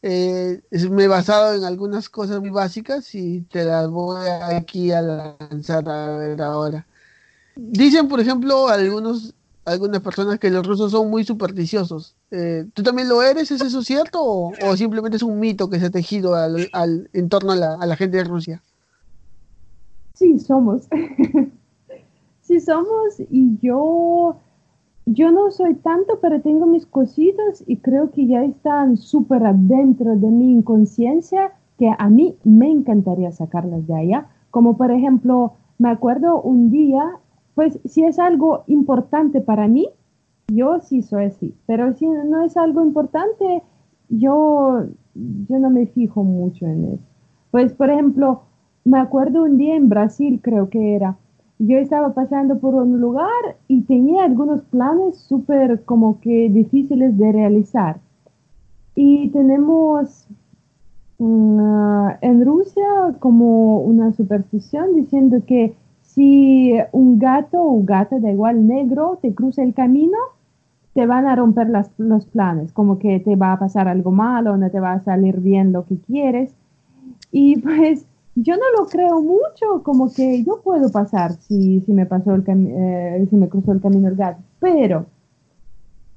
Eh, 0.03 0.63
me 0.91 1.05
he 1.05 1.09
basado 1.09 1.55
en 1.55 1.65
algunas 1.65 2.09
cosas 2.09 2.41
muy 2.41 2.51
básicas 2.51 3.15
y 3.15 3.43
te 3.43 3.65
las 3.65 3.89
voy 3.91 4.27
aquí 4.29 4.93
a 4.93 5.03
lanzar 5.03 5.89
a 5.89 6.17
ver 6.17 6.41
ahora. 6.41 6.87
Dicen, 7.55 8.09
por 8.09 8.21
ejemplo, 8.21 8.69
algunos, 8.69 9.35
algunas 9.67 10.01
personas 10.01 10.39
que 10.39 10.51
los 10.51 10.67
rusos 10.67 10.93
son 10.93 11.11
muy 11.11 11.25
supersticiosos. 11.25 12.15
Eh, 12.31 12.67
¿Tú 12.73 12.83
también 12.83 13.09
lo 13.09 13.23
eres? 13.23 13.51
¿Es 13.51 13.61
eso 13.61 13.83
cierto? 13.83 14.23
O, 14.23 14.77
simplemente 14.77 15.17
es 15.17 15.23
un 15.23 15.39
mito 15.39 15.69
que 15.69 15.79
se 15.79 15.87
ha 15.87 15.91
tejido 15.91 16.35
al, 16.35 16.71
al 16.73 17.11
en 17.13 17.29
torno 17.29 17.53
a 17.53 17.57
la, 17.57 17.75
a 17.75 17.87
la 17.87 17.97
gente 17.97 18.17
de 18.17 18.25
Rusia? 18.25 18.63
Sí, 20.15 20.39
somos. 20.39 20.85
sí, 22.43 22.61
somos. 22.61 23.21
Y 23.31 23.59
yo 23.61 24.37
yo 25.13 25.33
no 25.33 25.51
soy 25.51 25.75
tanto, 25.75 26.21
pero 26.23 26.41
tengo 26.41 26.67
mis 26.67 26.87
cositas 26.87 27.65
y 27.67 27.79
creo 27.79 28.13
que 28.13 28.29
ya 28.29 28.45
están 28.45 28.97
súper 28.97 29.45
adentro 29.45 30.17
de 30.17 30.29
mi 30.29 30.53
inconsciencia 30.53 31.51
que 31.79 31.91
a 31.99 32.09
mí 32.09 32.37
me 32.45 32.71
encantaría 32.71 33.33
sacarlas 33.33 33.85
de 33.89 33.97
allá. 33.97 34.29
Como 34.53 34.77
por 34.77 34.93
ejemplo, 34.93 35.55
me 35.79 35.91
acuerdo 35.91 36.41
un 36.41 36.71
día, 36.71 37.03
pues 37.57 37.81
si 37.85 38.05
es 38.05 38.21
algo 38.21 38.63
importante 38.69 39.41
para 39.41 39.67
mí, 39.67 39.89
yo 40.47 40.79
sí 40.79 41.03
soy 41.03 41.25
así, 41.25 41.55
pero 41.67 41.93
si 41.95 42.07
no 42.07 42.45
es 42.45 42.57
algo 42.57 42.85
importante, 42.85 43.65
yo, 44.11 44.85
yo 45.15 45.59
no 45.59 45.71
me 45.71 45.87
fijo 45.87 46.23
mucho 46.23 46.67
en 46.67 46.85
eso. 46.85 47.05
Pues 47.51 47.73
por 47.73 47.91
ejemplo, 47.91 48.43
me 48.85 49.01
acuerdo 49.01 49.43
un 49.43 49.59
día 49.59 49.75
en 49.75 49.89
Brasil, 49.89 50.39
creo 50.41 50.71
que 50.71 50.95
era, 50.95 51.17
yo 51.61 51.77
estaba 51.77 52.15
pasando 52.15 52.59
por 52.59 52.75
un 52.75 53.01
lugar 53.01 53.57
y 53.69 53.83
tenía 53.83 54.25
algunos 54.25 54.63
planes 54.63 55.19
súper 55.19 55.85
como 55.85 56.19
que 56.21 56.49
difíciles 56.49 57.19
de 57.19 57.33
realizar. 57.33 58.01
Y 58.95 59.29
tenemos 59.29 60.27
mm, 61.19 62.09
en 62.23 62.47
Rusia 62.47 63.15
como 63.19 63.81
una 63.81 64.13
superstición 64.15 64.97
diciendo 64.97 65.43
que 65.47 65.75
si 66.01 66.73
un 66.93 67.19
gato 67.19 67.63
o 67.63 67.85
gata, 67.85 68.19
da 68.19 68.31
igual, 68.31 68.67
negro, 68.67 69.19
te 69.21 69.35
cruza 69.35 69.63
el 69.63 69.75
camino, 69.75 70.17
te 70.95 71.05
van 71.05 71.27
a 71.27 71.37
romper 71.37 71.69
los 71.99 72.25
planes, 72.25 72.73
como 72.73 72.99
que 72.99 73.21
te 73.21 73.37
va 73.37 73.53
a 73.53 73.59
pasar 73.59 73.87
algo 73.87 74.11
malo, 74.11 74.57
no 74.57 74.71
te 74.71 74.81
va 74.81 74.93
a 74.93 75.01
salir 75.01 75.41
bien 75.41 75.73
lo 75.73 75.85
que 75.85 75.99
quieres. 75.99 76.55
Y 77.31 77.61
pues 77.61 78.07
yo 78.35 78.57
no 78.57 78.63
lo 78.79 78.87
creo 78.87 79.21
mucho, 79.21 79.83
como 79.83 80.13
que 80.13 80.43
yo 80.45 80.61
puedo 80.63 80.91
pasar 80.91 81.33
si, 81.33 81.81
si 81.81 81.93
me 81.93 82.07
pasó 82.07 82.35
el 82.35 82.45
eh, 82.47 83.27
si 83.29 83.37
me 83.37 83.49
cruzó 83.49 83.73
el 83.73 83.81
camino 83.81 84.09
el 84.09 84.17
gato, 84.17 84.43
pero 84.61 85.07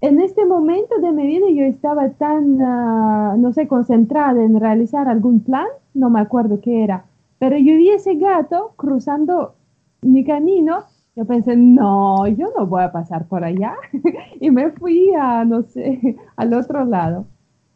en 0.02 0.20
este 0.20 0.46
momento 0.46 1.00
de 1.00 1.12
mi 1.12 1.26
vida 1.26 1.46
yo 1.50 1.64
estaba 1.64 2.10
tan, 2.10 2.62
ah, 2.62 3.36
no 3.38 3.54
sé, 3.54 3.68
concentrada 3.68 4.44
en 4.44 4.60
realizar 4.60 5.08
algún 5.08 5.40
plan, 5.40 5.68
no 5.94 6.10
me 6.10 6.20
acuerdo 6.20 6.60
qué 6.62 6.84
era, 6.84 7.06
pero 7.40 7.58
yo 7.58 7.78
vi 7.78 7.90
ese 7.90 8.16
gato 8.16 8.74
cruzando 8.76 9.56
mi 10.02 10.24
camino, 10.24 10.84
yo 11.16 11.26
pensé, 11.26 11.56
no, 11.56 12.28
yo 12.28 12.48
no 12.58 12.66
voy 12.66 12.84
a 12.84 12.92
pasar 12.92 13.28
por 13.28 13.44
allá, 13.44 13.76
y 14.40 14.52
me 14.52 14.72
fui 14.72 15.14
a, 15.14 15.46
no 15.46 15.64
sé, 15.64 16.18
al 16.36 16.54
otro 16.54 16.86
lado. 16.86 17.26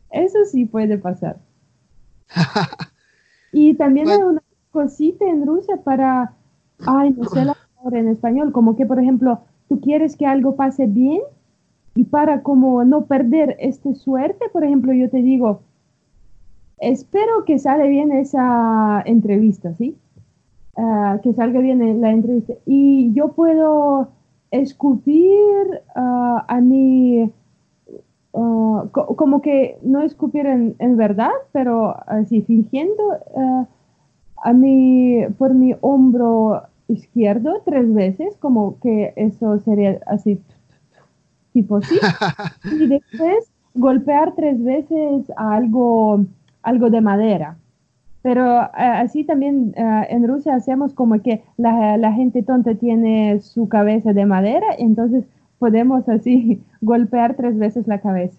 Eso 0.10 0.40
sí 0.46 0.66
puede 0.66 0.98
pasar. 0.98 1.38
y 3.52 3.74
también 3.76 4.10
hay 4.10 4.22
una 4.22 4.42
cosita 4.72 5.26
en 5.26 5.46
Rusia 5.46 5.78
para, 5.84 6.34
ay, 6.86 7.12
no 7.18 7.26
sé 7.26 7.46
la 7.46 7.56
palabra 7.76 8.00
en 8.00 8.10
español, 8.10 8.52
como 8.52 8.76
que, 8.76 8.86
por 8.86 9.00
ejemplo, 9.00 9.40
tú 9.70 9.80
quieres 9.82 10.16
que 10.16 10.26
algo 10.26 10.56
pase 10.56 10.86
bien, 10.86 11.22
y 11.98 12.04
para 12.04 12.44
como 12.44 12.84
no 12.84 13.06
perder 13.06 13.58
esta 13.60 13.96
suerte, 13.96 14.46
por 14.54 14.64
ejemplo, 14.64 14.94
yo 14.94 15.10
te 15.10 15.18
digo, 15.18 15.62
espero 16.78 17.44
que 17.44 17.58
salga 17.58 17.88
bien 17.88 18.12
esa 18.12 19.02
entrevista, 19.04 19.74
¿sí? 19.74 19.98
Ah, 20.78 21.20
que 21.24 21.34
salga 21.34 21.60
bien 21.60 22.00
la 22.00 22.12
entrevista. 22.12 22.54
Y 22.68 23.14
yo 23.14 23.30
puedo 23.30 24.10
escupir 24.52 25.82
ah, 25.96 26.46
a 26.48 26.62
mi, 26.62 27.32
ah, 28.38 28.86
como 28.92 29.42
que 29.42 29.78
no 29.82 30.02
escupir 30.02 30.46
en, 30.46 30.76
en 30.80 30.98
verdad, 30.98 31.32
pero 31.52 31.96
así 32.08 32.42
fingiendo 32.42 33.04
a 34.44 34.54
mi, 34.54 35.26
por 35.38 35.54
mi 35.54 35.76
hombro 35.82 36.64
izquierdo 36.88 37.62
tres 37.66 37.94
veces, 37.94 38.38
como 38.38 38.80
que 38.80 39.14
eso 39.16 39.60
sería 39.60 40.00
así 40.08 40.40
tipo 41.54 41.82
sí, 41.82 41.96
y 42.72 42.88
después 42.88 43.52
golpear 43.74 44.36
tres 44.36 44.64
veces 44.64 45.32
a 45.36 45.56
algo, 45.56 46.26
algo 46.62 46.90
de 46.90 47.02
madera. 47.02 47.58
Pero 48.22 48.62
eh, 48.64 48.68
así 48.76 49.24
también 49.24 49.74
eh, 49.76 50.08
en 50.10 50.28
Rusia 50.28 50.56
hacemos 50.56 50.94
como 50.94 51.22
que 51.22 51.44
la, 51.58 51.98
la, 51.98 52.12
gente 52.14 52.44
tonta 52.44 52.76
tiene 52.76 53.40
su 53.42 53.70
cabeza 53.70 54.14
de 54.14 54.26
madera, 54.26 54.68
entonces 54.78 55.26
podemos 55.60 56.08
así 56.10 56.62
golpear 56.82 57.36
tres 57.36 57.58
veces 57.58 57.88
la 57.88 58.02
cabeza. 58.02 58.38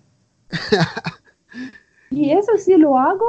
y 2.10 2.30
eso 2.30 2.52
sí 2.58 2.76
lo 2.76 2.98
hago, 2.98 3.26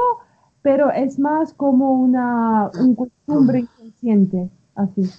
pero 0.62 0.90
es 0.90 1.18
más 1.18 1.52
como 1.52 1.92
una 1.92 2.70
un 2.78 2.94
costumbre 2.94 3.60
inconsciente, 3.60 4.48
así. 4.74 5.10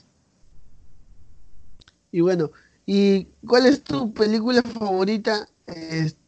Y 2.12 2.22
bueno, 2.22 2.52
¿Y 2.86 3.26
cuál 3.48 3.68
es 3.68 3.84
tu 3.84 4.14
película 4.14 4.62
favorita 4.64 5.48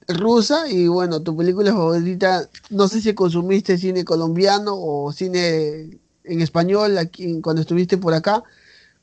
rusa? 0.07 0.69
Y 0.69 0.87
bueno, 0.87 1.21
tu 1.21 1.35
película 1.35 1.73
favorita, 1.73 2.49
no 2.69 2.87
sé 2.87 3.01
si 3.01 3.13
consumiste 3.13 3.77
cine 3.77 4.05
colombiano 4.05 4.73
o 4.75 5.11
cine 5.11 5.99
en 6.23 6.41
español 6.41 6.97
aquí, 6.97 7.41
cuando 7.41 7.61
estuviste 7.61 7.97
por 7.97 8.13
acá, 8.13 8.43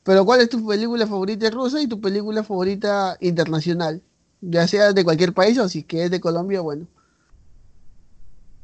pero 0.03 0.25
¿cuál 0.25 0.41
es 0.41 0.49
tu 0.49 0.65
película 0.65 1.05
favorita 1.07 1.49
rusa 1.49 1.81
y 1.81 1.87
tu 1.87 2.01
película 2.01 2.43
favorita 2.43 3.17
internacional? 3.19 4.01
Ya 4.41 4.67
sea 4.67 4.93
de 4.93 5.03
cualquier 5.03 5.33
país 5.33 5.57
o 5.59 5.69
si 5.69 5.83
que 5.83 6.05
es 6.05 6.11
de 6.11 6.19
Colombia, 6.19 6.61
bueno. 6.61 6.87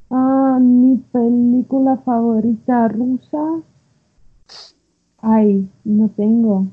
Ah, 0.09 0.57
mi 0.59 0.97
película 0.97 1.97
favorita 1.97 2.88
rusa. 2.88 3.61
Ay, 5.19 5.69
no 5.83 6.09
tengo. 6.09 6.67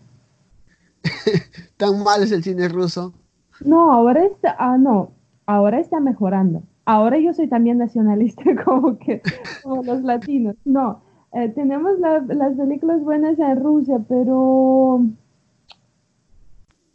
¿Tan 1.77 2.03
mal 2.03 2.23
es 2.23 2.33
el 2.33 2.43
cine 2.43 2.69
ruso? 2.69 3.13
No, 3.61 3.93
ahora 3.93 4.25
está, 4.25 4.57
ah, 4.59 4.79
no, 4.79 5.13
ahora 5.47 5.81
está 5.81 6.01
mejorando. 6.01 6.63
Ahora 6.87 7.19
yo 7.19 7.33
soy 7.33 7.49
también 7.49 7.79
nacionalista 7.79 8.43
como 8.65 8.99
que 8.99 9.23
como 9.63 9.83
los 9.83 10.03
latinos. 10.03 10.57
No, 10.65 11.03
eh, 11.35 11.49
tenemos 11.49 11.99
las 11.99 12.57
películas 12.57 13.03
buenas 13.03 13.39
en 13.39 13.61
Rusia, 13.61 13.99
pero 14.09 15.05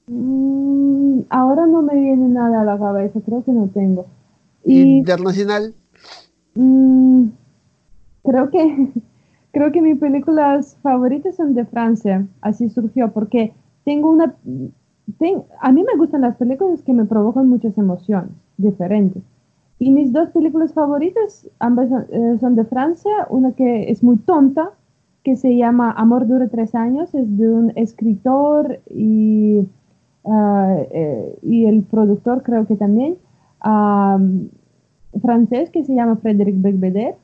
mm, 0.07 1.19
ahora 1.29 1.67
no 1.67 1.81
me 1.81 1.95
viene 1.95 2.29
nada 2.29 2.61
a 2.61 2.65
la 2.65 2.79
cabeza, 2.79 3.19
creo 3.25 3.43
que 3.43 3.51
no 3.51 3.67
tengo. 3.67 4.05
¿Internacional? 4.63 5.73
Mm, 6.55 7.25
creo 8.23 8.49
que 8.49 8.91
creo 9.51 9.71
que 9.73 9.81
mis 9.81 9.99
películas 9.99 10.77
favoritas 10.81 11.35
son 11.35 11.53
de 11.53 11.65
Francia, 11.65 12.25
así 12.39 12.69
surgió, 12.69 13.11
porque 13.11 13.51
tengo 13.83 14.09
una... 14.09 14.35
a 15.59 15.71
mí 15.73 15.83
me 15.83 15.97
gustan 15.97 16.21
las 16.21 16.37
películas 16.37 16.81
que 16.83 16.93
me 16.93 17.05
provocan 17.05 17.49
muchas 17.49 17.77
emociones 17.77 18.31
diferentes. 18.57 19.21
Y 19.79 19.91
mis 19.91 20.11
dos 20.11 20.29
películas 20.31 20.73
favoritas, 20.73 21.49
ambas 21.59 21.89
eh, 22.09 22.37
son 22.41 22.55
de 22.55 22.65
Francia, 22.65 23.11
una 23.29 23.53
que 23.53 23.89
es 23.89 24.03
muy 24.03 24.17
tonta, 24.17 24.71
que 25.23 25.37
se 25.37 25.55
llama 25.55 25.91
Amor 25.91 26.27
dura 26.27 26.49
tres 26.49 26.75
años, 26.75 27.15
es 27.15 27.37
de 27.37 27.49
un 27.49 27.71
escritor 27.75 28.81
y, 28.89 29.65
ah, 30.25 30.75
eh, 30.91 31.39
y 31.43 31.65
el 31.65 31.83
productor 31.83 32.43
creo 32.43 32.67
que 32.67 32.75
también, 32.75 33.15
francés, 35.21 35.69
que 35.69 35.85
se 35.85 35.95
llama 35.95 36.17
Frédéric 36.17 36.61
Becbeder. 36.61 37.15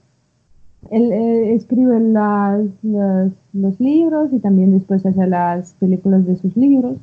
Él 0.91 1.11
eh, 1.11 1.55
escribe 1.55 1.99
los 3.53 3.79
libros 3.81 4.31
y 4.31 4.39
también 4.39 4.71
después 4.71 5.05
hace 5.05 5.27
las 5.27 5.73
películas 5.73 6.25
de 6.25 6.37
sus 6.37 6.55
libros. 6.55 6.97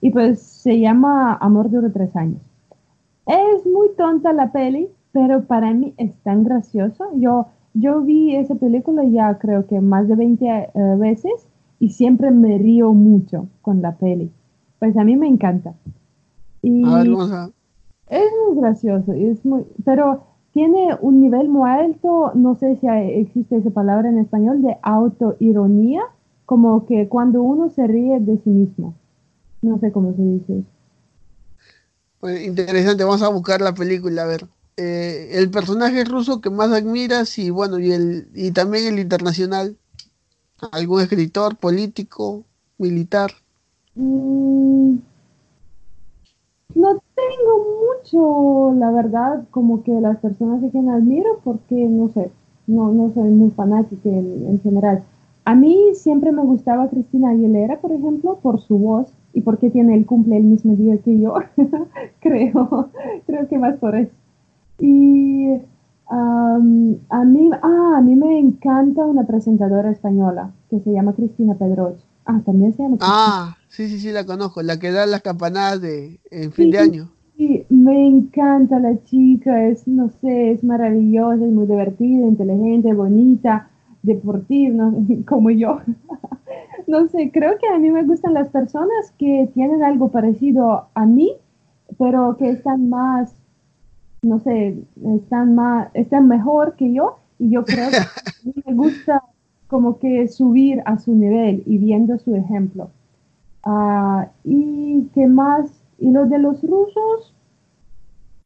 Y 0.00 0.10
pues 0.10 0.40
se 0.40 0.78
llama 0.78 1.34
Amor 1.34 1.70
de 1.70 1.90
tres 1.90 2.14
años. 2.14 2.51
Es 3.26 3.64
muy 3.66 3.90
tonta 3.96 4.32
la 4.32 4.50
peli, 4.50 4.88
pero 5.12 5.44
para 5.44 5.72
mí 5.72 5.94
es 5.96 6.14
tan 6.22 6.44
gracioso. 6.44 7.04
Yo, 7.16 7.46
yo 7.74 8.00
vi 8.00 8.34
esa 8.34 8.54
película 8.54 9.04
ya 9.04 9.38
creo 9.38 9.66
que 9.66 9.80
más 9.80 10.08
de 10.08 10.16
20 10.16 10.46
eh, 10.46 10.70
veces 10.98 11.46
y 11.78 11.90
siempre 11.90 12.30
me 12.30 12.58
río 12.58 12.92
mucho 12.92 13.48
con 13.60 13.82
la 13.82 13.96
peli. 13.96 14.30
Pues 14.78 14.96
a 14.96 15.04
mí 15.04 15.16
me 15.16 15.28
encanta. 15.28 15.74
Y 16.62 16.84
Es 18.08 18.30
muy 18.46 18.60
gracioso, 18.60 19.12
es 19.12 19.44
muy, 19.44 19.64
pero 19.84 20.24
tiene 20.52 20.96
un 21.00 21.20
nivel 21.20 21.48
muy 21.48 21.70
alto, 21.70 22.32
no 22.34 22.56
sé 22.56 22.76
si 22.76 22.86
existe 22.86 23.56
esa 23.56 23.70
palabra 23.70 24.08
en 24.10 24.18
español, 24.18 24.60
de 24.60 24.76
autoironía, 24.82 26.02
como 26.44 26.84
que 26.86 27.08
cuando 27.08 27.42
uno 27.42 27.70
se 27.70 27.86
ríe 27.86 28.20
de 28.20 28.36
sí 28.38 28.50
mismo. 28.50 28.94
No 29.62 29.78
sé 29.78 29.92
cómo 29.92 30.12
se 30.12 30.22
dice 30.22 30.64
pues, 32.22 32.46
interesante, 32.46 33.02
vamos 33.02 33.22
a 33.22 33.28
buscar 33.30 33.60
la 33.60 33.74
película, 33.74 34.22
a 34.22 34.26
ver. 34.26 34.46
Eh, 34.76 35.30
el 35.32 35.50
personaje 35.50 36.04
ruso 36.04 36.40
que 36.40 36.50
más 36.50 36.70
admiras 36.70 37.36
y 37.36 37.50
bueno, 37.50 37.80
y, 37.80 37.90
el, 37.90 38.28
y 38.32 38.52
también 38.52 38.86
el 38.86 39.00
internacional. 39.00 39.76
¿Algún 40.70 41.00
escritor, 41.00 41.56
político, 41.56 42.44
militar? 42.78 43.32
Mm, 43.96 44.98
no 46.76 47.02
tengo 47.16 47.82
mucho, 47.90 48.78
la 48.78 48.92
verdad, 48.92 49.44
como 49.50 49.82
que 49.82 49.90
las 50.00 50.18
personas 50.18 50.62
a 50.62 50.70
quien 50.70 50.90
admiro, 50.90 51.40
porque 51.42 51.74
no 51.74 52.08
sé, 52.10 52.30
no, 52.68 52.92
no 52.92 53.12
soy 53.14 53.30
muy 53.30 53.50
fanática 53.50 54.08
en, 54.08 54.60
general. 54.62 55.02
A 55.44 55.56
mí 55.56 55.76
siempre 55.94 56.30
me 56.30 56.42
gustaba 56.42 56.88
Cristina 56.88 57.30
Aguilera, 57.30 57.80
por 57.80 57.90
ejemplo, 57.90 58.38
por 58.40 58.60
su 58.60 58.78
voz 58.78 59.12
y 59.32 59.40
porque 59.40 59.70
tiene 59.70 59.94
el 59.94 60.06
cumple 60.06 60.36
el 60.36 60.44
mismo 60.44 60.74
día 60.76 60.98
que 60.98 61.18
yo, 61.18 61.34
creo, 62.20 62.90
creo 63.26 63.48
que 63.48 63.58
más 63.58 63.76
por 63.76 63.96
eso. 63.96 64.12
Y 64.78 65.48
a, 66.08 66.58
mí, 66.58 67.50
ah, 67.62 67.94
a 67.96 68.00
mí 68.00 68.14
me 68.16 68.38
encanta 68.38 69.06
una 69.06 69.26
presentadora 69.26 69.90
española 69.90 70.52
que 70.68 70.80
se 70.80 70.92
llama 70.92 71.14
Cristina 71.14 71.54
Pedroche. 71.54 72.04
Ah, 72.24 72.40
también 72.44 72.74
se 72.74 72.82
llama. 72.82 72.98
Ah, 73.00 73.56
sí, 73.68 73.88
sí, 73.88 73.98
sí, 73.98 74.12
la 74.12 74.24
conozco, 74.24 74.62
la 74.62 74.78
que 74.78 74.90
da 74.90 75.06
las 75.06 75.22
campanadas 75.22 75.80
de 75.80 76.20
en 76.30 76.52
fin 76.52 76.70
de 76.70 76.78
año. 76.78 77.10
Sí, 77.36 77.64
me 77.70 78.06
encanta 78.06 78.78
la 78.78 79.02
chica, 79.04 79.66
es, 79.66 79.88
no 79.88 80.10
sé, 80.20 80.52
es 80.52 80.62
maravillosa, 80.62 81.44
es 81.44 81.50
muy 81.50 81.66
divertida, 81.66 82.26
inteligente, 82.26 82.92
bonita, 82.92 83.70
deportiva, 84.02 84.92
como 85.26 85.50
yo. 85.50 85.80
no 86.86 87.08
sé, 87.08 87.30
creo 87.32 87.58
que 87.58 87.68
a 87.68 87.78
mí 87.78 87.90
me 87.90 88.04
gustan 88.04 88.34
las 88.34 88.48
personas 88.48 89.12
que 89.18 89.50
tienen 89.54 89.82
algo 89.82 90.08
parecido 90.10 90.88
a 90.94 91.06
mí, 91.06 91.34
pero 91.98 92.36
que 92.36 92.50
están 92.50 92.88
más, 92.88 93.34
no 94.22 94.40
sé, 94.40 94.78
están 95.16 95.54
más, 95.54 95.88
están 95.94 96.28
mejor 96.28 96.76
que 96.76 96.92
yo, 96.92 97.18
y 97.38 97.50
yo 97.50 97.64
creo 97.64 97.90
que 97.90 97.96
a 97.96 98.44
mí 98.44 98.54
me 98.66 98.74
gusta 98.74 99.22
como 99.68 99.98
que 99.98 100.28
subir 100.28 100.82
a 100.84 100.98
su 100.98 101.14
nivel 101.14 101.62
y 101.66 101.78
viendo 101.78 102.18
su 102.18 102.34
ejemplo. 102.34 102.90
Ah, 103.64 104.28
y 104.44 105.08
qué 105.14 105.26
más, 105.26 105.70
y 105.98 106.10
lo 106.10 106.26
de 106.26 106.38
los 106.38 106.62
rusos, 106.62 107.34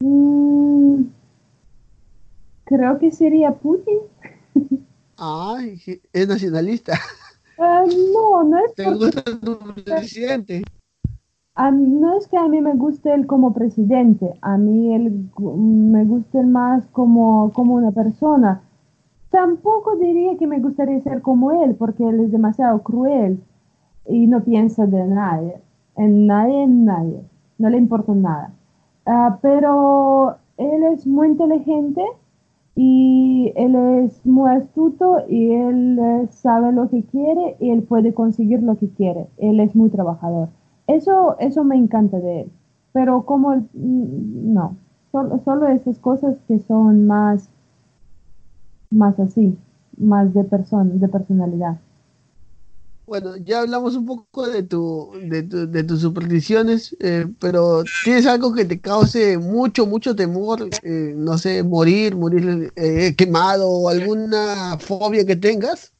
Mm, 0.01 1.05
creo 2.65 2.99
que 2.99 3.11
sería 3.11 3.55
Putin. 3.55 3.99
Ay, 5.17 5.81
es 6.13 6.29
nacionalista. 6.29 7.01
Ah, 7.59 7.85
no, 8.13 8.45
no 8.45 8.59
es 8.59 8.75
¿Te 8.75 8.85
gusta 8.91 9.23
tu 9.23 9.59
presidente? 9.85 10.63
no 11.73 12.19
es 12.19 12.27
que 12.29 12.37
a 12.37 12.49
mí 12.49 12.61
me 12.61 12.75
guste 12.75 13.15
él 13.15 13.27
como 13.27 13.55
presidente, 13.55 14.35
a 14.43 14.59
mí 14.59 14.95
él 14.95 15.31
me 15.39 16.05
gusta 16.05 16.43
más 16.43 16.85
como, 16.89 17.51
como 17.55 17.75
una 17.75 17.93
persona. 17.93 18.61
Tampoco 19.31 19.97
diría 19.97 20.37
que 20.39 20.47
me 20.47 20.61
gustaría 20.61 21.01
ser 21.01 21.23
como 21.23 21.65
él, 21.65 21.75
porque 21.75 22.07
él 22.07 22.21
es 22.21 22.31
demasiado 22.31 22.83
cruel 22.83 23.43
y 24.09 24.27
no 24.27 24.45
piensa 24.45 24.87
de 24.87 25.05
nadie, 25.05 25.61
en 25.97 26.27
nadie, 26.27 26.63
en 26.63 26.85
nadie, 26.85 27.21
no 27.59 27.71
le 27.71 27.79
importa 27.79 28.13
nada. 28.15 28.53
Ah, 29.07 29.39
pero 29.41 30.37
él 30.59 30.83
es 30.93 31.07
muy 31.07 31.29
inteligente 31.29 32.03
y 32.79 33.53
él 33.57 33.75
es 34.05 34.25
muy 34.27 34.51
astuto 34.51 35.25
y 35.31 35.51
él 35.51 35.99
eh, 35.99 36.29
sabe 36.31 36.73
lo 36.73 36.91
que 36.91 37.03
quiere 37.05 37.57
y 37.59 37.71
él 37.71 37.83
puede 37.83 38.13
conseguir 38.13 38.63
lo 38.63 38.77
que 38.77 38.89
quiere. 38.91 39.29
Él 39.39 39.61
es 39.61 39.75
muy 39.75 39.89
trabajador. 39.89 40.51
Eso, 40.87 41.39
eso 41.39 41.65
me 41.65 41.75
encanta 41.77 42.19
de 42.21 42.43
él. 42.43 42.53
Pero 42.93 43.25
como, 43.25 43.57
mm, 43.57 44.53
no, 44.53 44.77
solo, 45.11 45.41
solo 45.43 45.69
esas 45.69 45.99
cosas 45.99 46.37
que 46.47 46.59
son 46.59 47.07
más, 47.07 47.49
más 48.91 49.19
así, 49.21 49.57
más 49.97 50.35
de, 50.35 50.45
persona, 50.45 50.91
de 50.93 51.09
personalidad. 51.09 51.79
Bueno, 53.07 53.37
ya 53.37 53.61
hablamos 53.61 53.95
un 53.95 54.05
poco 54.05 54.49
de 54.49 54.65
tu, 54.65 55.13
de, 55.31 55.45
tu, 55.45 55.71
de 55.71 55.85
tus 55.85 56.01
supersticiones, 56.01 56.97
eh, 56.99 57.27
pero 57.39 57.85
¿tienes 58.05 58.27
algo 58.27 58.53
que 58.53 58.65
te 58.65 58.81
cause 58.81 59.39
mucho, 59.39 59.87
mucho 59.87 60.17
temor? 60.17 60.69
Eh, 60.83 61.15
no 61.17 61.39
sé, 61.39 61.63
morir, 61.63 62.17
morir 62.17 62.73
eh, 62.75 63.15
quemado 63.17 63.69
o 63.71 63.89
alguna 63.89 64.77
fobia 64.81 65.25
que 65.25 65.37
tengas. 65.37 65.93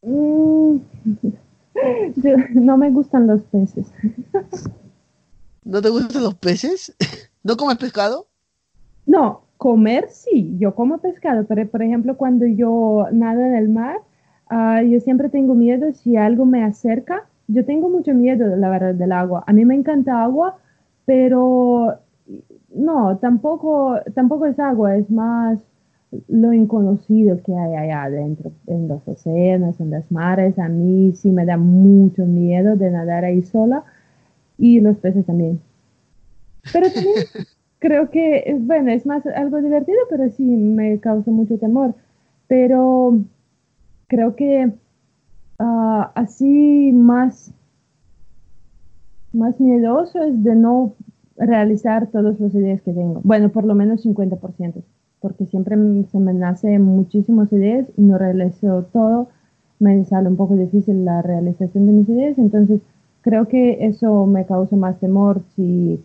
Mm, 0.00 0.76
no 2.54 2.78
me 2.78 2.90
gustan 2.90 3.26
los 3.26 3.42
peces. 3.42 3.86
¿No 5.64 5.82
te 5.82 5.90
gustan 5.90 6.22
los 6.22 6.34
peces? 6.34 6.94
¿No 7.42 7.58
comes 7.58 7.76
pescado? 7.76 8.26
No, 9.04 9.42
comer 9.58 10.08
sí, 10.10 10.56
yo 10.58 10.74
como 10.74 10.96
pescado, 10.96 11.44
pero 11.46 11.68
por 11.68 11.82
ejemplo 11.82 12.16
cuando 12.16 12.46
yo 12.46 13.06
nado 13.12 13.42
en 13.42 13.54
el 13.54 13.68
mar, 13.68 13.98
Ah, 14.56 14.82
yo 14.84 15.00
siempre 15.00 15.28
tengo 15.30 15.56
miedo 15.56 15.92
si 15.94 16.16
algo 16.16 16.44
me 16.46 16.62
acerca. 16.62 17.26
Yo 17.48 17.64
tengo 17.64 17.88
mucho 17.88 18.14
miedo, 18.14 18.54
la 18.54 18.70
verdad, 18.70 18.94
del 18.94 19.10
agua. 19.10 19.42
A 19.48 19.52
mí 19.52 19.64
me 19.64 19.74
encanta 19.74 20.22
agua, 20.22 20.58
pero 21.06 21.98
no, 22.72 23.18
tampoco, 23.18 23.98
tampoco 24.14 24.46
es 24.46 24.56
agua, 24.60 24.96
es 24.96 25.10
más 25.10 25.58
lo 26.28 26.52
inconocido 26.52 27.42
que 27.42 27.52
hay 27.52 27.74
allá 27.74 28.04
adentro, 28.04 28.52
en 28.68 28.86
los 28.86 29.06
océanos, 29.08 29.80
en 29.80 29.90
las 29.90 30.12
mares. 30.12 30.56
A 30.60 30.68
mí 30.68 31.12
sí 31.16 31.32
me 31.32 31.44
da 31.46 31.56
mucho 31.56 32.24
miedo 32.24 32.76
de 32.76 32.92
nadar 32.92 33.24
ahí 33.24 33.42
sola 33.42 33.82
y 34.56 34.78
los 34.80 34.96
peces 34.98 35.26
también. 35.26 35.60
Pero 36.72 36.92
también 36.92 37.16
creo 37.80 38.08
que, 38.10 38.56
bueno, 38.60 38.92
es 38.92 39.04
más 39.04 39.26
algo 39.26 39.60
divertido, 39.60 39.98
pero 40.08 40.30
sí 40.30 40.44
me 40.44 41.00
causa 41.00 41.32
mucho 41.32 41.58
temor. 41.58 41.94
Pero 42.46 43.18
creo 44.14 44.36
que 44.36 44.72
ah, 45.58 46.12
así 46.14 46.92
más, 46.92 47.52
más 49.32 49.58
miedoso 49.60 50.22
es 50.22 50.44
de 50.44 50.54
no 50.54 50.94
realizar 51.36 52.06
todas 52.08 52.38
las 52.38 52.54
ideas 52.54 52.80
que 52.82 52.92
tengo. 52.92 53.20
Bueno, 53.24 53.48
por 53.48 53.64
lo 53.64 53.74
menos 53.74 54.06
50%, 54.06 54.82
porque 55.20 55.46
siempre 55.46 55.76
se 56.12 56.18
me 56.20 56.32
nace 56.32 56.78
muchísimas 56.78 57.52
ideas 57.52 57.88
y 57.96 58.02
no 58.02 58.16
realizo 58.16 58.84
todo. 58.92 59.28
Me 59.80 60.04
sale 60.04 60.28
un 60.28 60.36
poco 60.36 60.54
difícil 60.54 61.04
la 61.04 61.20
realización 61.20 61.86
de 61.86 61.92
mis 61.92 62.08
ideas, 62.08 62.38
entonces 62.38 62.80
creo 63.22 63.48
que 63.48 63.84
eso 63.84 64.26
me 64.26 64.46
causa 64.46 64.76
más 64.76 65.00
temor 65.00 65.42
si, 65.56 66.00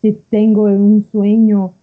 si 0.00 0.12
tengo 0.30 0.62
un 0.62 1.04
sueño 1.12 1.74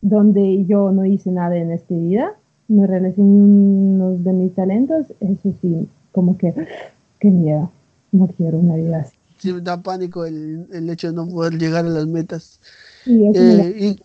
donde 0.00 0.64
yo 0.66 0.92
no 0.92 1.04
hice 1.04 1.32
nada 1.32 1.56
en 1.56 1.72
esta 1.72 1.94
vida 1.94 2.34
me 2.74 2.86
realicé 2.86 3.20
uno 3.20 4.16
de 4.18 4.32
mis 4.32 4.54
talentos, 4.54 5.06
eso 5.20 5.54
sí, 5.60 5.88
como 6.12 6.36
que, 6.36 6.52
qué 7.20 7.30
miedo, 7.30 7.70
no 8.12 8.28
quiero 8.28 8.58
una 8.58 8.76
vida 8.76 9.00
así. 9.00 9.16
Sí, 9.38 9.52
me 9.52 9.60
da 9.60 9.82
pánico 9.82 10.24
el, 10.24 10.66
el 10.72 10.88
hecho 10.90 11.08
de 11.08 11.14
no 11.14 11.28
poder 11.28 11.58
llegar 11.58 11.84
a 11.84 11.88
las 11.88 12.06
metas. 12.06 12.60
Eh, 13.06 13.76
y, 13.78 14.00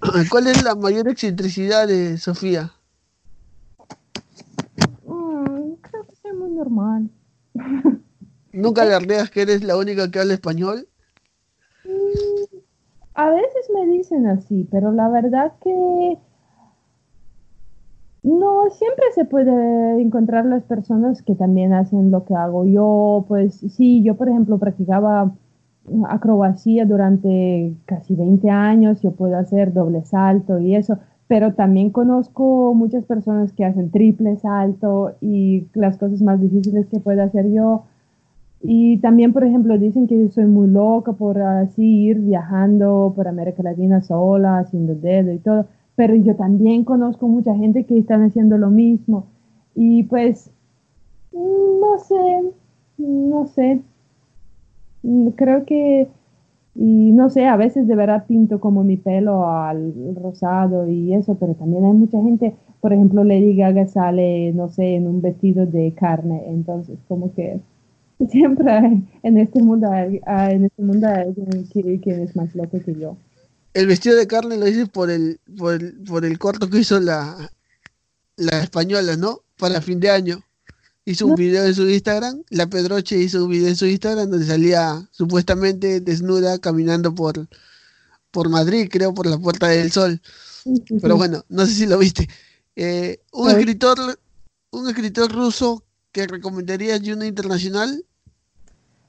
¿Cuál 0.30 0.46
es 0.46 0.62
la 0.62 0.74
mayor 0.74 1.08
excentricidad 1.08 1.86
de 1.88 2.18
Sofía? 2.18 2.72
Mm, 5.04 5.74
creo 5.80 6.06
que 6.06 6.16
soy 6.16 6.32
muy 6.32 6.50
normal. 6.50 7.10
¿Nunca 8.52 8.84
le 8.84 8.94
arreas 8.94 9.30
que 9.30 9.42
eres 9.42 9.64
la 9.64 9.76
única 9.76 10.10
que 10.10 10.20
habla 10.20 10.34
español? 10.34 10.88
Mm, 11.84 12.56
a 13.14 13.30
veces 13.30 13.70
me 13.74 13.86
dicen 13.86 14.26
así, 14.26 14.66
pero 14.70 14.92
la 14.92 15.08
verdad 15.08 15.52
que 15.62 16.18
no, 18.26 18.68
siempre 18.70 19.04
se 19.14 19.24
puede 19.24 20.00
encontrar 20.02 20.46
las 20.46 20.64
personas 20.64 21.22
que 21.22 21.36
también 21.36 21.72
hacen 21.72 22.10
lo 22.10 22.24
que 22.24 22.34
hago. 22.34 22.64
Yo, 22.66 23.24
pues 23.28 23.54
sí, 23.54 24.02
yo 24.02 24.16
por 24.16 24.28
ejemplo 24.28 24.58
practicaba 24.58 25.32
acrobacia 26.08 26.84
durante 26.84 27.74
casi 27.84 28.16
20 28.16 28.50
años, 28.50 29.00
yo 29.00 29.12
puedo 29.12 29.38
hacer 29.38 29.72
doble 29.72 30.02
salto 30.04 30.58
y 30.58 30.74
eso, 30.74 30.98
pero 31.28 31.54
también 31.54 31.90
conozco 31.90 32.74
muchas 32.74 33.04
personas 33.04 33.52
que 33.52 33.64
hacen 33.64 33.92
triple 33.92 34.36
salto 34.38 35.12
y 35.20 35.68
las 35.74 35.96
cosas 35.96 36.20
más 36.20 36.40
difíciles 36.40 36.86
que 36.86 36.98
puedo 36.98 37.22
hacer 37.22 37.52
yo. 37.52 37.84
Y 38.60 38.98
también, 38.98 39.32
por 39.32 39.44
ejemplo, 39.44 39.78
dicen 39.78 40.08
que 40.08 40.28
soy 40.30 40.46
muy 40.46 40.66
loca 40.66 41.12
por 41.12 41.40
así 41.40 42.06
ir 42.06 42.18
viajando 42.18 43.12
por 43.14 43.28
América 43.28 43.62
Latina 43.62 44.00
sola, 44.02 44.58
haciendo 44.58 44.96
dedo 44.96 45.30
y 45.32 45.38
todo 45.38 45.66
pero 45.96 46.14
yo 46.14 46.36
también 46.36 46.84
conozco 46.84 47.26
mucha 47.26 47.54
gente 47.56 47.84
que 47.84 47.98
están 47.98 48.22
haciendo 48.22 48.58
lo 48.58 48.70
mismo. 48.70 49.26
Y 49.74 50.04
pues, 50.04 50.50
no 51.32 51.98
sé, 51.98 52.52
no 52.98 53.46
sé. 53.46 53.80
Creo 55.36 55.64
que, 55.64 56.08
y 56.74 57.12
no 57.12 57.30
sé, 57.30 57.46
a 57.46 57.56
veces 57.56 57.86
de 57.86 57.96
verdad 57.96 58.26
pinto 58.26 58.60
como 58.60 58.84
mi 58.84 58.96
pelo 58.96 59.48
al 59.48 59.94
rosado 60.16 60.88
y 60.88 61.14
eso, 61.14 61.36
pero 61.38 61.54
también 61.54 61.84
hay 61.84 61.92
mucha 61.92 62.20
gente, 62.22 62.54
por 62.80 62.92
ejemplo, 62.92 63.24
Lady 63.24 63.56
Gaga 63.56 63.86
sale, 63.86 64.52
no 64.52 64.68
sé, 64.68 64.96
en 64.96 65.06
un 65.06 65.22
vestido 65.22 65.66
de 65.66 65.92
carne, 65.92 66.42
entonces 66.48 66.98
como 67.08 67.32
que 67.34 67.60
siempre 68.28 69.02
en 69.22 69.38
este 69.38 69.62
mundo 69.62 69.90
hay, 69.90 70.20
en 70.26 70.64
este 70.66 70.82
mundo 70.82 71.06
hay 71.08 71.28
alguien 71.28 72.00
que 72.00 72.22
es 72.22 72.36
más 72.36 72.54
loco 72.54 72.78
que 72.84 72.94
yo 72.94 73.16
el 73.76 73.86
vestido 73.86 74.16
de 74.16 74.26
carne 74.26 74.56
lo 74.56 74.66
hice 74.66 74.86
por 74.86 75.10
el, 75.10 75.38
por 75.58 75.74
el, 75.74 75.92
por 76.04 76.24
el 76.24 76.38
corto 76.38 76.70
que 76.70 76.78
hizo 76.78 76.98
la, 76.98 77.52
la 78.36 78.62
española, 78.62 79.16
¿no? 79.18 79.42
Para 79.58 79.82
fin 79.82 80.00
de 80.00 80.08
año. 80.08 80.42
Hizo 81.04 81.26
un 81.26 81.34
video 81.34 81.64
en 81.66 81.74
su 81.74 81.86
Instagram, 81.86 82.42
la 82.48 82.66
Pedroche 82.66 83.18
hizo 83.18 83.44
un 83.44 83.50
video 83.50 83.68
en 83.68 83.76
su 83.76 83.84
Instagram 83.84 84.30
donde 84.30 84.46
salía 84.46 85.06
supuestamente 85.10 86.00
desnuda 86.00 86.58
caminando 86.58 87.14
por, 87.14 87.46
por 88.30 88.48
Madrid, 88.48 88.88
creo, 88.90 89.12
por 89.12 89.26
la 89.26 89.38
Puerta 89.38 89.68
del 89.68 89.92
Sol. 89.92 90.22
Pero 91.02 91.16
bueno, 91.18 91.44
no 91.50 91.66
sé 91.66 91.74
si 91.74 91.86
lo 91.86 91.98
viste. 91.98 92.26
Eh, 92.76 93.20
un 93.32 93.50
escritor, 93.50 93.98
un 94.70 94.88
escritor 94.88 95.30
ruso 95.30 95.84
que 96.12 96.26
recomendarías 96.26 97.06
una 97.08 97.26
internacional. 97.26 98.02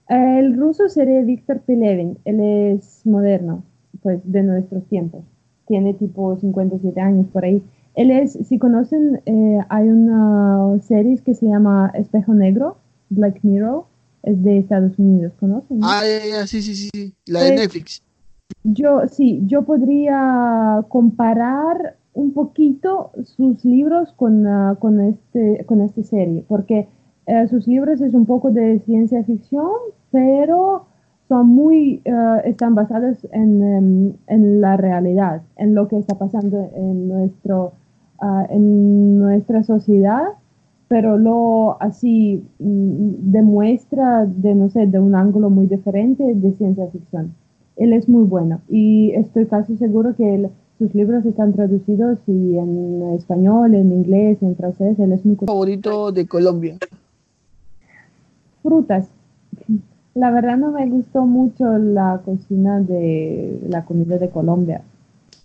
El 0.10 0.58
ruso 0.58 0.90
sería 0.90 1.22
Víctor 1.22 1.62
Pelevin, 1.62 2.20
él 2.26 2.76
es 2.76 3.06
moderno 3.06 3.64
pues 4.08 4.22
de 4.24 4.42
nuestros 4.42 4.86
tiempos. 4.86 5.26
Tiene 5.68 5.94
tipo 5.94 6.38
57 6.40 7.02
años 7.02 7.28
por 7.34 7.44
ahí. 7.44 7.62
Él 7.96 8.10
es, 8.10 8.40
si 8.48 8.58
conocen, 8.58 9.22
eh, 9.26 9.60
hay 9.68 9.90
una 9.90 10.80
serie 10.82 11.18
que 11.18 11.34
se 11.34 11.46
llama 11.46 11.92
Espejo 11.94 12.34
Negro, 12.34 12.78
Black 13.10 13.40
Mirror, 13.44 13.84
es 14.24 14.42
de 14.44 14.60
Estados 14.60 14.98
Unidos, 14.98 15.34
¿conocen? 15.42 15.80
Ah, 15.84 16.04
sí, 16.46 16.62
sí, 16.62 16.74
sí, 16.74 17.14
la 17.26 17.42
de 17.42 17.50
pues, 17.50 17.60
Netflix. 17.60 18.04
Yo, 18.64 19.02
sí, 19.12 19.42
yo 19.46 19.64
podría 19.64 20.86
comparar 20.88 21.98
un 22.14 22.32
poquito 22.32 23.12
sus 23.26 23.66
libros 23.66 24.14
con, 24.14 24.48
uh, 24.48 24.78
con, 24.80 25.02
este, 25.02 25.66
con 25.66 25.82
esta 25.82 26.02
serie, 26.04 26.46
porque 26.48 26.88
uh, 27.26 27.46
sus 27.50 27.68
libros 27.68 28.00
es 28.00 28.14
un 28.14 28.26
poco 28.26 28.52
de 28.52 28.80
ciencia 28.86 29.22
ficción, 29.26 29.70
pero 30.12 30.86
son 31.28 31.48
muy, 31.48 32.02
uh, 32.06 32.40
están 32.46 32.76
basadas 32.76 33.18
en, 33.32 33.62
um, 33.62 34.14
en, 34.28 34.62
la 34.62 34.78
realidad, 34.78 35.42
en 35.58 35.76
lo 35.76 35.88
que 35.88 35.98
está 35.98 36.16
pasando 36.16 36.70
en, 36.74 37.10
nuestro, 37.10 37.74
uh, 38.22 38.46
en 38.50 39.20
nuestra 39.20 39.64
sociedad, 39.64 40.24
pero 40.88 41.18
lo 41.18 41.82
así 41.82 42.44
um, 42.60 43.16
demuestra 43.32 44.26
de, 44.26 44.56
no 44.56 44.70
sé, 44.70 44.88
de 44.88 45.00
un 45.00 45.16
ángulo 45.16 45.50
muy 45.50 45.68
diferente 45.68 46.24
de 46.34 46.54
ciencia 46.54 46.88
ficción. 46.88 47.34
él 47.76 47.94
es 47.94 48.08
muy 48.08 48.24
bueno 48.24 48.62
y 48.70 49.12
estoy 49.12 49.46
casi 49.48 49.76
seguro 49.78 50.16
que 50.16 50.50
sus 50.78 50.94
libros 50.96 51.26
están 51.26 51.54
traducidos 51.54 52.20
y 52.28 52.58
en 52.58 53.16
español, 53.18 53.74
en 53.74 53.92
inglés, 53.92 54.38
en 54.42 54.56
francés, 54.56 54.98
él 55.00 55.12
es 55.12 55.26
muy 55.26 55.36
favorito 55.36 56.12
de 56.12 56.26
Colombia. 56.26 56.78
Frutas. 58.62 59.17
La 60.18 60.32
verdad 60.32 60.58
no 60.58 60.72
me 60.72 60.90
gustó 60.90 61.28
mucho 61.28 61.78
la 61.78 62.20
cocina 62.26 62.80
de 62.80 63.62
la 63.70 63.86
comida 63.86 64.18
de 64.18 64.32
Colombia. 64.32 64.82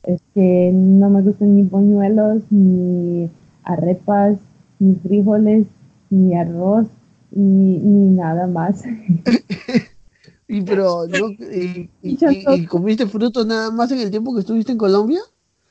Es 0.02 0.22
que 0.32 0.70
no 0.72 1.10
me 1.10 1.20
gustan 1.20 1.56
ni 1.56 1.62
boñuelos, 1.62 2.42
ni 2.48 3.28
arepas, 3.64 4.38
ni 4.78 4.94
frijoles, 4.94 5.66
ni 6.08 6.34
arroz, 6.34 6.86
ni, 7.32 7.80
ni 7.80 8.16
nada 8.16 8.46
más. 8.46 8.82
y 10.48 10.62
pero 10.62 11.04
y, 11.04 12.66
comiste 12.66 13.06
frutos 13.06 13.46
nada 13.46 13.70
más 13.70 13.92
en 13.92 13.98
el 13.98 14.10
tiempo 14.10 14.32
que 14.32 14.40
estuviste 14.40 14.72
en 14.72 14.78
Colombia? 14.78 15.20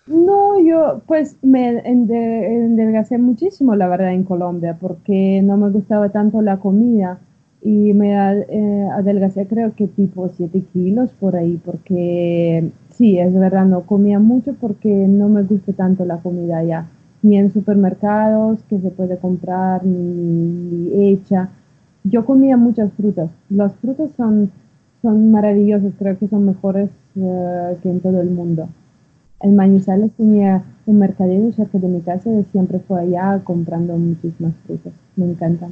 No, 0.05 0.59
yo 0.59 1.01
pues 1.07 1.37
me 1.41 1.79
endelgacé 1.79 3.17
muchísimo, 3.17 3.75
la 3.75 3.87
verdad, 3.87 4.13
en 4.13 4.25
Colombia, 4.25 4.77
porque 4.79 5.41
no 5.43 5.57
me 5.57 5.71
gustaba 5.71 6.09
tanto 6.09 6.43
la 6.43 6.57
comida 6.57 7.19
y 7.63 7.93
me 7.93 8.13
eh, 8.13 8.87
adelgacé 8.91 9.45
creo 9.47 9.75
que 9.75 9.87
tipo 9.87 10.29
7 10.29 10.63
kilos 10.73 11.11
por 11.19 11.35
ahí, 11.35 11.59
porque 11.63 12.71
sí, 12.89 13.19
es 13.19 13.33
verdad, 13.33 13.65
no 13.65 13.81
comía 13.81 14.19
mucho 14.19 14.55
porque 14.59 14.89
no 14.89 15.29
me 15.29 15.43
gusta 15.43 15.73
tanto 15.73 16.05
la 16.05 16.17
comida 16.17 16.57
allá, 16.57 16.87
ni 17.21 17.37
en 17.37 17.51
supermercados 17.51 18.63
que 18.63 18.79
se 18.79 18.89
puede 18.89 19.17
comprar, 19.17 19.85
ni, 19.85 21.11
hecha. 21.11 21.49
Yo 22.03 22.25
comía 22.25 22.57
muchas 22.57 22.91
frutas. 22.93 23.29
Las 23.49 23.75
frutas 23.75 24.11
son, 24.17 24.51
son 25.03 25.31
maravillosas, 25.31 25.93
creo 25.99 26.17
que 26.17 26.27
son 26.27 26.45
mejores 26.45 26.89
eh, 27.15 27.77
que 27.83 27.89
en 27.89 27.99
todo 27.99 28.21
el 28.21 28.31
mundo. 28.31 28.69
En 29.39 29.55
Manizales 29.55 30.11
tenía 30.13 30.63
un 30.87 30.99
mercadillo 30.99 31.51
cerca 31.53 31.77
de 31.77 31.87
mi 31.87 32.01
casa 32.01 32.31
y 32.31 32.43
siempre 32.51 32.79
fue 32.79 33.01
allá 33.01 33.41
comprando 33.43 33.95
muchísimas 33.97 34.55
frutas. 34.65 34.93
Me 35.15 35.25
encantan. 35.25 35.71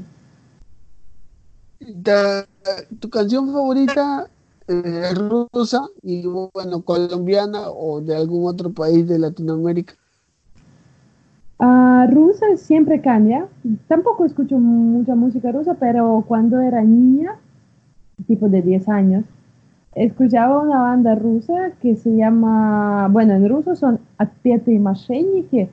¿Tu 2.99 3.09
canción 3.09 3.51
favorita 3.53 4.29
es 4.67 5.17
rusa 5.17 5.87
y 6.01 6.27
bueno, 6.27 6.83
colombiana 6.83 7.69
o 7.69 8.01
de 8.01 8.15
algún 8.15 8.47
otro 8.47 8.73
país 8.73 9.07
de 9.07 9.19
Latinoamérica? 9.19 9.95
Uh, 11.59 12.07
rusa 12.11 12.45
siempre 12.57 13.01
cambia. 13.01 13.47
Tampoco 13.87 14.25
escucho 14.25 14.57
mucha 14.59 15.15
música 15.15 15.51
rusa, 15.51 15.75
pero 15.75 16.23
cuando 16.27 16.59
era 16.61 16.81
niña, 16.83 17.37
tipo 18.27 18.49
de 18.49 18.61
10 18.61 18.87
años, 18.89 19.25
escuchaba 19.95 20.61
una 20.61 20.81
banda 20.81 21.15
rusa 21.15 21.71
que 21.81 21.95
se 21.95 22.15
llama, 22.15 23.07
bueno, 23.09 23.33
en 23.33 23.49
ruso 23.49 23.75
son 23.75 23.99
Atpete 24.17 24.71
y 24.73 25.43
que 25.51 25.69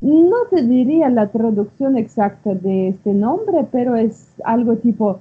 No 0.00 0.36
te 0.50 0.62
diría 0.62 1.08
la 1.10 1.30
traducción 1.30 1.96
exacta 1.96 2.54
de 2.54 2.88
este 2.88 3.14
nombre, 3.14 3.66
pero 3.72 3.96
es 3.96 4.34
algo 4.44 4.76
tipo 4.76 5.20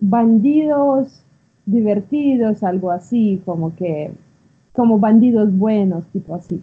bandidos 0.00 1.22
divertidos, 1.66 2.62
algo 2.62 2.90
así, 2.90 3.42
como 3.44 3.74
que, 3.76 4.12
como 4.72 4.98
bandidos 4.98 5.56
buenos, 5.56 6.06
tipo 6.06 6.34
así. 6.34 6.62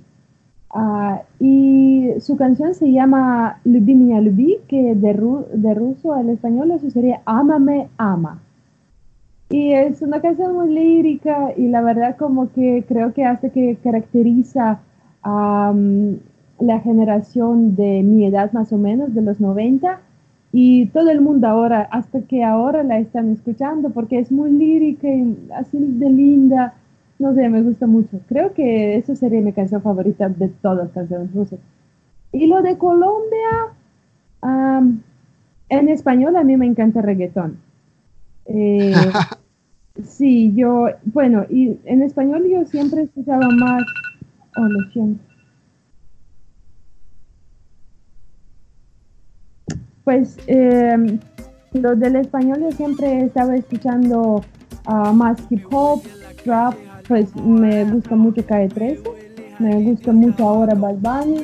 Ah, 0.69 1.21
y 1.39 2.09
su 2.19 2.35
canción 2.35 2.73
se 2.73 2.91
llama 2.91 3.59
Lubi 3.63 3.93
mi 3.93 4.19
Lubi, 4.21 4.57
que 4.67 4.95
de, 4.95 5.13
de 5.53 5.73
ruso 5.75 6.13
al 6.13 6.29
español 6.29 6.71
eso 6.71 6.89
sería 6.89 7.21
Ámame, 7.25 7.89
ama. 7.97 8.39
Y 9.49 9.73
es 9.73 10.01
una 10.01 10.19
canción 10.19 10.55
muy 10.55 10.73
lírica 10.73 11.53
y 11.55 11.67
la 11.67 11.81
verdad 11.81 12.17
como 12.17 12.51
que 12.51 12.83
creo 12.87 13.13
que 13.13 13.23
hace 13.23 13.51
que 13.51 13.77
caracteriza 13.83 14.79
a 15.21 15.73
la 16.59 16.79
generación 16.79 17.75
de 17.75 18.01
mi 18.01 18.25
edad 18.25 18.51
más 18.53 18.73
o 18.73 18.77
menos, 18.77 19.13
de 19.13 19.21
los 19.21 19.39
90, 19.39 19.99
y 20.53 20.85
todo 20.87 21.09
el 21.09 21.19
mundo 21.19 21.47
ahora, 21.47 21.81
hasta 21.91 22.21
que 22.21 22.43
ahora 22.43 22.83
la 22.83 22.99
están 22.99 23.31
escuchando 23.31 23.89
porque 23.89 24.19
es 24.19 24.31
muy 24.31 24.51
lírica 24.51 25.09
y 25.09 25.35
así 25.51 25.77
de 25.77 26.09
linda 26.09 26.75
no 27.19 27.33
sé, 27.33 27.47
me 27.49 27.61
gusta 27.61 27.87
mucho. 27.87 28.19
Creo 28.27 28.53
que 28.53 28.97
esa 28.97 29.15
sería 29.15 29.41
mi 29.41 29.53
canción 29.53 29.81
favorita 29.81 30.29
de 30.29 30.49
todas 30.49 30.77
las 30.79 30.91
canciones 30.91 31.33
rusas. 31.33 31.59
Y 32.31 32.47
lo 32.47 32.61
de 32.61 32.77
Colombia, 32.77 33.71
en 35.69 35.89
español 35.89 36.35
a 36.35 36.43
mí 36.43 36.57
me 36.57 36.65
encanta 36.65 37.01
reggaetón. 37.01 37.59
Eh, 38.45 38.93
sí, 40.03 40.53
yo, 40.55 40.87
bueno, 41.05 41.45
y 41.49 41.77
en 41.85 42.03
español 42.03 42.45
yo 42.49 42.65
siempre 42.65 43.03
escuchaba 43.03 43.47
más, 43.49 43.83
oh, 44.57 44.65
lo 44.65 44.91
siento. 44.91 45.23
Pues 50.03 50.37
eh, 50.47 51.19
lo 51.73 51.95
del 51.95 52.17
español 52.17 52.59
yo 52.61 52.71
siempre 52.71 53.25
estaba 53.25 53.55
escuchando 53.55 54.43
ah, 54.85 55.11
más 55.13 55.37
hip 55.49 55.65
hop, 55.71 56.03
rap, 56.45 56.75
pues 57.07 57.35
me 57.35 57.85
gusta 57.85 58.15
mucho 58.15 58.45
Calle 58.45 58.69
13, 58.69 59.01
me 59.59 59.81
gusta 59.83 60.11
mucho 60.11 60.47
ahora 60.47 60.75
Bad 60.75 60.95
Bunny, 60.95 61.41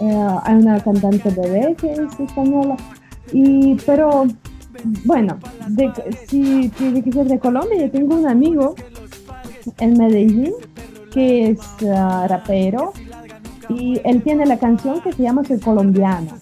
eh, 0.00 0.28
hay 0.42 0.56
una 0.56 0.80
cantante 0.80 1.30
bebé 1.30 1.74
que 1.80 1.92
es 1.92 2.20
española, 2.20 2.76
y, 3.32 3.76
pero 3.86 4.26
bueno, 5.04 5.38
si 6.26 6.68
tiene 6.70 7.02
que 7.02 7.12
ser 7.12 7.26
de 7.28 7.38
Colombia, 7.38 7.80
yo 7.80 7.90
tengo 7.90 8.16
un 8.16 8.26
amigo 8.26 8.74
en 9.78 9.98
Medellín 9.98 10.52
que 11.12 11.50
es 11.50 11.60
ah, 11.94 12.26
rapero 12.28 12.92
y 13.68 14.00
él 14.04 14.22
tiene 14.22 14.46
la 14.46 14.58
canción 14.58 15.00
que 15.00 15.12
se 15.12 15.22
llama 15.22 15.44
Soy 15.44 15.58
Colombiana 15.58 16.38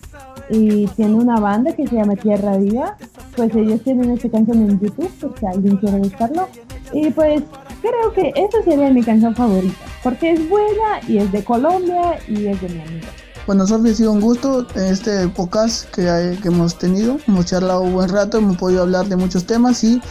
y 0.50 0.86
tiene 0.88 1.14
una 1.14 1.38
banda 1.40 1.74
que 1.74 1.86
se 1.86 1.96
llama 1.96 2.16
Tierra 2.16 2.56
Viva, 2.56 2.96
pues 3.36 3.54
ellos 3.54 3.82
tienen 3.82 4.10
esta 4.10 4.28
canción 4.30 4.58
en 4.58 4.80
YouTube, 4.80 5.10
por 5.20 5.38
si 5.38 5.46
alguien 5.46 5.76
quiere 5.76 5.98
buscarlo. 5.98 6.48
Y 6.92 7.10
pues 7.10 7.42
creo 7.82 8.12
que 8.14 8.32
esa 8.34 8.62
sería 8.64 8.90
mi 8.90 9.02
canción 9.02 9.34
favorita, 9.34 9.76
porque 10.02 10.32
es 10.32 10.48
buena 10.48 11.00
y 11.06 11.18
es 11.18 11.30
de 11.32 11.44
Colombia 11.44 12.18
y 12.26 12.46
es 12.46 12.60
de 12.60 12.68
mi 12.68 12.80
amiga. 12.80 13.08
Bueno, 13.46 13.66
Sofía, 13.66 13.92
ha 13.92 13.94
sido 13.94 14.12
un 14.12 14.20
gusto 14.20 14.66
en 14.74 14.92
este 14.92 15.26
podcast 15.28 15.88
que, 15.90 16.38
que 16.42 16.48
hemos 16.48 16.76
tenido. 16.76 17.18
Hemos 17.26 17.46
charlado 17.46 17.80
un 17.80 17.94
buen 17.94 18.10
rato, 18.10 18.38
hemos 18.38 18.58
podido 18.58 18.82
hablar 18.82 19.06
de 19.06 19.16
muchos 19.16 19.46
temas 19.46 19.82
y 19.84 20.02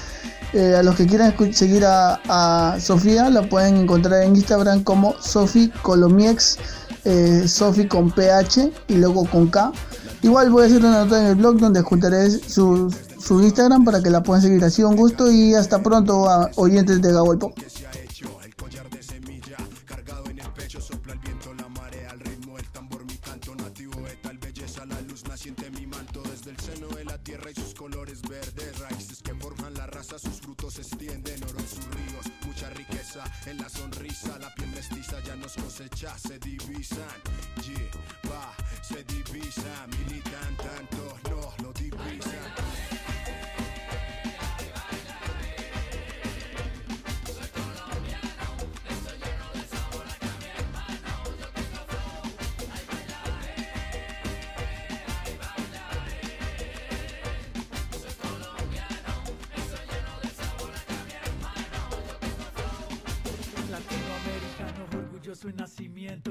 eh, 0.54 0.76
a 0.76 0.84
los 0.84 0.96
que 0.96 1.06
quieran 1.06 1.36
seguir 1.54 1.84
a, 1.86 2.78
Sofía 2.80 3.30
la 3.30 3.48
pueden 3.48 3.76
encontrar 3.78 4.24
en 4.24 4.36
Instagram 4.36 4.84
como 4.84 5.14
Sofi 5.20 5.70
Colomiex, 5.82 6.58
eh, 7.04 7.48
Sofi 7.48 7.86
con 7.88 8.12
PH 8.12 8.72
y 8.88 8.96
luego 8.96 9.26
con 9.26 9.48
K. 9.48 9.72
Igual 10.22 10.50
voy 10.50 10.64
a 10.64 10.66
hacer 10.66 10.80
una 10.80 11.06
nota 11.06 11.22
en 11.22 11.28
el 11.28 11.36
blog 11.36 11.58
donde 11.58 11.82
juntaré 11.82 12.30
su, 12.30 12.94
su 13.20 13.42
Instagram 13.42 13.86
para 13.86 14.02
que 14.02 14.10
la 14.10 14.24
puedan 14.24 14.42
seguir. 14.42 14.64
Ha 14.64 14.70
sido 14.70 14.90
un 14.90 14.96
gusto 14.96 15.32
y 15.32 15.54
hasta 15.54 15.82
pronto 15.82 16.30
a 16.30 16.50
oyentes 16.56 17.02
de 17.02 17.14
Gabolpo. 17.14 17.54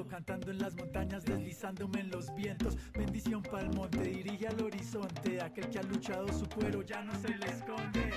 Cantando 0.09 0.51
en 0.51 0.59
las 0.59 0.75
montañas, 0.75 1.25
deslizándome 1.25 2.01
en 2.01 2.11
los 2.11 2.35
vientos. 2.35 2.77
Bendición 2.93 3.43
pa'l 3.43 3.71
monte, 3.75 4.03
dirige 4.03 4.49
al 4.49 4.61
horizonte, 4.63 5.41
aquel 5.41 5.69
que 5.69 5.79
ha 5.79 5.83
luchado 5.83 6.29
su 6.33 6.47
cuero 6.49 6.83
ya 6.83 7.03
no 7.03 7.15
se 7.15 7.29
le 7.29 7.47
esconde. 7.47 8.11